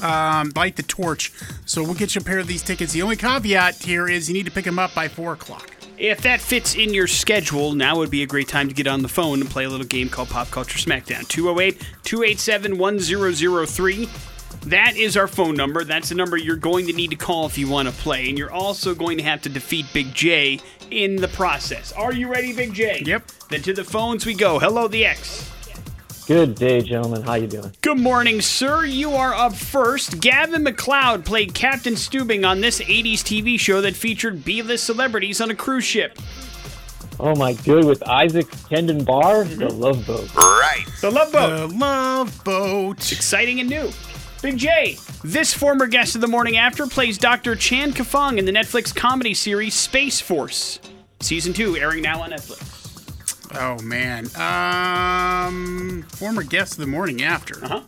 um, 0.02 0.52
Light 0.56 0.76
the 0.76 0.84
Torch. 0.84 1.32
So 1.66 1.84
we'll 1.84 1.94
get 1.94 2.16
you 2.16 2.22
a 2.22 2.24
pair 2.24 2.40
of 2.40 2.48
these 2.48 2.64
tickets. 2.64 2.94
The 2.94 3.02
only 3.02 3.16
caveat 3.16 3.76
here 3.84 4.08
is 4.08 4.28
you 4.30 4.34
need 4.34 4.46
to 4.46 4.52
pick 4.52 4.66
them 4.66 4.80
up 4.80 4.94
by 4.94 5.08
4 5.08 5.34
o'clock. 5.34 5.77
If 5.98 6.22
that 6.22 6.42
fits 6.42 6.76
in 6.76 6.94
your 6.94 7.08
schedule, 7.08 7.74
now 7.74 7.98
would 7.98 8.12
be 8.12 8.22
a 8.22 8.28
great 8.28 8.48
time 8.48 8.68
to 8.68 8.74
get 8.76 8.86
on 8.86 9.02
the 9.02 9.08
phone 9.08 9.42
and 9.42 9.50
play 9.50 9.64
a 9.64 9.70
little 9.70 9.86
game 9.86 10.10
called 10.10 10.30
Pop 10.30 10.52
Culture 10.52 10.78
Smackdown. 10.78 11.28
208 11.28 11.82
287 12.04 12.78
1003. 12.78 14.08
That 14.68 14.96
is 14.96 15.18
our 15.18 15.28
phone 15.28 15.56
number. 15.56 15.84
That's 15.84 16.10
the 16.10 16.16
number 16.16 16.38
you're 16.38 16.56
going 16.56 16.86
to 16.86 16.94
need 16.94 17.10
to 17.10 17.16
call 17.16 17.48
if 17.48 17.58
you 17.58 17.68
want 17.68 17.88
to 17.88 17.94
play. 17.96 18.30
And 18.30 18.38
you're 18.38 18.52
also 18.52 18.94
going 18.94 19.18
to 19.18 19.24
have 19.24 19.42
to 19.44 19.50
defeat 19.50 19.88
Big 19.92 20.14
J 20.14 20.60
in 20.92 21.16
the 21.16 21.30
process. 21.30 21.92
Are 21.94 22.14
you 22.14 22.32
ready, 22.32 22.54
Big 22.54 22.76
J? 22.76 23.02
Yep. 23.04 23.24
Then 23.50 23.62
to 23.64 23.74
the 23.74 23.84
phones 23.84 24.24
we 24.24 24.36
go. 24.36 24.60
Hello, 24.60 24.88
the 24.88 25.04
X. 25.04 25.52
Good 26.28 26.56
day, 26.56 26.82
gentlemen. 26.82 27.22
How 27.22 27.36
you 27.36 27.48
doing? 27.48 27.72
Good 27.82 28.00
morning, 28.00 28.42
sir. 28.42 28.84
You 28.84 29.12
are 29.12 29.34
up 29.34 29.56
first. 29.56 30.20
Gavin 30.20 30.62
MacLeod 30.62 31.24
played 31.24 31.54
Captain 31.54 31.94
Stubing 31.94 32.46
on 32.46 32.60
this 32.60 32.82
80s 32.82 33.20
TV 33.20 33.58
show 33.58 33.80
that 33.80 33.96
featured 33.96 34.44
B-list 34.44 34.84
celebrities 34.84 35.40
on 35.40 35.52
a 35.52 35.56
cruise 35.56 35.86
ship. 35.86 36.20
Oh 37.18 37.34
my 37.34 37.54
good, 37.54 37.86
with 37.86 38.06
Isaac 38.06 38.46
Kendon 38.70 39.06
Barr, 39.06 39.46
the 39.46 39.68
mm-hmm. 39.68 39.80
Love 39.80 40.06
Boat. 40.06 40.36
Right. 40.36 40.84
The 41.00 41.12
Love 41.12 41.32
Boat. 41.32 41.70
The 41.70 41.78
Love 41.78 42.44
Boat. 42.44 43.10
Exciting 43.10 43.62
and 43.62 43.70
new. 43.70 43.90
Big 44.42 44.58
J, 44.58 44.98
this 45.24 45.54
former 45.54 45.88
guest 45.88 46.16
of 46.16 46.20
the 46.20 46.28
morning 46.28 46.58
after 46.58 46.88
plays 46.88 47.18
Dr. 47.18 47.56
Chan 47.56 47.94
Kaifang 47.94 48.38
in 48.38 48.44
the 48.44 48.52
Netflix 48.52 48.94
comedy 48.94 49.34
series 49.34 49.76
Space 49.76 50.20
Force. 50.20 50.82
Season 51.22 51.54
2 51.54 51.78
airing 51.78 52.02
now 52.02 52.22
on 52.22 52.32
Netflix. 52.32 52.77
Oh, 53.56 53.80
man. 53.82 54.26
Um, 54.36 56.04
former 56.10 56.44
guest 56.44 56.74
of 56.74 56.80
the 56.80 56.88
morning 56.88 57.22
after. 57.24 57.64
Uh-huh. 57.64 57.82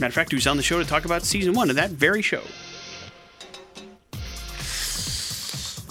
Matter 0.00 0.08
of 0.10 0.14
fact, 0.14 0.32
who's 0.32 0.46
on 0.46 0.56
the 0.56 0.62
show 0.62 0.78
to 0.78 0.84
talk 0.84 1.04
about 1.04 1.22
season 1.22 1.52
one 1.54 1.68
of 1.70 1.76
that 1.76 1.90
very 1.90 2.22
show? 2.22 2.42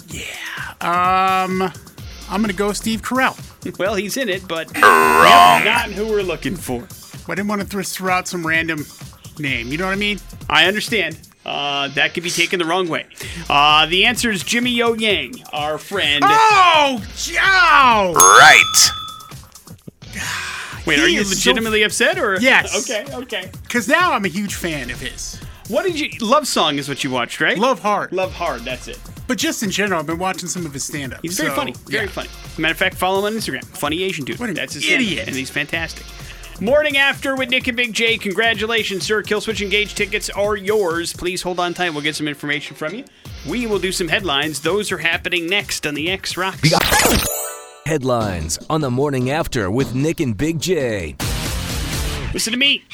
Yeah. 0.08 0.24
Um, 0.80 1.62
I'm 2.28 2.40
going 2.40 2.50
to 2.50 2.56
go 2.56 2.72
Steve 2.72 3.02
Carell. 3.02 3.38
Well, 3.78 3.94
he's 3.94 4.16
in 4.16 4.30
it, 4.30 4.48
but 4.48 4.74
Wrong. 4.74 5.64
not 5.64 5.90
who 5.90 6.06
we're 6.06 6.22
looking 6.22 6.56
for. 6.56 6.88
I 7.30 7.34
didn't 7.34 7.48
want 7.48 7.60
to 7.60 7.82
throw 7.84 8.10
out 8.10 8.26
some 8.26 8.44
random 8.46 8.86
name. 9.38 9.68
You 9.68 9.76
know 9.76 9.84
what 9.84 9.92
I 9.92 9.96
mean? 9.96 10.18
I 10.48 10.66
understand. 10.66 11.18
Uh, 11.44 11.88
that 11.88 12.12
could 12.14 12.22
be 12.22 12.30
taken 12.30 12.58
the 12.58 12.64
wrong 12.66 12.88
way. 12.88 13.06
Uh, 13.48 13.86
the 13.86 14.04
answer 14.04 14.30
is 14.30 14.42
Jimmy 14.44 14.80
O. 14.82 14.92
Yang, 14.92 15.42
our 15.52 15.78
friend. 15.78 16.22
Oh, 16.26 17.02
Joe! 17.16 18.12
Right. 18.14 18.90
Wait, 20.86 20.98
are 20.98 21.08
you 21.08 21.20
is 21.20 21.28
so- 21.28 21.34
legitimately 21.50 21.82
upset 21.82 22.18
or? 22.18 22.38
Yes. 22.40 22.88
Okay, 22.90 23.04
okay. 23.14 23.50
Because 23.62 23.88
now 23.88 24.12
I'm 24.12 24.24
a 24.24 24.28
huge 24.28 24.54
fan 24.54 24.90
of 24.90 25.00
his. 25.00 25.40
What 25.68 25.84
did 25.84 25.98
you? 26.00 26.10
Love 26.20 26.48
Song 26.48 26.78
is 26.78 26.88
what 26.88 27.04
you 27.04 27.10
watched, 27.10 27.40
right? 27.40 27.56
Love 27.56 27.78
Hard. 27.80 28.12
Love 28.12 28.32
Hard. 28.32 28.62
That's 28.62 28.88
it. 28.88 28.98
But 29.28 29.38
just 29.38 29.62
in 29.62 29.70
general, 29.70 30.00
I've 30.00 30.06
been 30.06 30.18
watching 30.18 30.48
some 30.48 30.66
of 30.66 30.72
his 30.74 30.82
stand 30.84 31.14
up. 31.14 31.20
He's 31.22 31.38
very 31.38 31.54
funny. 31.54 31.74
Very 31.86 32.08
funny. 32.08 32.28
Matter 32.58 32.72
of 32.72 32.78
fact, 32.78 32.96
follow 32.96 33.20
him 33.20 33.26
on 33.26 33.32
Instagram. 33.40 33.64
Funny 33.64 34.02
Asian 34.02 34.24
dude. 34.24 34.40
What 34.40 34.48
an 34.48 34.56
That's 34.56 34.74
his 34.74 34.82
stand-up, 34.84 35.06
idiot. 35.06 35.28
and 35.28 35.36
he's 35.36 35.48
fantastic. 35.50 36.04
Morning 36.62 36.98
after 36.98 37.36
with 37.36 37.48
Nick 37.48 37.68
and 37.68 37.76
Big 37.76 37.94
J. 37.94 38.18
Congratulations, 38.18 39.04
sir. 39.04 39.22
Killswitch 39.22 39.62
Engage 39.62 39.94
tickets 39.94 40.28
are 40.28 40.56
yours. 40.56 41.14
Please 41.14 41.40
hold 41.40 41.58
on 41.58 41.72
tight. 41.72 41.88
We'll 41.88 42.02
get 42.02 42.16
some 42.16 42.28
information 42.28 42.76
from 42.76 42.94
you. 42.94 43.04
We 43.48 43.66
will 43.66 43.78
do 43.78 43.90
some 43.92 44.08
headlines. 44.08 44.60
Those 44.60 44.92
are 44.92 44.98
happening 44.98 45.46
next 45.46 45.86
on 45.86 45.94
the 45.94 46.10
X 46.10 46.36
Rocks. 46.36 46.70
Headlines 47.86 48.58
on 48.68 48.82
the 48.82 48.90
morning 48.90 49.30
after 49.30 49.70
with 49.70 49.94
Nick 49.94 50.20
and 50.20 50.36
Big 50.36 50.60
J. 50.60 51.16
Listen 52.34 52.52
to 52.52 52.58
me. 52.58 52.84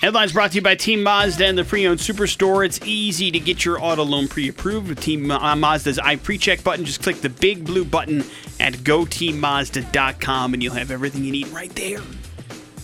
Headlines 0.00 0.32
brought 0.32 0.52
to 0.52 0.56
you 0.58 0.62
by 0.62 0.76
Team 0.76 1.02
Mazda 1.02 1.44
and 1.44 1.58
the 1.58 1.64
pre-owned 1.64 1.98
superstore. 1.98 2.64
It's 2.64 2.80
easy 2.84 3.32
to 3.32 3.40
get 3.40 3.64
your 3.64 3.82
auto 3.82 4.04
loan 4.04 4.28
pre-approved 4.28 4.88
with 4.88 5.00
Team 5.00 5.28
uh, 5.28 5.56
Mazda's 5.56 5.98
I 5.98 6.16
pre-check 6.16 6.62
button. 6.62 6.84
Just 6.84 7.02
click 7.02 7.20
the 7.20 7.30
big 7.30 7.64
blue 7.64 7.84
button 7.84 8.24
at 8.60 8.74
goteammazda.com 8.74 10.54
and 10.54 10.62
you'll 10.62 10.74
have 10.74 10.92
everything 10.92 11.24
you 11.24 11.32
need 11.32 11.48
right 11.48 11.74
there. 11.74 11.98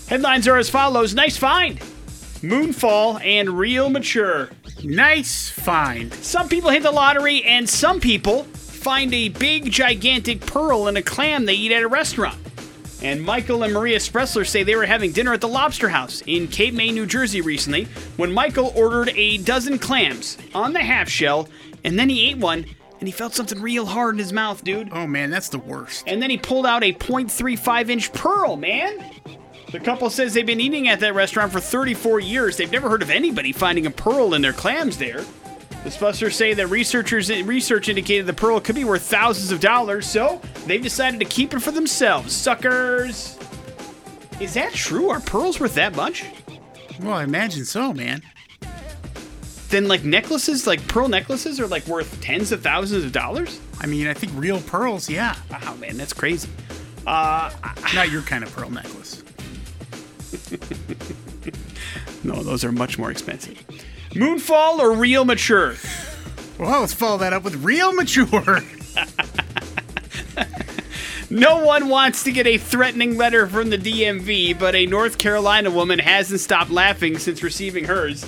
Headlines 0.09 0.49
are 0.49 0.57
as 0.57 0.71
follows: 0.71 1.15
Nice 1.15 1.37
find, 1.37 1.79
Moonfall, 2.41 3.23
and 3.23 3.51
Real 3.51 3.91
Mature. 3.91 4.49
Nice 4.83 5.51
find. 5.51 6.15
Some 6.15 6.49
people 6.49 6.71
hit 6.71 6.83
the 6.83 6.91
lottery, 6.91 7.43
and 7.45 7.69
some 7.69 8.01
people 8.01 8.45
find 8.45 9.13
a 9.13 9.29
big, 9.29 9.71
gigantic 9.71 10.41
pearl 10.41 10.89
in 10.89 10.97
a 10.97 11.03
clam 11.03 11.45
they 11.45 11.53
eat 11.53 11.73
at 11.73 11.83
a 11.83 11.89
restaurant. 11.89 12.39
And 13.03 13.23
Michael 13.23 13.65
and 13.65 13.75
Maria 13.75 13.99
Spressler 13.99 14.47
say 14.47 14.63
they 14.63 14.77
were 14.77 14.87
having 14.87 15.13
dinner 15.13 15.35
at 15.35 15.43
the 15.43 15.49
Lobster 15.49 15.91
House 15.91 16.23
in 16.27 16.49
Cape 16.49 16.73
May, 16.73 16.91
New 16.91 17.05
Jersey 17.05 17.43
recently 17.43 17.85
when 18.17 18.33
Michael 18.33 18.73
ordered 18.75 19.11
a 19.15 19.37
dozen 19.39 19.79
clams 19.79 20.39
on 20.55 20.73
the 20.73 20.81
half 20.81 21.11
shell, 21.11 21.51
and 21.85 21.99
then 21.99 22.09
he 22.09 22.31
ate 22.31 22.39
one 22.39 22.65
and 22.99 23.07
he 23.07 23.13
felt 23.13 23.35
something 23.35 23.61
real 23.61 23.85
hard 23.85 24.15
in 24.15 24.19
his 24.19 24.33
mouth, 24.33 24.65
dude. 24.65 24.89
Oh 24.91 25.07
man, 25.07 25.31
that's 25.31 25.51
the 25.51 25.59
worst. 25.59 26.05
And 26.07 26.23
then 26.23 26.31
he 26.31 26.39
pulled 26.39 26.65
out 26.67 26.83
a 26.83 26.93
0.35 26.95 27.91
inch 27.91 28.13
pearl, 28.13 28.57
man. 28.57 29.05
The 29.71 29.81
couple 29.81 30.09
says 30.09 30.33
they've 30.33 30.47
been 30.47 30.61
eating 30.61 30.89
at 30.89 31.01
that 31.01 31.15
restaurant 31.15 31.53
for 31.53 31.61
34 31.61 32.21
years. 32.21 32.57
They've 32.57 32.73
never 32.73 32.89
heard 32.89 33.03
of 33.03 33.11
anybody 33.11 33.53
finding 33.53 33.85
a 33.85 33.91
pearl 33.91 34.33
in 34.35 34.41
their 34.41 34.55
clams 34.55 34.97
there. 34.97 35.25
The 35.85 35.91
Spresslers 35.91 36.33
say 36.33 36.55
that 36.55 36.67
researchers 36.69 37.31
research 37.31 37.89
indicated 37.89 38.27
the 38.27 38.33
pearl 38.33 38.61
could 38.61 38.75
be 38.75 38.85
worth 38.85 39.03
thousands 39.03 39.53
of 39.53 39.61
dollars, 39.61 40.09
so 40.09 40.41
they've 40.67 40.83
decided 40.83 41.21
to 41.21 41.27
keep 41.27 41.55
it 41.55 41.61
for 41.61 41.71
themselves. 41.71 42.33
Suckers! 42.33 43.39
Is 44.41 44.55
that 44.55 44.73
true? 44.73 45.11
Are 45.11 45.21
pearls 45.21 45.61
worth 45.61 45.75
that 45.75 45.95
much? 45.95 46.25
Well, 47.01 47.13
I 47.15 47.25
imagine 47.25 47.65
so, 47.65 47.93
man. 47.93 48.23
Then, 49.69 49.87
like 49.87 50.03
necklaces, 50.03 50.67
like 50.67 50.87
pearl 50.89 51.09
necklaces, 51.09 51.61
are 51.61 51.67
like 51.67 51.87
worth 51.87 52.21
tens 52.21 52.53
of 52.53 52.63
thousands 52.63 53.05
of 53.05 53.13
dollars. 53.13 53.61
I 53.81 53.87
mean, 53.87 54.07
I 54.07 54.15
think 54.15 54.33
real 54.35 54.61
pearls, 54.63 55.09
yeah. 55.11 55.37
Wow, 55.51 55.75
man, 55.77 55.97
that's 55.97 56.13
crazy. 56.13 56.49
Uh, 57.07 57.51
Not 57.95 58.11
your 58.11 58.23
kind 58.23 58.43
of 58.43 58.55
pearl 58.55 58.71
necklace. 58.71 59.23
no, 62.25 62.43
those 62.43 62.65
are 62.65 62.73
much 62.73 62.99
more 62.99 63.11
expensive. 63.11 63.63
Moonfall 64.11 64.79
or 64.79 64.93
real 64.93 65.25
mature? 65.25 65.77
Well, 66.59 66.81
let's 66.81 66.95
follow 66.95 67.19
that 67.19 67.33
up 67.33 67.45
with 67.45 67.57
real 67.57 67.93
mature. 67.93 68.61
No 71.31 71.63
one 71.63 71.91
wants 71.91 72.25
to 72.25 72.33
get 72.33 72.47
a 72.47 72.57
threatening 72.57 73.19
letter 73.19 73.47
from 73.47 73.69
the 73.69 73.77
DMV, 73.77 74.59
but 74.59 74.75
a 74.75 74.87
North 74.87 75.19
Carolina 75.19 75.71
woman 75.71 75.99
hasn't 75.99 76.41
stopped 76.41 76.71
laughing 76.71 77.19
since 77.19 77.43
receiving 77.43 77.85
hers. 77.85 78.25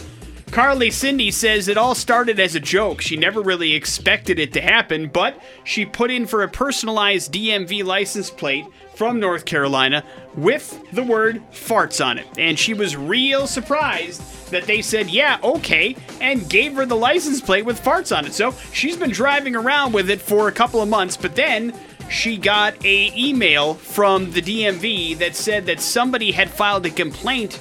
Carly 0.51 0.90
Cindy 0.90 1.30
says 1.30 1.68
it 1.68 1.76
all 1.76 1.94
started 1.94 2.40
as 2.40 2.57
a 2.57 2.61
joke. 2.61 3.01
She 3.01 3.16
never 3.16 3.40
really 3.40 3.74
expected 3.74 4.40
it 4.40 4.53
to 4.55 4.61
happen, 4.61 5.07
but 5.07 5.40
she 5.62 5.86
put 5.86 6.11
in 6.11 6.26
for 6.26 6.42
a 6.42 6.48
personalized 6.48 7.32
DMV 7.32 7.84
license 7.84 8.30
plate 8.30 8.64
from 8.96 9.20
North 9.20 9.44
Carolina 9.44 10.05
with 10.34 10.82
the 10.90 11.05
word 11.05 11.40
farts 11.53 12.05
on 12.05 12.18
it. 12.18 12.26
And 12.36 12.59
she 12.59 12.74
was 12.74 12.96
real 12.96 13.46
surprised 13.46 14.51
that 14.51 14.64
they 14.64 14.82
said, 14.82 15.09
yeah, 15.09 15.38
okay, 15.44 15.94
and 16.20 16.51
gave 16.51 16.74
her 16.74 16.84
the 16.84 16.96
license 16.96 17.40
plate 17.40 17.64
with 17.64 17.80
farts 17.80 18.16
on 18.16 18.26
it. 18.26 18.32
So 18.32 18.53
she's 18.72 18.96
been 18.96 19.11
driving 19.11 19.55
around 19.55 19.92
with 19.92 20.11
it 20.11 20.20
for 20.20 20.48
a 20.48 20.53
couple 20.53 20.82
of 20.82 20.88
months, 20.88 21.16
but 21.16 21.36
then 21.36 21.72
she 22.11 22.36
got 22.36 22.74
a 22.84 23.12
email 23.16 23.74
from 23.74 24.32
the 24.32 24.42
DMV 24.42 25.16
that 25.18 25.36
said 25.36 25.66
that 25.66 25.80
somebody 25.80 26.32
had 26.32 26.51
filed 26.51 26.84
a 26.86 26.90
complaint 26.90 27.61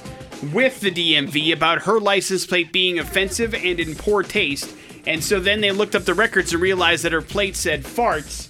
with 0.52 0.80
the 0.80 0.90
DMV 0.90 1.52
about 1.52 1.82
her 1.82 2.00
license 2.00 2.46
plate 2.46 2.72
being 2.72 2.98
offensive 2.98 3.54
and 3.54 3.78
in 3.78 3.94
poor 3.94 4.22
taste. 4.22 4.74
And 5.06 5.22
so 5.22 5.40
then 5.40 5.60
they 5.60 5.70
looked 5.70 5.94
up 5.94 6.04
the 6.04 6.14
records 6.14 6.52
and 6.52 6.62
realized 6.62 7.04
that 7.04 7.12
her 7.12 7.22
plate 7.22 7.56
said 7.56 7.84
farts. 7.84 8.48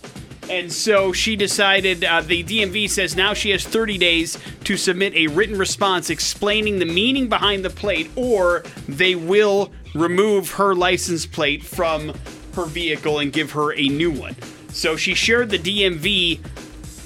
And 0.51 0.73
so 0.73 1.13
she 1.13 1.37
decided, 1.37 2.05
uh, 2.05 2.23
the 2.23 2.43
DMV 2.43 2.91
says 2.91 3.15
now 3.15 3.35
she 3.35 3.51
has 3.51 3.65
30 3.65 3.99
days 3.99 4.37
to 4.65 4.77
submit 4.77 5.15
a 5.15 5.29
written 5.29 5.57
response 5.57 6.11
explaining 6.11 6.81
the 6.81 6.87
meaning 6.87 7.29
behind 7.29 7.65
the 7.65 7.71
plate, 7.71 8.11
or 8.17 8.65
they 8.89 9.15
will 9.15 9.71
remove 9.95 10.51
her 10.53 10.75
license 10.75 11.25
plate 11.25 11.63
from 11.63 12.13
her 12.55 12.65
vehicle 12.65 13.21
and 13.21 13.33
give 13.33 13.53
her 13.53 13.73
a 13.75 13.87
new 13.89 14.11
one. 14.11 14.35
So 14.71 14.97
she 14.97 15.15
shared 15.15 15.51
the 15.51 15.59
DMV 15.59 16.41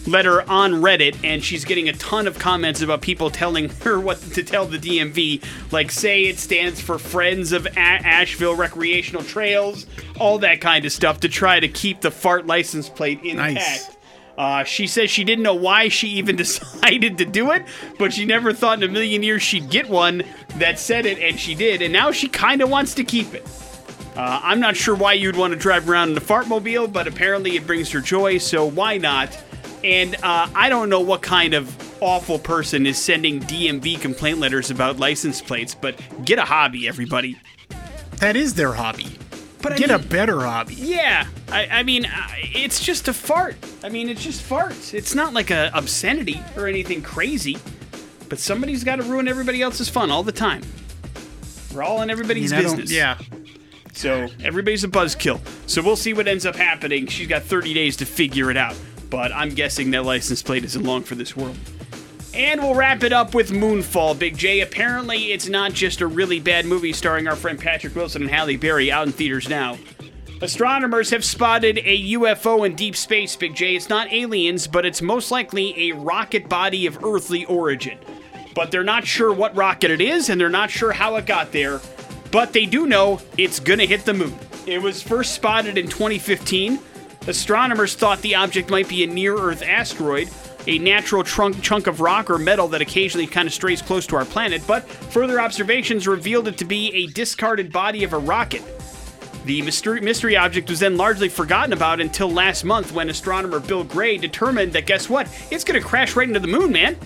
letter 0.07 0.43
on 0.49 0.75
Reddit, 0.75 1.17
and 1.25 1.43
she's 1.43 1.65
getting 1.65 1.89
a 1.89 1.93
ton 1.95 2.27
of 2.27 2.39
comments 2.39 2.83
about 2.83 3.01
people 3.01 3.31
telling 3.31 3.69
her 3.83 3.99
what 4.01 4.21
to 4.33 4.43
tell 4.43 4.67
the 4.67 4.79
DMV. 4.79 5.43
Like, 5.73 5.91
say 5.91 6.25
it 6.25 6.39
stands 6.39 6.81
for 6.81 6.99
Friends 6.99 7.53
of 7.53 7.67
A- 7.67 7.79
Asheville 7.79 8.57
Recreational 8.57 9.23
Trails, 9.23 9.87
all 10.19 10.39
that 10.41 10.61
kind 10.61 10.85
of 10.85 10.93
stuff 10.93 11.21
to 11.21 11.29
try 11.29 11.61
to 11.61 11.69
keep 11.69 12.01
the 12.01 12.11
fart 12.11 12.47
license 12.47 12.89
plate 12.89 13.21
intact. 13.23 13.55
Nice. 13.55 13.91
Uh, 14.37 14.65
she 14.65 14.89
says 14.89 15.11
she 15.11 15.23
didn't 15.23 15.45
know 15.45 15.55
why 15.55 15.89
she 15.89 16.09
even 16.09 16.35
decided 16.45 17.19
to 17.19 17.25
do 17.25 17.53
it, 17.53 17.63
but 17.99 18.13
she 18.13 18.25
never 18.25 18.53
thought 18.53 18.83
in 18.83 18.89
a 18.89 18.93
million 18.93 19.23
years 19.23 19.43
she'd 19.43 19.71
get 19.71 19.89
one 19.89 20.23
that 20.57 20.79
said 20.79 21.07
it, 21.07 21.19
and 21.19 21.39
she 21.39 21.55
did, 21.55 21.83
and 21.83 21.93
now 21.93 22.11
she 22.11 22.29
kind 22.29 22.61
of 22.61 22.69
wants 22.69 22.95
to 22.95 23.05
keep 23.05 23.33
it. 23.35 23.47
Uh, 24.17 24.41
I'm 24.43 24.61
not 24.61 24.77
sure 24.77 24.95
why 24.95 25.15
you'd 25.15 25.37
want 25.37 25.53
to 25.53 25.59
drive 25.59 25.89
around 25.89 26.11
in 26.11 26.17
a 26.17 26.21
fartmobile, 26.21 26.93
but 26.93 27.09
apparently 27.09 27.57
it 27.57 27.67
brings 27.67 27.91
her 27.91 28.01
joy, 28.01 28.39
so 28.39 28.65
why 28.65 28.97
not? 28.97 29.37
And 29.85 30.15
uh, 30.17 30.49
I 30.55 30.69
don't 30.71 30.89
know 30.89 31.01
what 31.01 31.21
kind 31.21 31.53
of 31.55 32.03
awful 32.03 32.39
person 32.39 32.87
is 32.87 32.97
sending 32.99 33.39
DMV 33.41 34.01
complaint 34.01 34.39
letters 34.39 34.71
about 34.71 34.99
license 34.99 35.43
plates, 35.43 35.75
but 35.75 36.01
get 36.25 36.39
a 36.39 36.43
hobby, 36.47 36.89
everybody. 36.89 37.39
That 38.19 38.35
is 38.35 38.55
their 38.55 38.73
hobby. 38.73 39.07
But 39.61 39.73
I 39.73 39.77
Get 39.77 39.91
mean- 39.91 40.01
a 40.01 40.03
better 40.03 40.41
hobby. 40.41 40.75
Yeah, 40.75 41.27
I, 41.51 41.67
I 41.67 41.83
mean, 41.83 42.07
uh, 42.07 42.29
it's 42.37 42.83
just 42.83 43.09
a 43.09 43.13
fart. 43.13 43.57
I 43.83 43.89
mean, 43.91 44.09
it's 44.09 44.23
just 44.23 44.43
farts. 44.49 44.95
It's 44.95 45.15
not 45.15 45.33
like 45.35 45.51
a 45.51 45.71
obscenity 45.75 46.43
or 46.57 46.67
anything 46.67 47.03
crazy, 47.03 47.59
but 48.31 48.39
somebody's 48.39 48.85
got 48.85 48.97
to 48.97 49.03
ruin 49.03 49.29
everybody 49.29 49.61
else's 49.63 49.89
fun 49.91 50.11
all 50.11 50.23
the 50.23 50.33
time. 50.33 50.63
We're 51.75 51.83
all 51.83 52.01
in 52.03 52.09
everybody's 52.11 52.53
I 52.53 52.63
don't- 52.63 52.77
business. 52.77 52.91
yeah. 52.93 53.19
So 53.93 54.29
everybody's 54.43 54.83
a 54.85 54.89
buzzkill. 54.89 55.41
So 55.69 55.81
we'll 55.83 55.97
see 55.97 56.15
what 56.15 56.27
ends 56.27 56.45
up 56.47 56.57
happening. 56.57 57.07
She's 57.07 57.29
got 57.29 57.43
30 57.43 57.75
days 57.75 57.97
to 57.99 58.07
figure 58.07 58.51
it 58.51 58.57
out. 58.57 58.75
But 59.15 59.31
I'm 59.31 59.51
guessing 59.51 59.93
that 59.93 60.05
license 60.05 60.43
plate 60.43 60.65
isn't 60.65 60.83
long 60.83 61.05
for 61.05 61.15
this 61.15 61.37
world. 61.37 61.57
And 62.35 62.61
we'll 62.61 62.75
wrap 62.75 63.05
it 63.05 63.13
up 63.13 63.33
with 63.33 63.53
Moonfall, 63.53 64.19
Big 64.19 64.37
J. 64.37 64.59
Apparently, 64.59 65.31
it's 65.31 65.49
not 65.49 65.73
just 65.73 66.01
a 66.01 66.09
really 66.09 66.41
bad 66.41 66.67
movie 66.67 66.93
starring 66.93 67.29
our 67.29 67.37
friend 67.37 67.57
Patrick 67.57 67.95
Wilson 67.95 68.23
and 68.23 68.31
Halle 68.33 68.57
Berry 68.57 68.91
out 68.91 69.07
in 69.07 69.13
theaters 69.13 69.49
now. 69.49 69.79
Astronomers 70.43 71.11
have 71.11 71.25
spotted 71.25 71.79
a 71.79 72.13
UFO 72.15 72.67
in 72.67 72.75
deep 72.75 72.97
space, 72.97 73.37
Big 73.37 73.55
J. 73.55 73.77
It's 73.77 73.89
not 73.89 74.13
aliens, 74.13 74.67
but 74.67 74.85
it's 74.85 75.01
most 75.01 75.31
likely 75.31 75.91
a 75.91 75.95
rocket 75.95 76.49
body 76.49 76.85
of 76.87 77.05
earthly 77.05 77.45
origin. 77.45 77.99
But 78.53 78.73
they're 78.73 78.83
not 78.83 79.07
sure 79.07 79.33
what 79.33 79.55
rocket 79.55 79.93
it 79.93 80.01
is, 80.01 80.29
and 80.29 80.41
they're 80.41 80.49
not 80.49 80.73
sure 80.73 80.91
how 80.91 81.15
it 81.15 81.27
got 81.27 81.53
there. 81.53 81.81
But 82.33 82.53
they 82.53 82.67
do 82.67 82.89
know 82.89 83.21
it's 83.39 83.61
gonna 83.61 83.87
hit 83.87 84.07
the 84.07 84.15
moon. 84.15 84.37
It 84.67 84.83
was 84.83 85.01
first 85.01 85.35
spotted 85.35 85.79
in 85.79 85.87
2015. 85.87 86.81
Astronomers 87.27 87.95
thought 87.95 88.21
the 88.21 88.35
object 88.35 88.69
might 88.69 88.89
be 88.89 89.03
a 89.03 89.07
near 89.07 89.35
Earth 89.35 89.63
asteroid, 89.63 90.29
a 90.67 90.79
natural 90.79 91.25
trunk, 91.25 91.63
chunk 91.63 91.87
of 91.87 92.01
rock 92.01 92.29
or 92.29 92.39
metal 92.39 92.69
that 92.69 92.83
occasionally 92.83 93.27
kind 93.27 93.49
of 93.49 93.55
strays 93.55 93.81
close 93.81 94.07
to 94.07 94.17
our 94.17 94.27
planet, 94.27 94.63
but 94.67 94.85
further 94.85 95.41
observations 95.41 96.07
revealed 96.07 96.49
it 96.49 96.59
to 96.59 96.67
be 96.67 96.93
a 96.93 97.07
discarded 97.09 97.73
body 97.73 98.05
of 98.05 98.13
a 98.13 98.19
rocket. 98.19 98.63
The 99.47 99.63
mystery, 99.63 100.01
mystery 100.01 100.37
object 100.37 100.69
was 100.69 100.81
then 100.81 100.97
largely 100.97 101.29
forgotten 101.29 101.73
about 101.73 102.01
until 102.01 102.31
last 102.31 102.65
month 102.65 102.93
when 102.93 103.09
astronomer 103.09 103.61
Bill 103.61 103.85
Gray 103.85 104.19
determined 104.19 104.73
that 104.75 104.87
guess 104.87 105.09
what? 105.09 105.29
It's 105.51 105.65
going 105.65 105.81
to 105.81 105.87
crash 105.87 106.17
right 106.17 106.29
into 106.29 106.41
the 106.41 106.47
moon, 106.47 106.73
man. 106.73 106.97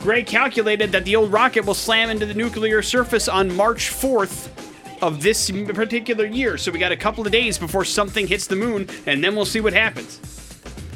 Gray 0.00 0.22
calculated 0.22 0.92
that 0.92 1.04
the 1.04 1.14
old 1.14 1.32
rocket 1.32 1.64
will 1.64 1.74
slam 1.74 2.10
into 2.10 2.26
the 2.26 2.34
nuclear 2.34 2.82
surface 2.82 3.28
on 3.28 3.54
March 3.54 3.90
4th 3.90 4.69
of 5.02 5.22
this 5.22 5.50
particular 5.50 6.24
year. 6.26 6.56
So 6.58 6.70
we 6.70 6.78
got 6.78 6.92
a 6.92 6.96
couple 6.96 7.24
of 7.24 7.32
days 7.32 7.58
before 7.58 7.84
something 7.84 8.26
hits 8.26 8.46
the 8.46 8.56
moon, 8.56 8.88
and 9.06 9.22
then 9.22 9.34
we'll 9.36 9.44
see 9.46 9.60
what 9.60 9.72
happens. 9.72 10.20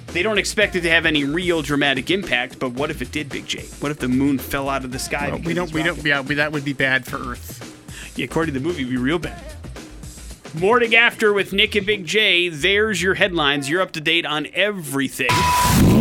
They 0.08 0.22
don't 0.22 0.38
expect 0.38 0.76
it 0.76 0.82
to 0.82 0.90
have 0.90 1.06
any 1.06 1.24
real 1.24 1.60
dramatic 1.60 2.10
impact, 2.10 2.60
but 2.60 2.70
what 2.74 2.90
if 2.90 3.02
it 3.02 3.10
did, 3.10 3.28
Big 3.28 3.46
J? 3.46 3.62
What 3.80 3.90
if 3.90 3.98
the 3.98 4.06
moon 4.08 4.38
fell 4.38 4.68
out 4.68 4.84
of 4.84 4.92
the 4.92 4.98
sky? 4.98 5.30
because 5.30 5.44
We 5.44 5.54
don't. 5.54 5.72
We 5.72 5.80
rocket? 5.80 5.96
don't. 5.96 6.28
Yeah, 6.28 6.34
that 6.36 6.52
would 6.52 6.64
be 6.64 6.72
bad 6.72 7.04
for 7.04 7.16
Earth. 7.16 8.12
Yeah, 8.16 8.26
according 8.26 8.54
to 8.54 8.60
the 8.60 8.64
movie, 8.64 8.82
it'd 8.82 8.90
be 8.92 8.96
real 8.96 9.18
bad. 9.18 9.42
Morning 10.54 10.94
after 10.94 11.32
with 11.32 11.52
Nick 11.52 11.74
and 11.74 11.84
Big 11.84 12.06
J. 12.06 12.48
There's 12.48 13.02
your 13.02 13.14
headlines. 13.14 13.68
You're 13.68 13.82
up 13.82 13.90
to 13.92 14.00
date 14.00 14.24
on 14.24 14.46
everything. 14.54 15.93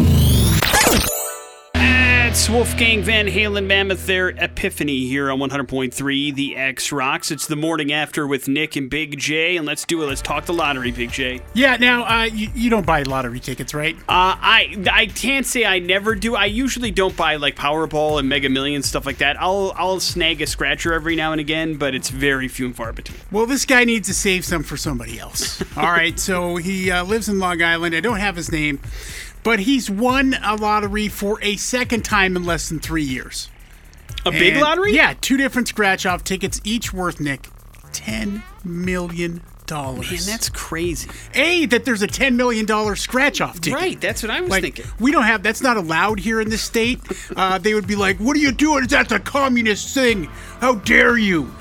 That's 2.33 2.49
Wolfgang 2.49 3.03
Van 3.03 3.27
Halen 3.27 3.67
Mammoth 3.67 4.07
there, 4.07 4.29
Epiphany 4.29 5.05
here 5.05 5.29
on 5.29 5.37
100.3, 5.37 6.33
the 6.33 6.55
X 6.55 6.91
Rocks. 6.91 7.29
It's 7.29 7.45
the 7.45 7.55
morning 7.55 7.93
after 7.93 8.25
with 8.25 8.47
Nick 8.47 8.75
and 8.75 8.89
Big 8.89 9.19
J, 9.19 9.55
and 9.55 9.67
let's 9.67 9.85
do 9.85 10.01
it. 10.01 10.07
Let's 10.07 10.23
talk 10.23 10.45
the 10.45 10.53
lottery, 10.53 10.89
Big 10.89 11.11
J. 11.11 11.37
Uh, 11.37 11.41
Yeah. 11.53 11.77
Now, 11.77 12.05
uh, 12.05 12.23
you, 12.23 12.49
you 12.55 12.71
don't 12.71 12.87
buy 12.87 13.03
lottery 13.03 13.39
tickets, 13.39 13.75
right? 13.75 13.95
I 14.09 14.83
I 14.91 15.05
can't 15.05 15.45
say 15.45 15.63
I 15.63 15.77
never 15.77 16.15
do. 16.15 16.33
I 16.35 16.45
usually 16.45 16.89
don't 16.89 17.15
buy 17.15 17.35
like 17.35 17.55
Powerball 17.55 18.17
and 18.19 18.27
Mega 18.27 18.49
Millions 18.49 18.87
stuff 18.87 19.05
like 19.05 19.19
that. 19.19 19.39
I'll 19.39 19.71
I'll 19.75 19.99
snag 19.99 20.41
a 20.41 20.47
scratcher 20.47 20.91
every 20.91 21.15
now 21.15 21.33
and 21.33 21.39
again, 21.39 21.75
but 21.75 21.93
it's 21.93 22.09
very 22.09 22.47
few 22.47 22.65
and 22.65 22.75
far 22.75 22.93
between. 22.93 23.19
Well, 23.31 23.45
this 23.45 23.63
guy 23.63 23.83
needs 23.83 24.07
to 24.07 24.13
save 24.15 24.43
some 24.43 24.63
for 24.63 24.75
somebody 24.75 25.19
else. 25.19 25.61
All 25.77 25.83
right, 25.91 26.19
so 26.19 26.55
he 26.55 26.89
uh, 26.89 27.03
lives 27.03 27.29
in 27.29 27.37
Long 27.37 27.61
Island. 27.61 27.93
I 27.93 27.99
don't 27.99 28.17
have 28.19 28.35
his 28.35 28.51
name, 28.51 28.79
but 29.43 29.59
he's 29.59 29.89
won 29.89 30.35
a 30.43 30.55
lottery 30.55 31.07
for 31.07 31.39
a 31.41 31.55
second 31.57 32.03
time 32.05 32.35
in 32.35 32.43
less 32.43 32.69
than 32.69 32.79
three 32.79 33.03
years. 33.03 33.49
A 34.25 34.31
big 34.31 34.55
lottery? 34.57 34.93
Yeah, 34.93 35.13
two 35.19 35.37
different 35.37 35.67
scratch-off 35.67 36.23
tickets, 36.23 36.61
each 36.63 36.93
worth 36.93 37.19
Nick 37.19 37.47
ten 37.91 38.41
million 38.63 39.41
dollars. 39.65 40.09
Man, 40.11 40.19
that's 40.25 40.49
crazy. 40.49 41.09
a 41.33 41.65
that 41.67 41.85
there's 41.85 42.01
a 42.01 42.07
ten 42.07 42.35
million 42.37 42.65
dollar 42.65 42.95
scratch-off 42.95 43.59
ticket. 43.61 43.79
Right, 43.79 43.99
that's 44.01 44.21
what 44.23 44.29
I 44.29 44.41
was 44.41 44.49
Like 44.49 44.63
thinking. 44.63 44.85
we 44.99 45.11
don't 45.11 45.23
have 45.23 45.43
that's 45.43 45.61
not 45.61 45.77
allowed 45.77 46.19
here 46.19 46.39
in 46.41 46.49
this 46.49 46.61
state. 46.61 46.99
Uh, 47.35 47.57
they 47.57 47.73
would 47.73 47.87
be 47.87 47.95
like, 47.95 48.17
"What 48.17 48.35
are 48.35 48.39
you 48.39 48.51
doing? 48.51 48.85
That's 48.87 49.11
a 49.11 49.19
communist 49.19 49.93
thing. 49.93 50.25
How 50.59 50.75
dare 50.75 51.17
you?" 51.17 51.53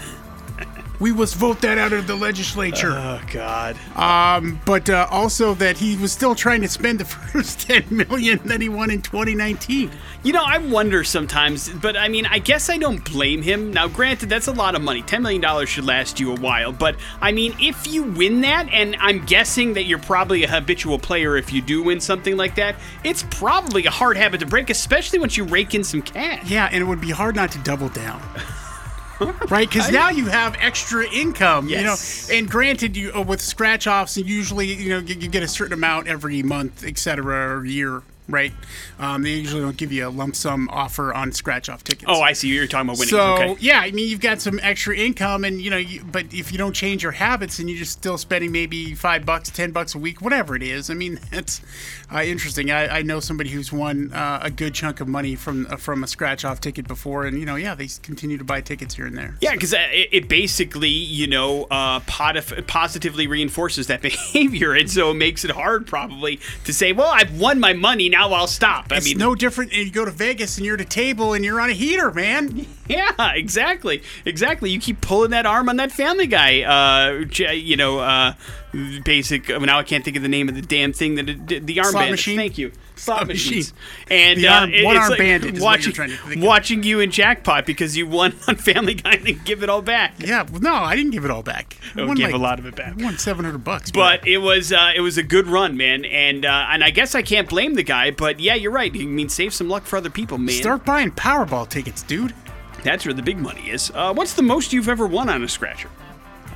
We 1.03 1.13
must 1.13 1.35
vote 1.35 1.61
that 1.63 1.79
out 1.79 1.93
of 1.93 2.07
the 2.07 2.15
legislature. 2.15 2.93
Oh 2.93 3.21
God. 3.33 3.77
but 4.65 4.89
uh, 4.89 5.09
also 5.11 5.53
that 5.55 5.77
he 5.77 5.97
was 5.97 6.13
still 6.13 6.37
trying 6.37 6.61
to 6.61 6.69
spend 6.69 7.01
the 7.01 7.05
first 7.33 7.69
10 7.69 7.85
million 7.91 8.39
that 8.45 8.61
he 8.61 8.69
won 8.69 8.89
in 8.89 9.03
2019. 9.03 9.91
You 10.23 10.33
know, 10.33 10.45
I 10.47 10.59
wonder 10.59 11.03
sometimes, 11.03 11.69
but 11.69 11.97
I 11.97 12.07
mean, 12.07 12.27
I 12.27 12.39
guess 12.39 12.71
I 12.71 12.79
don't 12.79 13.05
blame 13.05 13.43
him. 13.43 13.73
Now, 13.73 13.89
granted, 13.89 14.29
that's 14.29 14.47
a 14.47 14.53
lot 14.53 14.77
of 14.77 14.83
money. 14.83 15.03
$10 15.03 15.23
million 15.23 15.67
should 15.67 15.85
last 15.85 16.21
you 16.21 16.33
a 16.33 16.39
while. 16.39 16.71
But, 16.71 16.95
I 17.21 17.33
mean, 17.33 17.57
if 17.61 17.89
you 17.89 18.05
win 18.05 18.43
that, 18.43 18.69
and 18.71 18.95
I'm 19.01 19.25
guessing 19.27 19.73
that 19.73 19.87
you're 19.87 19.99
probably 19.99 20.45
a 20.45 20.49
habitual 20.49 21.01
player 21.01 21.37
if 21.37 21.53
you 21.53 21.61
do 21.61 21.83
win 21.83 21.99
something 21.99 22.37
like 22.37 22.55
that, 22.55 22.77
it's 23.03 23.25
probably 23.31 23.85
a 23.87 23.91
hard 23.91 24.17
habit 24.17 24.39
to 24.39 24.47
break, 24.47 24.71
especially 24.71 25.19
once 25.19 25.37
you 25.37 25.43
rake 25.43 25.75
in 25.75 25.83
some 25.83 26.03
cash. 26.03 26.49
Yeah, 26.49 26.69
and 26.71 26.81
it 26.81 26.87
would 26.87 27.01
be 27.01 27.11
hard 27.11 27.35
not 27.35 27.51
to 27.53 27.59
double 27.59 27.89
down. 27.89 28.23
right? 29.49 29.69
Because 29.69 29.91
now 29.93 30.11
you 30.11 30.27
have 30.27 30.57
extra 30.61 31.07
income 31.11 31.69
Yes. 31.69 32.29
you 32.29 32.35
know? 32.35 32.39
And 32.39 32.51
granted 32.51 32.97
you 32.97 33.13
uh, 33.13 33.23
with 33.23 33.41
scratch 33.41 33.87
offs 33.87 34.17
and 34.17 34.29
usually 34.29 34.73
you 34.73 34.91
know 34.91 34.99
you, 34.99 35.15
you 35.15 35.29
get 35.29 35.43
a 35.43 35.49
certain 35.49 35.73
amount 35.75 36.09
every 36.09 36.43
month 36.43 36.85
etc 36.85 37.57
or 37.59 37.65
year 37.65 38.03
right 38.29 38.53
um, 38.99 39.23
they 39.23 39.35
usually 39.35 39.63
don't 39.63 39.77
give 39.77 39.93
you 39.93 40.07
a 40.07 40.11
lump 40.11 40.37
sum 40.37 40.69
offer 40.71 41.13
on 41.13 41.33
scratch 41.33 41.69
off 41.69 41.83
tickets 41.83 42.13
Oh, 42.13 42.21
I 42.21 42.33
see. 42.33 42.49
You're 42.49 42.67
talking 42.67 42.89
about 42.89 42.99
winning. 42.99 43.11
So 43.11 43.35
okay. 43.35 43.57
yeah, 43.61 43.81
I 43.81 43.91
mean 43.91 44.09
you've 44.09 44.21
got 44.21 44.41
some 44.41 44.61
extra 44.63 44.97
income, 44.97 45.45
and 45.45 45.61
you 45.61 45.71
know, 45.71 45.77
you, 45.77 46.05
but 46.05 46.33
if 46.33 46.53
you 46.53 46.59
don't 46.59 46.75
change 46.75 47.03
your 47.03 47.13
habits 47.13 47.59
and 47.59 47.69
you're 47.69 47.79
just 47.79 47.93
still 47.93 48.19
spending 48.19 48.53
maybe 48.53 48.95
five 48.95 49.25
bucks, 49.25 49.51
ten 49.51 49.71
bucks 49.71 49.95
a 49.95 49.99
week, 49.99 50.21
whatever 50.21 50.55
it 50.55 50.63
is, 50.63 50.91
I 50.91 50.95
mean 50.95 51.19
that's 51.31 51.63
uh, 52.13 52.23
interesting. 52.23 52.71
I, 52.71 52.99
I 52.99 53.03
know 53.03 53.21
somebody 53.21 53.51
who's 53.51 53.73
won 53.73 54.13
uh, 54.13 54.41
a 54.43 54.51
good 54.51 54.75
chunk 54.75 55.01
of 55.01 55.09
money 55.09 55.35
from 55.35 55.67
uh, 55.71 55.77
from 55.77 56.05
a 56.05 56.07
scratch 56.07 56.45
off 56.45 56.61
ticket 56.61 56.87
before, 56.87 57.25
and 57.25 57.39
you 57.39 57.47
know, 57.47 57.57
yeah, 57.57 57.75
they 57.75 57.89
continue 58.03 58.37
to 58.37 58.45
buy 58.45 58.61
tickets 58.61 58.95
here 58.95 59.07
and 59.07 59.17
there. 59.17 59.37
Yeah, 59.41 59.53
because 59.53 59.73
it, 59.73 60.09
it 60.13 60.29
basically, 60.29 60.89
you 60.89 61.27
know, 61.27 61.65
uh, 61.71 62.01
positively 62.01 63.27
reinforces 63.27 63.87
that 63.87 64.03
behavior, 64.03 64.75
and 64.75 64.91
so 64.91 65.13
it 65.13 65.15
makes 65.15 65.45
it 65.45 65.51
hard 65.51 65.87
probably 65.87 66.41
to 66.65 66.75
say, 66.75 66.93
"Well, 66.93 67.11
I've 67.11 67.41
won 67.41 67.59
my 67.61 67.73
money, 67.73 68.09
now 68.13 68.33
I'll 68.33 68.47
stop." 68.47 68.87
I 68.93 68.99
It's 68.99 69.07
mean, 69.07 69.19
no 69.19 69.35
different. 69.35 69.73
And 69.73 69.85
you 69.85 69.91
go 69.91 70.05
to 70.05 70.13
Vegas 70.13 70.57
and 70.57 70.65
you're 70.65 70.77
at 70.77 70.81
a 70.81 70.85
table 70.85 71.33
and 71.33 71.45
you're 71.45 71.61
on 71.61 71.71
a 71.71 71.73
heater, 71.73 72.13
man. 72.13 72.67
Yeah, 72.93 73.33
exactly, 73.35 74.03
exactly. 74.25 74.71
You 74.71 74.81
keep 74.81 75.01
pulling 75.01 75.31
that 75.31 75.47
arm 75.47 75.69
on 75.69 75.77
that 75.77 75.93
Family 75.93 76.27
Guy, 76.27 76.63
uh, 76.63 77.25
you 77.53 77.77
know, 77.77 77.99
uh, 78.01 78.35
basic. 79.05 79.51
uh, 79.51 79.59
Now 79.59 79.79
I 79.79 79.83
can't 79.83 80.05
think 80.05 80.17
of 80.17 80.23
the 80.23 80.29
name 80.29 80.49
of 80.49 80.55
the 80.55 80.63
damn 80.63 80.93
thing 80.93 81.15
that 81.17 81.29
it, 81.29 81.67
the 81.67 81.81
arm 81.81 81.91
Slot 81.93 82.11
machine? 82.11 82.37
Thank 82.37 82.59
you. 82.59 82.73
Slot, 82.95 83.19
Slot 83.19 83.27
machines. 83.29 83.73
machine. 83.73 84.07
And 84.11 84.41
The 84.41 84.49
uh, 84.49 84.61
arm- 84.61 84.73
it- 84.73 84.85
one 84.85 84.97
arm 84.97 85.11
like 85.11 85.19
bandit 85.19 85.61
watching, 85.61 85.93
think 85.93 86.43
of. 86.45 86.85
you 86.85 87.01
in 87.01 87.11
jackpot 87.11 87.67
because 87.67 87.97
you 87.97 88.07
won 88.07 88.35
on 88.49 88.57
Family 88.57 88.95
Guy 88.95 89.13
and 89.13 89.27
then 89.27 89.41
give 89.45 89.63
it 89.63 89.69
all 89.69 89.83
back. 89.83 90.15
Yeah, 90.19 90.43
well, 90.51 90.61
no, 90.61 90.75
I 90.75 90.95
didn't 90.97 91.11
give 91.13 91.25
it 91.25 91.31
all 91.31 91.43
back. 91.43 91.77
I 91.97 92.01
Oh, 92.03 92.07
won, 92.07 92.17
give 92.17 92.27
like- 92.27 92.35
a 92.35 92.39
lot 92.39 92.59
of 92.59 92.67
it 92.67 92.77
back. 92.77 92.99
I 92.99 93.05
won 93.05 93.19
seven 93.19 93.45
hundred 93.45 93.65
bucks, 93.65 93.91
But 93.91 94.27
it 94.27 94.39
was 94.39 94.73
uh, 94.73 94.93
it 94.95 95.01
was 95.01 95.19
a 95.19 95.23
good 95.23 95.47
run, 95.49 95.77
man, 95.77 96.05
and 96.05 96.45
uh, 96.47 96.67
and 96.71 96.83
I 96.85 96.91
guess 96.91 97.15
I 97.15 97.23
can't 97.23 97.49
blame 97.49 97.75
the 97.75 97.83
guy. 97.83 98.11
But 98.11 98.41
yeah, 98.41 98.55
you're 98.55 98.73
right. 98.73 98.93
I 98.95 98.99
mean, 99.05 99.29
save 99.29 99.53
some 99.53 99.69
luck 99.69 99.85
for 99.85 99.97
other 99.97 100.11
people, 100.11 100.39
man. 100.39 100.55
start 100.55 100.85
buying 100.85 101.11
Powerball 101.11 101.69
tickets, 101.69 102.03
dude. 102.03 102.35
That's 102.83 103.05
where 103.05 103.15
the 103.15 103.23
big 103.23 103.39
money 103.39 103.71
is. 103.71 103.91
Uh, 103.95 104.13
what's 104.13 104.35
the 104.35 104.43
most 104.43 104.73
you've 104.73 104.89
ever 104.89 105.07
won 105.07 105.29
on 105.29 105.43
a 105.43 105.49
scratcher? 105.49 105.89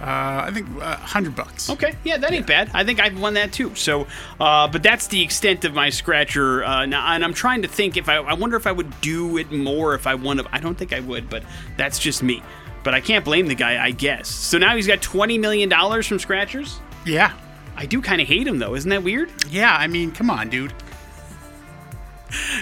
Uh, 0.01 0.45
I 0.47 0.51
think 0.53 0.69
uh, 0.83 0.97
hundred 0.97 1.35
bucks. 1.35 1.71
Okay, 1.71 1.95
yeah, 2.05 2.19
that 2.19 2.31
ain't 2.31 2.47
bad. 2.47 2.71
I 2.75 2.85
think 2.85 3.01
I've 3.01 3.19
won 3.19 3.33
that 3.35 3.53
too. 3.53 3.75
So, 3.75 4.07
uh, 4.39 4.69
but 4.69 4.83
that's 4.83 5.07
the 5.07 5.23
extent 5.23 5.65
of 5.65 5.73
my 5.73 5.89
scratcher. 5.89 6.63
Uh, 6.65 6.85
now, 6.85 7.15
and 7.15 7.25
I'm 7.25 7.33
trying 7.33 7.63
to 7.63 7.69
think 7.69 7.97
if 7.97 8.07
I, 8.09 8.17
I 8.17 8.35
wonder 8.35 8.57
if 8.59 8.67
I 8.67 8.73
would 8.73 9.01
do 9.01 9.39
it 9.39 9.51
more 9.51 9.95
if 9.95 10.07
I 10.07 10.15
won. 10.15 10.39
I 10.53 10.61
don't 10.61 10.77
think 10.77 10.93
I 10.93 11.01
would, 11.01 11.31
but 11.31 11.45
that's 11.79 11.99
just 11.99 12.23
me. 12.23 12.43
But 12.85 12.93
I 12.93 13.01
can't 13.01 13.25
blame 13.25 13.47
the 13.47 13.55
guy, 13.55 13.83
I 13.83 13.91
guess. 13.91 14.29
So 14.29 14.59
now 14.59 14.77
he's 14.77 14.87
got 14.87 15.01
twenty 15.01 15.39
million 15.39 15.71
dollars 15.71 16.07
from 16.07 16.19
scratchers. 16.19 16.79
Yeah, 17.07 17.33
I 17.75 17.87
do 17.87 18.03
kind 18.03 18.21
of 18.21 18.29
hate 18.29 18.47
him 18.47 18.59
though. 18.59 18.75
Isn't 18.75 18.91
that 18.91 19.03
weird? 19.03 19.33
yeah. 19.49 19.75
I 19.75 19.87
mean, 19.87 20.13
come 20.13 20.29
on, 20.29 20.51
dude. 20.51 20.75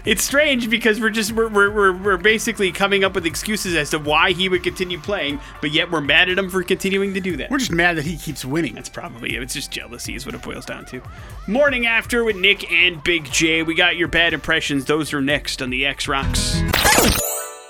It's 0.04 0.22
strange 0.22 0.68
because 0.68 1.00
we're 1.00 1.10
just 1.10 1.32
we're, 1.32 1.48
we're, 1.48 1.70
we're, 1.70 1.92
we're 1.92 2.16
basically 2.16 2.72
coming 2.72 3.04
up 3.04 3.14
with 3.14 3.26
excuses 3.26 3.74
as 3.74 3.90
to 3.90 3.98
why 3.98 4.32
he 4.32 4.48
would 4.48 4.62
continue 4.62 4.98
playing, 4.98 5.40
but 5.60 5.72
yet 5.72 5.90
we're 5.90 6.00
mad 6.00 6.28
at 6.28 6.38
him 6.38 6.50
for 6.50 6.62
continuing 6.62 7.14
to 7.14 7.20
do 7.20 7.36
that. 7.38 7.50
We're 7.50 7.58
just 7.58 7.72
mad 7.72 7.96
that 7.96 8.04
he 8.04 8.16
keeps 8.16 8.44
winning. 8.44 8.74
That's 8.74 8.88
probably 8.88 9.34
it. 9.36 9.42
It's 9.42 9.54
just 9.54 9.70
jealousy, 9.70 10.14
is 10.14 10.26
what 10.26 10.34
it 10.34 10.42
boils 10.42 10.66
down 10.66 10.84
to. 10.86 11.02
Morning 11.46 11.86
after 11.86 12.24
with 12.24 12.36
Nick 12.36 12.70
and 12.70 13.02
Big 13.02 13.24
J. 13.30 13.62
We 13.62 13.74
got 13.74 13.96
your 13.96 14.08
bad 14.08 14.32
impressions. 14.34 14.84
Those 14.84 15.12
are 15.12 15.20
next 15.20 15.62
on 15.62 15.70
the 15.70 15.86
X 15.86 16.08
Rocks. 16.08 16.60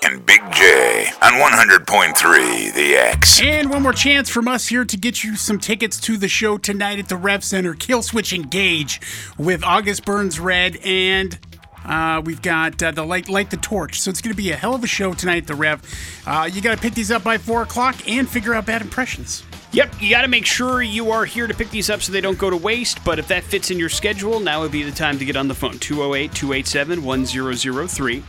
And 0.03 0.23
Big 0.23 0.41
J 0.51 1.07
on 1.21 1.33
100.3 1.33 2.73
The 2.75 2.95
X. 2.95 3.41
And 3.41 3.71
one 3.71 3.81
more 3.81 3.91
chance 3.91 4.29
from 4.29 4.47
us 4.47 4.67
here 4.67 4.85
to 4.85 4.97
get 4.97 5.23
you 5.23 5.35
some 5.35 5.59
tickets 5.59 5.99
to 6.01 6.17
the 6.17 6.27
show 6.27 6.59
tonight 6.59 6.99
at 6.99 7.09
the 7.09 7.17
Rev 7.17 7.43
Center. 7.43 7.73
Killswitch 7.73 8.31
Engage 8.31 9.01
with 9.37 9.63
August 9.63 10.05
Burns 10.05 10.39
Red 10.39 10.77
and. 10.83 11.39
Uh, 11.85 12.21
we've 12.23 12.41
got 12.41 12.81
uh, 12.81 12.91
the 12.91 13.03
light, 13.03 13.29
light 13.29 13.51
the 13.51 13.57
torch. 13.57 14.01
So 14.01 14.09
it's 14.09 14.21
going 14.21 14.33
to 14.33 14.37
be 14.37 14.51
a 14.51 14.55
hell 14.55 14.75
of 14.75 14.83
a 14.83 14.87
show 14.87 15.13
tonight 15.13 15.37
at 15.37 15.47
the 15.47 15.55
Rev. 15.55 15.81
Uh, 16.25 16.49
you 16.51 16.61
got 16.61 16.75
to 16.75 16.81
pick 16.81 16.93
these 16.93 17.11
up 17.11 17.23
by 17.23 17.37
four 17.37 17.61
o'clock 17.61 17.95
and 18.07 18.27
figure 18.27 18.53
out 18.53 18.65
bad 18.65 18.81
impressions. 18.81 19.43
Yep, 19.71 20.01
you 20.01 20.09
got 20.09 20.21
to 20.21 20.27
make 20.27 20.45
sure 20.45 20.81
you 20.81 21.11
are 21.11 21.25
here 21.25 21.47
to 21.47 21.53
pick 21.53 21.69
these 21.69 21.89
up 21.89 22.01
so 22.01 22.11
they 22.11 22.21
don't 22.21 22.37
go 22.37 22.49
to 22.49 22.57
waste. 22.57 23.03
But 23.03 23.19
if 23.19 23.27
that 23.27 23.43
fits 23.43 23.71
in 23.71 23.77
your 23.77 23.89
schedule, 23.89 24.39
now 24.39 24.61
would 24.61 24.71
be 24.71 24.83
the 24.83 24.91
time 24.91 25.19
to 25.19 25.25
get 25.25 25.35
on 25.35 25.47
the 25.47 25.53
phone 25.53 25.77
208 25.79 26.33
287 26.33 27.03
1003. 27.03 28.23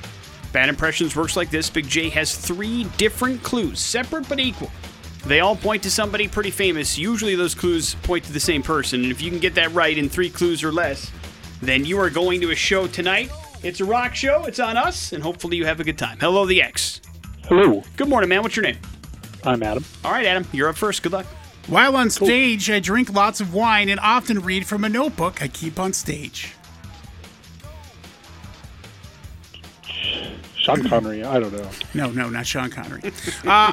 Bad 0.53 0.69
Impressions 0.69 1.15
works 1.15 1.37
like 1.37 1.51
this 1.51 1.71
Big 1.71 1.87
J 1.87 2.09
has 2.09 2.35
three 2.35 2.85
different 2.97 3.43
clues, 3.43 3.79
separate 3.79 4.29
but 4.29 4.41
equal. 4.41 4.71
They 5.27 5.41
all 5.41 5.57
point 5.57 5.83
to 5.83 5.91
somebody 5.91 6.29
pretty 6.29 6.51
famous. 6.51 6.97
Usually 6.97 7.35
those 7.35 7.55
clues 7.55 7.95
point 8.03 8.25
to 8.25 8.33
the 8.33 8.41
same 8.41 8.63
person. 8.63 9.03
And 9.03 9.13
if 9.13 9.21
you 9.21 9.31
can 9.31 9.41
get 9.41 9.55
that 9.57 9.73
right 9.73 9.97
in 9.97 10.09
three 10.09 10.31
clues 10.31 10.63
or 10.63 10.73
less, 10.73 11.11
then 11.61 11.85
you 11.85 11.99
are 12.01 12.11
going 12.11 12.41
to 12.43 12.53
a 12.53 12.55
show 12.55 12.87
tonight. 12.87 13.31
It's 13.67 13.81
a 13.81 13.85
rock 13.85 14.15
show, 14.15 14.45
it's 14.45 14.61
on 14.61 14.77
us, 14.77 15.13
and 15.13 15.21
hopefully 15.21 15.57
you 15.57 15.67
have 15.67 15.81
a 15.81 15.85
good 15.85 15.99
time. 15.99 16.19
Hello, 16.21 16.47
the 16.47 16.63
X. 16.63 17.01
Hello, 17.49 17.83
Good 17.97 18.09
morning, 18.09 18.29
man. 18.29 18.45
What's 18.45 18.55
your 18.55 18.63
name? 18.63 18.79
I'm 19.43 19.61
Adam. 19.61 19.85
All 20.05 20.13
right, 20.13 20.25
Adam, 20.25 20.47
you're 20.53 20.69
up 20.69 20.77
first. 20.77 21.03
Good 21.03 21.11
luck. 21.11 21.27
While 21.67 21.97
on 21.97 22.09
stage, 22.11 22.71
I 22.71 22.79
drink 22.79 23.13
lots 23.13 23.41
of 23.41 23.53
wine 23.53 23.89
and 23.89 23.99
often 23.99 24.39
read 24.39 24.69
from 24.69 24.85
a 24.85 24.89
notebook 24.89 25.43
I 25.43 25.49
keep 25.49 25.81
on 25.81 25.93
stage. 25.95 26.55
Sean 30.55 30.89
Connery. 30.89 31.25
I 31.25 31.41
don't 31.41 31.53
know. 31.53 31.69
No, 31.93 32.11
no, 32.13 32.29
not 32.29 32.47
Sean 32.47 32.71
Connery. 32.71 33.03
Uh, 33.05 33.11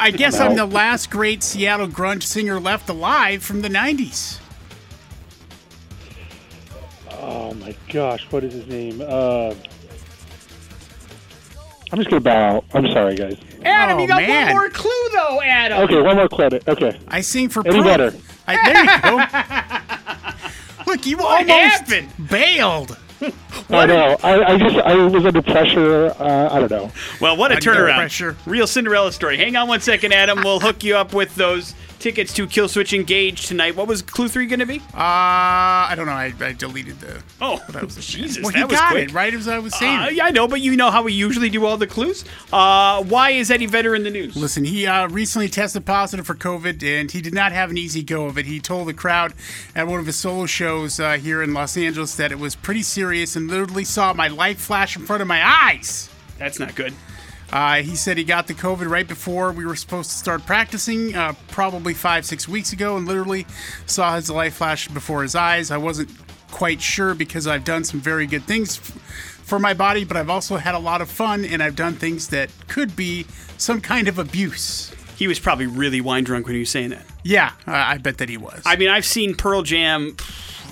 I 0.02 0.10
guess 0.16 0.40
I'm 0.40 0.56
the 0.56 0.66
last 0.66 1.12
great 1.12 1.44
Seattle 1.44 1.88
grunge 1.88 2.24
singer 2.24 2.60
left 2.60 2.90
alive 2.90 3.44
from 3.44 3.62
the 3.62 3.70
90s. 3.70 4.40
Oh 7.12 7.54
my 7.54 7.76
gosh, 7.90 8.26
what 8.32 8.44
is 8.44 8.54
his 8.54 8.68
name? 8.68 9.00
Uh, 9.06 9.54
I'm 11.94 12.00
just 12.00 12.10
gonna 12.10 12.22
bow. 12.22 12.56
out. 12.58 12.66
I'm 12.74 12.88
sorry, 12.88 13.16
guys. 13.16 13.38
Adam, 13.64 14.00
Oh, 14.00 14.02
you 14.02 14.08
got 14.08 14.22
man. 14.24 14.46
one 14.48 14.56
more 14.56 14.70
clue, 14.72 14.92
though, 15.14 15.42
Adam. 15.44 15.80
Okay, 15.84 16.02
one 16.02 16.16
more 16.16 16.28
credit. 16.28 16.68
Okay, 16.68 17.00
I 17.08 17.22
sing 17.22 17.50
for 17.50 17.62
any 17.68 17.76
Pearl- 17.78 17.84
better? 17.84 18.14
I, 18.48 18.56
there 18.66 18.84
you 18.84 19.02
go. 20.86 20.86
Look, 20.92 21.06
you 21.06 21.18
What 21.18 21.42
almost 21.50 21.88
happened? 21.90 22.30
bailed. 22.30 22.98
I 23.70 23.86
know. 23.86 24.18
I, 24.24 24.54
I 24.54 24.58
just 24.58 24.76
I 24.78 24.96
was 24.96 25.26
under 25.26 25.42
pressure. 25.42 26.08
Uh, 26.20 26.50
I 26.52 26.60
don't 26.60 26.72
know. 26.72 26.92
Well, 27.22 27.38
what 27.38 27.52
a 27.52 27.56
Under 27.56 27.72
turnaround. 27.74 27.96
pressure. 27.98 28.36
Real 28.46 28.68
Cinderella 28.68 29.12
story. 29.12 29.38
Hang 29.38 29.56
on 29.56 29.68
one 29.68 29.80
second, 29.82 30.14
Adam. 30.14 30.42
We'll 30.44 30.60
hook 30.60 30.84
you 30.84 30.96
up 30.96 31.14
with 31.14 31.34
those 31.36 31.74
tickets 32.00 32.34
to 32.34 32.46
Killswitch 32.46 32.92
Engage 32.94 33.48
tonight. 33.48 33.78
What 33.78 33.88
was 33.88 34.02
clue 34.02 34.28
three 34.28 34.46
going 34.46 34.60
to 34.60 34.66
be? 34.66 34.80
Uh, 34.80 34.98
I 34.98 35.94
don't 35.96 36.06
know. 36.06 36.12
I, 36.12 36.34
I 36.42 36.52
deleted 36.52 37.00
the. 37.00 37.24
Oh, 37.40 37.56
what 37.66 37.76
I 37.78 37.84
was 37.84 37.96
Jesus, 38.06 38.44
well, 38.44 38.52
that 38.52 38.58
he 38.58 38.64
was 38.66 38.74
got 38.78 38.92
quick. 38.92 39.10
it 39.10 39.14
right 39.14 39.34
as 39.34 39.48
I 39.48 39.60
was 39.60 39.74
saying. 39.76 40.00
Uh, 40.00 40.08
yeah, 40.10 40.26
I 40.26 40.32
know, 40.32 40.46
but 40.48 40.60
you 40.60 40.76
know 40.76 40.92
how 40.92 41.04
we 41.04 41.14
usually 41.14 41.50
do 41.50 41.66
all 41.66 41.78
the 41.78 41.88
clues. 41.88 42.26
Uh, 42.52 43.02
why 43.04 43.30
is 43.30 43.50
Eddie 43.50 43.68
Vedder 43.68 43.96
in 43.96 44.04
the 44.04 44.10
news? 44.10 44.36
Listen, 44.36 44.66
he 44.66 44.86
uh, 44.86 45.08
recently 45.08 45.48
tested 45.48 45.86
positive 45.86 46.26
for 46.28 46.36
COVID, 46.36 46.84
and 46.84 47.10
he 47.10 47.22
did 47.22 47.34
not 47.34 47.54
have 47.54 47.70
an 47.72 47.78
easy 47.78 48.04
go 48.04 48.26
of 48.26 48.38
it. 48.38 48.46
He 48.48 48.60
told 48.60 48.90
the 48.90 48.94
crowd 48.94 49.34
at 49.74 49.88
one 49.88 50.00
of 50.02 50.06
his 50.06 50.18
solo 50.18 50.46
shows 50.46 51.00
uh, 51.00 51.14
here 51.14 51.42
in 51.42 51.54
Los 51.54 51.78
Angeles 51.78 52.16
that 52.18 52.34
it 52.34 52.40
was 52.40 52.54
pretty 52.56 52.82
serious, 52.84 53.13
and 53.22 53.48
literally 53.48 53.84
saw 53.84 54.14
my 54.14 54.28
life 54.28 54.60
flash 54.60 54.96
in 54.96 55.06
front 55.06 55.22
of 55.22 55.28
my 55.28 55.46
eyes. 55.46 56.10
That's 56.38 56.60
not 56.60 56.76
good. 56.76 56.94
Uh, 57.52 57.84
he 57.84 57.96
said 57.96 58.18
he 58.18 58.24
got 58.24 58.48
the 58.48 58.54
COVID 58.56 58.90
right 58.90 59.08
before 59.08 59.52
we 59.52 59.64
were 59.64 59.76
supposed 59.76 60.10
to 60.10 60.16
start 60.18 60.44
practicing, 60.46 61.14
uh, 61.14 61.34
probably 61.50 61.94
five, 61.94 62.26
six 62.26 62.48
weeks 62.48 62.74
ago, 62.74 62.98
and 62.98 63.08
literally 63.08 63.46
saw 63.86 64.16
his 64.16 64.30
life 64.30 64.56
flash 64.56 64.88
before 64.88 65.22
his 65.22 65.36
eyes. 65.36 65.70
I 65.70 65.78
wasn't 65.78 66.10
quite 66.50 66.82
sure 66.82 67.14
because 67.14 67.46
I've 67.46 67.64
done 67.64 67.84
some 67.84 68.00
very 68.00 68.26
good 68.26 68.44
things 68.46 68.78
f- 68.80 68.92
for 69.44 69.60
my 69.60 69.76
body, 69.76 70.04
but 70.04 70.18
I've 70.18 70.32
also 70.32 70.58
had 70.58 70.74
a 70.74 70.80
lot 70.80 71.02
of 71.02 71.10
fun, 71.12 71.46
and 71.46 71.62
I've 71.62 71.76
done 71.76 71.94
things 71.94 72.30
that 72.30 72.50
could 72.68 72.96
be 72.96 73.28
some 73.58 73.82
kind 73.82 74.08
of 74.08 74.18
abuse. 74.18 74.92
He 75.16 75.28
was 75.28 75.40
probably 75.40 75.68
really 75.68 76.02
wine 76.02 76.24
drunk 76.24 76.48
when 76.48 76.56
he 76.56 76.60
was 76.62 76.72
saying 76.72 76.90
that. 76.90 77.06
Yeah, 77.24 77.52
I 77.68 77.94
I 77.94 77.98
bet 78.00 78.18
that 78.18 78.30
he 78.30 78.38
was. 78.38 78.64
I 78.66 78.78
mean, 78.78 78.90
I've 78.90 79.06
seen 79.06 79.36
Pearl 79.36 79.62
Jam 79.62 80.18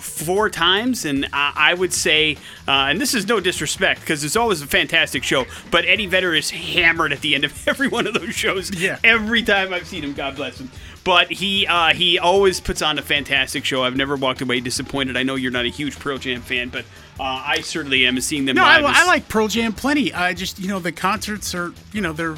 four 0.01 0.49
times, 0.49 1.05
and 1.05 1.27
I, 1.31 1.53
I 1.55 1.73
would 1.73 1.93
say, 1.93 2.37
uh, 2.67 2.87
and 2.89 2.99
this 2.99 3.13
is 3.13 3.27
no 3.27 3.39
disrespect 3.39 4.01
because 4.01 4.23
it's 4.23 4.35
always 4.35 4.61
a 4.61 4.67
fantastic 4.67 5.23
show, 5.23 5.45
but 5.69 5.85
Eddie 5.85 6.07
Vedder 6.07 6.33
is 6.33 6.49
hammered 6.49 7.11
at 7.13 7.21
the 7.21 7.35
end 7.35 7.43
of 7.43 7.67
every 7.67 7.87
one 7.87 8.07
of 8.07 8.13
those 8.13 8.33
shows. 8.33 8.73
Yeah. 8.73 8.99
Every 9.03 9.43
time 9.43 9.73
I've 9.73 9.87
seen 9.87 10.03
him, 10.03 10.13
God 10.13 10.35
bless 10.35 10.59
him. 10.59 10.71
But 11.03 11.31
he 11.31 11.65
uh, 11.65 11.93
he 11.93 12.19
always 12.19 12.59
puts 12.59 12.83
on 12.83 12.99
a 12.99 13.01
fantastic 13.01 13.65
show. 13.65 13.83
I've 13.83 13.95
never 13.95 14.15
walked 14.15 14.41
away 14.41 14.59
disappointed. 14.59 15.17
I 15.17 15.23
know 15.23 15.33
you're 15.33 15.51
not 15.51 15.65
a 15.65 15.69
huge 15.69 15.97
Pearl 15.97 16.19
Jam 16.19 16.41
fan, 16.41 16.69
but 16.69 16.85
uh, 17.19 17.43
I 17.45 17.61
certainly 17.61 18.05
am. 18.05 18.21
Seeing 18.21 18.45
them 18.45 18.55
No, 18.55 18.63
I, 18.63 18.81
I 18.83 19.05
like 19.05 19.27
Pearl 19.27 19.47
Jam 19.47 19.73
plenty. 19.73 20.13
I 20.13 20.35
just, 20.35 20.59
you 20.59 20.67
know, 20.67 20.79
the 20.79 20.91
concerts 20.91 21.55
are, 21.55 21.73
you 21.91 22.01
know, 22.01 22.13
they're 22.13 22.35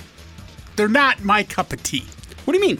they're 0.78 0.88
not 0.88 1.24
my 1.24 1.44
cup 1.44 1.74
of 1.74 1.84
tea. 1.84 2.06
What 2.46 2.54
do 2.54 2.60
you 2.60 2.66
mean? 2.66 2.80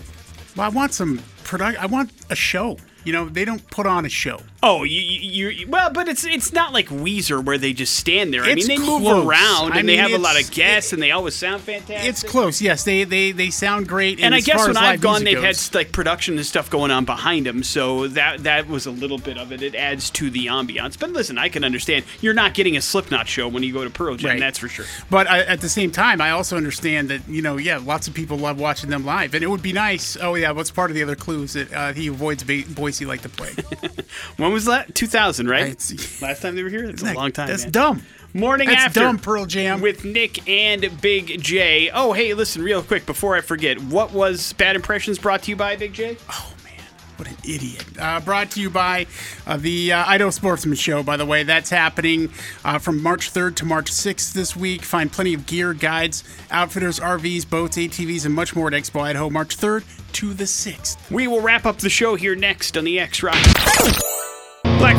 Well, 0.56 0.66
I 0.66 0.70
want 0.70 0.94
some 0.94 1.22
product. 1.44 1.82
I 1.82 1.86
want 1.86 2.12
a 2.30 2.36
show. 2.36 2.78
You 3.04 3.12
know, 3.12 3.28
they 3.28 3.44
don't 3.44 3.66
put 3.70 3.86
on 3.86 4.06
a 4.06 4.10
show. 4.10 4.40
Oh, 4.66 4.86
you, 4.86 5.02
you, 5.02 5.50
you 5.50 5.68
well, 5.68 5.92
but 5.92 6.08
it's 6.08 6.24
it's 6.24 6.54
not 6.54 6.72
like 6.72 6.88
Weezer 6.88 7.44
where 7.44 7.58
they 7.58 7.74
just 7.74 7.98
stand 7.98 8.34
there. 8.34 8.44
I 8.44 8.52
It's 8.52 8.66
mean, 8.66 8.80
they 8.80 8.86
move 8.88 9.02
close. 9.02 9.26
around 9.28 9.74
I 9.74 9.80
and 9.80 9.90
they 9.90 9.98
have 9.98 10.14
a 10.14 10.18
lot 10.18 10.42
of 10.42 10.50
guests 10.52 10.94
and 10.94 11.02
they 11.02 11.12
always 11.12 11.36
sound 11.36 11.62
fantastic. 11.64 12.10
It's 12.10 12.24
close. 12.24 12.62
Yes, 12.62 12.86
they 12.86 13.04
they 13.04 13.34
they 13.34 13.50
sound 13.50 13.90
great. 13.90 14.22
And 14.22 14.34
I 14.34 14.40
guess 14.40 14.66
when 14.66 14.78
I've 14.78 15.02
gone, 15.02 15.26
they've 15.26 15.42
had 15.44 15.58
like 15.74 15.92
production 15.92 16.38
and 16.38 16.46
stuff 16.46 16.70
going 16.70 16.92
on 16.92 17.04
behind 17.04 17.46
them, 17.46 17.62
so 17.62 18.08
that 18.08 18.44
that 18.44 18.68
was 18.70 18.86
a 18.86 18.92
little 18.92 19.18
bit 19.18 19.38
of 19.38 19.52
it. 19.52 19.62
It 19.62 19.76
adds 19.76 20.10
to 20.12 20.30
the 20.30 20.46
ambiance. 20.46 20.98
But 20.98 21.10
listen, 21.12 21.38
I 21.38 21.50
can 21.50 21.66
understand 21.66 22.06
you're 22.22 22.34
not 22.34 22.54
getting 22.54 22.78
a 22.78 22.82
Slipknot 22.82 23.28
show 23.28 23.50
when 23.50 23.64
you 23.64 23.74
go 23.74 23.84
to 23.84 23.90
Pearl 23.90 24.16
Jam. 24.16 24.30
Right. 24.32 24.40
That's 24.40 24.60
for 24.60 24.70
sure. 24.70 24.86
But 25.10 25.28
I, 25.30 25.42
at 25.42 25.60
the 25.60 25.68
same 25.68 25.92
time, 25.92 26.22
I 26.22 26.32
also 26.32 26.56
understand 26.56 27.10
that 27.10 27.28
you 27.28 27.42
know, 27.42 27.58
yeah, 27.58 27.80
lots 27.84 28.08
of 28.08 28.14
people 28.14 28.38
love 28.38 28.62
watching 28.62 28.90
them 28.90 29.04
live, 29.04 29.34
and 29.34 29.44
it 29.44 29.48
would 29.48 29.62
be 29.62 29.74
nice. 29.74 30.16
Oh 30.16 30.36
yeah, 30.36 30.52
what's 30.52 30.72
part 30.72 30.90
of 30.90 30.96
the 30.96 31.04
other 31.04 31.18
clues 31.18 31.52
that 31.52 31.74
uh, 31.74 31.92
he 31.92 32.08
avoids 32.08 32.46
Boise 32.46 33.06
like 33.06 33.24
the 33.24 33.30
plague? 33.30 33.62
When 34.38 34.53
was 34.54 34.66
that? 34.66 34.94
2000, 34.96 35.48
right? 35.50 35.68
It's- 35.72 36.22
Last 36.22 36.42
time 36.42 36.56
they 36.56 36.64
were 36.64 36.70
here. 36.70 36.88
That's 36.88 37.02
a 37.02 37.06
That- 37.06 37.16
long 37.16 37.32
time. 37.32 37.48
That's 37.48 37.64
man. 37.64 37.72
dumb. 37.72 38.04
Morning 38.36 38.68
That's 38.68 38.86
after 38.86 39.02
dumb, 39.02 39.20
Pearl 39.20 39.46
Jam. 39.46 39.80
with 39.80 40.04
Nick 40.06 40.50
and 40.50 40.90
Big 41.02 41.40
J. 41.40 41.92
Oh, 41.94 42.14
hey, 42.14 42.34
listen, 42.34 42.64
real 42.64 42.82
quick 42.82 43.06
before 43.06 43.36
I 43.36 43.42
forget, 43.42 43.80
what 43.80 44.12
was 44.12 44.54
Bad 44.54 44.76
Impressions 44.76 45.20
brought 45.20 45.44
to 45.44 45.52
you 45.52 45.56
by 45.56 45.76
Big 45.76 45.94
J? 45.94 46.18
Oh 46.32 46.52
man, 46.64 46.84
what 47.18 47.28
an 47.28 47.38
idiot! 47.44 47.86
Uh, 48.00 48.20
brought 48.22 48.50
to 48.50 48.60
you 48.60 48.72
by 48.72 49.06
uh, 49.46 49.58
the 49.58 49.94
uh, 49.94 50.04
Idaho 50.08 50.32
Sportsman 50.32 50.76
Show. 50.76 51.04
By 51.04 51.16
the 51.16 51.28
way, 51.28 51.44
that's 51.44 51.70
happening 51.70 52.32
uh, 52.66 52.80
from 52.80 53.04
March 53.04 53.32
3rd 53.32 53.56
to 53.58 53.66
March 53.66 53.92
6th 53.92 54.34
this 54.34 54.56
week. 54.56 54.82
Find 54.82 55.12
plenty 55.12 55.36
of 55.36 55.46
gear, 55.46 55.76
guides, 55.76 56.24
outfitters, 56.50 57.00
RVs, 57.00 57.48
boats, 57.48 57.78
ATVs, 57.78 58.26
and 58.26 58.34
much 58.34 58.56
more 58.56 58.66
at 58.68 58.74
Expo 58.74 59.02
Idaho, 59.02 59.30
March 59.30 59.56
3rd 59.56 59.84
to 60.14 60.34
the 60.34 60.46
6th. 60.46 60.98
We 61.12 61.28
will 61.28 61.42
wrap 61.42 61.68
up 61.68 61.78
the 61.78 61.90
show 61.92 62.16
here 62.16 62.34
next 62.36 62.76
on 62.78 62.84
the 62.84 63.00
X 63.00 63.22
Rock. 63.22 63.38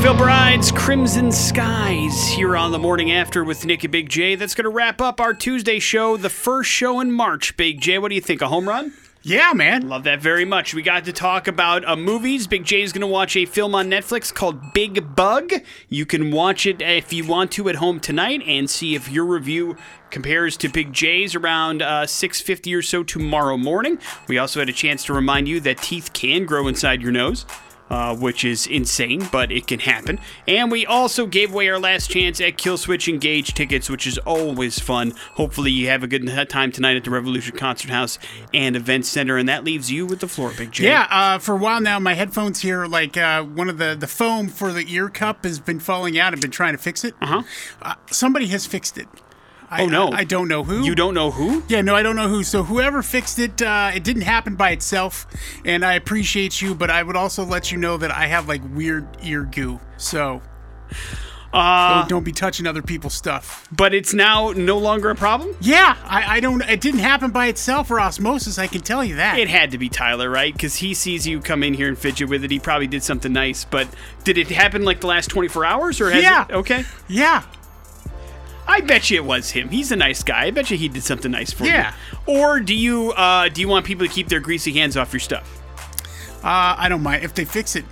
Black 0.04 0.16
Veil 0.16 0.26
Brides, 0.26 0.70
Crimson 0.70 1.32
Skies, 1.32 2.28
here 2.28 2.58
on 2.58 2.72
the 2.72 2.78
morning 2.78 3.10
after 3.10 3.42
with 3.42 3.64
Nick 3.64 3.84
and 3.84 3.90
Big 3.90 4.10
J. 4.10 4.34
That's 4.34 4.54
going 4.54 4.64
to 4.64 4.68
wrap 4.68 5.00
up 5.00 5.18
our 5.18 5.32
Tuesday 5.32 5.78
show, 5.78 6.18
the 6.18 6.28
first 6.28 6.68
show 6.68 7.00
in 7.00 7.10
March. 7.10 7.56
Big 7.56 7.80
J, 7.80 7.98
what 7.98 8.10
do 8.10 8.14
you 8.14 8.20
think? 8.20 8.42
A 8.42 8.48
home 8.48 8.68
run? 8.68 8.92
Yeah, 9.22 9.54
man. 9.54 9.88
Love 9.88 10.04
that 10.04 10.20
very 10.20 10.44
much. 10.44 10.74
We 10.74 10.82
got 10.82 11.06
to 11.06 11.12
talk 11.14 11.48
about 11.48 11.88
uh, 11.88 11.96
movies. 11.96 12.46
Big 12.46 12.64
J 12.64 12.82
is 12.82 12.92
going 12.92 13.00
to 13.00 13.06
watch 13.06 13.34
a 13.34 13.46
film 13.46 13.74
on 13.74 13.88
Netflix 13.88 14.32
called 14.34 14.74
Big 14.74 15.16
Bug. 15.16 15.50
You 15.88 16.04
can 16.04 16.30
watch 16.30 16.66
it 16.66 16.82
if 16.82 17.10
you 17.10 17.26
want 17.26 17.50
to 17.52 17.70
at 17.70 17.76
home 17.76 17.98
tonight 17.98 18.42
and 18.46 18.68
see 18.68 18.94
if 18.94 19.10
your 19.10 19.24
review 19.24 19.78
compares 20.10 20.58
to 20.58 20.68
Big 20.68 20.92
J's 20.92 21.34
around 21.34 21.80
uh, 21.80 22.02
6.50 22.02 22.76
or 22.76 22.82
so 22.82 23.04
tomorrow 23.04 23.56
morning. 23.56 23.98
We 24.28 24.36
also 24.36 24.60
had 24.60 24.68
a 24.68 24.74
chance 24.74 25.02
to 25.06 25.14
remind 25.14 25.48
you 25.48 25.60
that 25.60 25.78
teeth 25.78 26.12
can 26.12 26.44
grow 26.44 26.68
inside 26.68 27.00
your 27.00 27.10
nose. 27.10 27.46
Uh, 27.90 28.16
which 28.16 28.46
is 28.46 28.66
insane, 28.66 29.28
but 29.30 29.52
it 29.52 29.66
can 29.66 29.78
happen. 29.78 30.18
And 30.48 30.72
we 30.72 30.86
also 30.86 31.26
gave 31.26 31.52
away 31.52 31.68
our 31.68 31.78
last 31.78 32.08
chance 32.08 32.40
at 32.40 32.56
Killswitch 32.56 33.08
Engage 33.08 33.52
tickets, 33.52 33.90
which 33.90 34.06
is 34.06 34.16
always 34.18 34.78
fun. 34.78 35.12
Hopefully, 35.34 35.70
you 35.70 35.88
have 35.88 36.02
a 36.02 36.06
good 36.06 36.26
time 36.48 36.72
tonight 36.72 36.96
at 36.96 37.04
the 37.04 37.10
Revolution 37.10 37.54
Concert 37.56 37.90
House 37.90 38.18
and 38.54 38.74
Event 38.74 39.04
Center, 39.04 39.36
and 39.36 39.46
that 39.50 39.64
leaves 39.64 39.92
you 39.92 40.06
with 40.06 40.20
the 40.20 40.28
floor, 40.28 40.50
Big 40.56 40.72
J. 40.72 40.84
Yeah, 40.84 41.06
uh, 41.10 41.38
for 41.38 41.52
a 41.52 41.58
while 41.58 41.80
now, 41.80 41.98
my 41.98 42.14
headphones 42.14 42.62
here, 42.62 42.86
like 42.86 43.18
uh, 43.18 43.42
one 43.42 43.68
of 43.68 43.76
the 43.76 43.94
the 43.94 44.06
foam 44.06 44.48
for 44.48 44.72
the 44.72 44.86
ear 44.88 45.10
cup 45.10 45.44
has 45.44 45.60
been 45.60 45.78
falling 45.78 46.18
out. 46.18 46.32
I've 46.32 46.40
been 46.40 46.50
trying 46.50 46.72
to 46.72 46.82
fix 46.82 47.04
it. 47.04 47.14
Uh-huh. 47.20 47.42
Uh, 47.82 47.94
somebody 48.10 48.46
has 48.46 48.66
fixed 48.66 48.96
it. 48.96 49.08
I, 49.74 49.82
Oh, 49.82 49.86
no. 49.86 50.08
I, 50.08 50.18
I 50.18 50.24
don't 50.24 50.48
know 50.48 50.62
who. 50.64 50.84
You 50.84 50.94
don't 50.94 51.14
know 51.14 51.30
who? 51.30 51.62
Yeah, 51.68 51.80
no, 51.82 51.94
I 51.94 52.02
don't 52.02 52.16
know 52.16 52.28
who. 52.28 52.42
So 52.44 52.62
whoever 52.62 53.02
fixed 53.02 53.38
it, 53.38 53.60
uh, 53.60 53.90
it 53.94 54.04
didn't 54.04 54.22
happen 54.22 54.54
by 54.56 54.70
itself, 54.70 55.26
and 55.64 55.84
I 55.84 55.94
appreciate 55.94 56.62
you. 56.62 56.74
But 56.74 56.90
I 56.90 57.02
would 57.02 57.16
also 57.16 57.44
let 57.44 57.70
you 57.72 57.78
know 57.78 57.96
that 57.96 58.10
I 58.10 58.26
have 58.26 58.48
like 58.48 58.62
weird 58.74 59.06
ear 59.22 59.42
goo. 59.44 59.80
So. 59.96 60.42
Uh, 61.52 62.00
don't, 62.00 62.08
don't 62.08 62.24
be 62.24 62.32
touching 62.32 62.66
other 62.66 62.82
people's 62.82 63.14
stuff. 63.14 63.68
but 63.70 63.94
it's 63.94 64.12
now 64.12 64.50
no 64.56 64.76
longer 64.76 65.10
a 65.10 65.14
problem? 65.14 65.54
Yeah, 65.60 65.96
I, 66.04 66.38
I 66.38 66.40
don't. 66.40 66.60
It 66.62 66.80
didn't 66.80 66.98
happen 66.98 67.30
by 67.30 67.46
itself 67.46 67.92
or 67.92 68.00
osmosis. 68.00 68.58
I 68.58 68.66
can 68.66 68.80
tell 68.80 69.04
you 69.04 69.14
that. 69.16 69.38
It 69.38 69.48
had 69.48 69.70
to 69.70 69.78
be 69.78 69.88
Tyler, 69.88 70.28
right? 70.28 70.52
Because 70.52 70.74
he 70.74 70.94
sees 70.94 71.28
you 71.28 71.38
come 71.40 71.62
in 71.62 71.74
here 71.74 71.86
and 71.86 71.96
fidget 71.96 72.28
with 72.28 72.42
it. 72.42 72.50
He 72.50 72.58
probably 72.58 72.88
did 72.88 73.04
something 73.04 73.32
nice. 73.32 73.64
But 73.64 73.86
did 74.24 74.36
it 74.36 74.48
happen 74.48 74.82
like 74.84 75.00
the 75.00 75.06
last 75.06 75.28
24 75.30 75.64
hours? 75.64 76.00
or 76.00 76.10
has 76.10 76.24
Yeah. 76.24 76.44
It? 76.48 76.54
Okay. 76.54 76.84
yeah. 77.06 77.44
I 78.66 78.80
bet 78.80 79.10
you 79.10 79.16
it 79.18 79.24
was 79.24 79.50
him. 79.50 79.68
He's 79.68 79.92
a 79.92 79.96
nice 79.96 80.22
guy. 80.22 80.44
I 80.44 80.50
bet 80.50 80.70
you 80.70 80.76
he 80.76 80.88
did 80.88 81.02
something 81.02 81.30
nice 81.30 81.52
for 81.52 81.64
Yeah. 81.64 81.94
you. 82.26 82.34
Or 82.42 82.60
do 82.60 82.74
you 82.74 83.12
uh, 83.12 83.48
do 83.48 83.60
you 83.60 83.68
want 83.68 83.84
people 83.86 84.06
to 84.06 84.12
keep 84.12 84.28
their 84.28 84.40
greasy 84.40 84.72
hands 84.72 84.96
off 84.96 85.12
your 85.12 85.20
stuff? 85.20 85.60
Uh, 86.42 86.74
I 86.78 86.88
don't 86.88 87.02
mind 87.02 87.24
if 87.24 87.34
they 87.34 87.44
fix 87.44 87.76
it. 87.76 87.84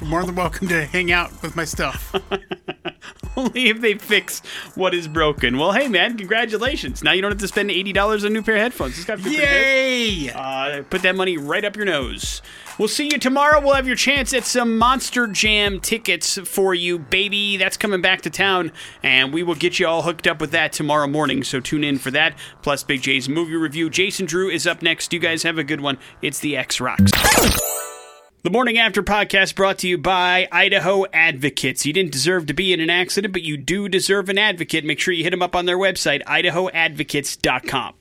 You're 0.00 0.08
more 0.08 0.24
than 0.24 0.34
welcome 0.34 0.68
to 0.68 0.84
hang 0.86 1.12
out 1.12 1.30
with 1.42 1.54
my 1.56 1.64
stuff. 1.64 2.14
Only 3.36 3.68
if 3.68 3.80
they 3.80 3.94
fix 3.94 4.40
what 4.74 4.92
is 4.94 5.06
broken. 5.06 5.56
Well, 5.58 5.72
hey 5.72 5.88
man, 5.88 6.16
congratulations! 6.18 7.02
Now 7.04 7.12
you 7.12 7.22
don't 7.22 7.30
have 7.30 7.40
to 7.40 7.48
spend 7.48 7.70
eighty 7.70 7.92
dollars 7.92 8.24
on 8.24 8.30
a 8.32 8.34
new 8.34 8.42
pair 8.42 8.56
of 8.56 8.62
headphones. 8.62 8.96
It's 8.96 9.04
got 9.06 9.18
to 9.18 9.24
be. 9.24 9.36
Yay! 9.36 10.30
Uh, 10.30 10.82
put 10.90 11.02
that 11.02 11.14
money 11.14 11.36
right 11.36 11.64
up 11.64 11.76
your 11.76 11.84
nose. 11.84 12.42
We'll 12.80 12.88
see 12.88 13.10
you 13.12 13.18
tomorrow. 13.18 13.60
We'll 13.60 13.74
have 13.74 13.86
your 13.86 13.94
chance 13.94 14.32
at 14.32 14.46
some 14.46 14.78
Monster 14.78 15.26
Jam 15.26 15.80
tickets 15.80 16.38
for 16.38 16.74
you, 16.74 16.98
baby. 16.98 17.58
That's 17.58 17.76
coming 17.76 18.00
back 18.00 18.22
to 18.22 18.30
town, 18.30 18.72
and 19.02 19.34
we 19.34 19.42
will 19.42 19.54
get 19.54 19.78
you 19.78 19.86
all 19.86 20.00
hooked 20.00 20.26
up 20.26 20.40
with 20.40 20.50
that 20.52 20.72
tomorrow 20.72 21.06
morning. 21.06 21.44
So 21.44 21.60
tune 21.60 21.84
in 21.84 21.98
for 21.98 22.10
that. 22.12 22.38
Plus, 22.62 22.82
Big 22.82 23.02
J's 23.02 23.28
movie 23.28 23.54
review. 23.54 23.90
Jason 23.90 24.24
Drew 24.24 24.48
is 24.48 24.66
up 24.66 24.80
next. 24.80 25.12
You 25.12 25.18
guys 25.18 25.42
have 25.42 25.58
a 25.58 25.62
good 25.62 25.82
one. 25.82 25.98
It's 26.22 26.38
the 26.38 26.56
X 26.56 26.80
Rocks. 26.80 27.12
The 28.44 28.50
Morning 28.50 28.78
After 28.78 29.02
podcast 29.02 29.56
brought 29.56 29.76
to 29.80 29.86
you 29.86 29.98
by 29.98 30.48
Idaho 30.50 31.04
Advocates. 31.12 31.84
You 31.84 31.92
didn't 31.92 32.12
deserve 32.12 32.46
to 32.46 32.54
be 32.54 32.72
in 32.72 32.80
an 32.80 32.88
accident, 32.88 33.34
but 33.34 33.42
you 33.42 33.58
do 33.58 33.90
deserve 33.90 34.30
an 34.30 34.38
advocate. 34.38 34.86
Make 34.86 35.00
sure 35.00 35.12
you 35.12 35.22
hit 35.22 35.32
them 35.32 35.42
up 35.42 35.54
on 35.54 35.66
their 35.66 35.76
website, 35.76 36.22
idahoadvocates.com. 36.24 37.94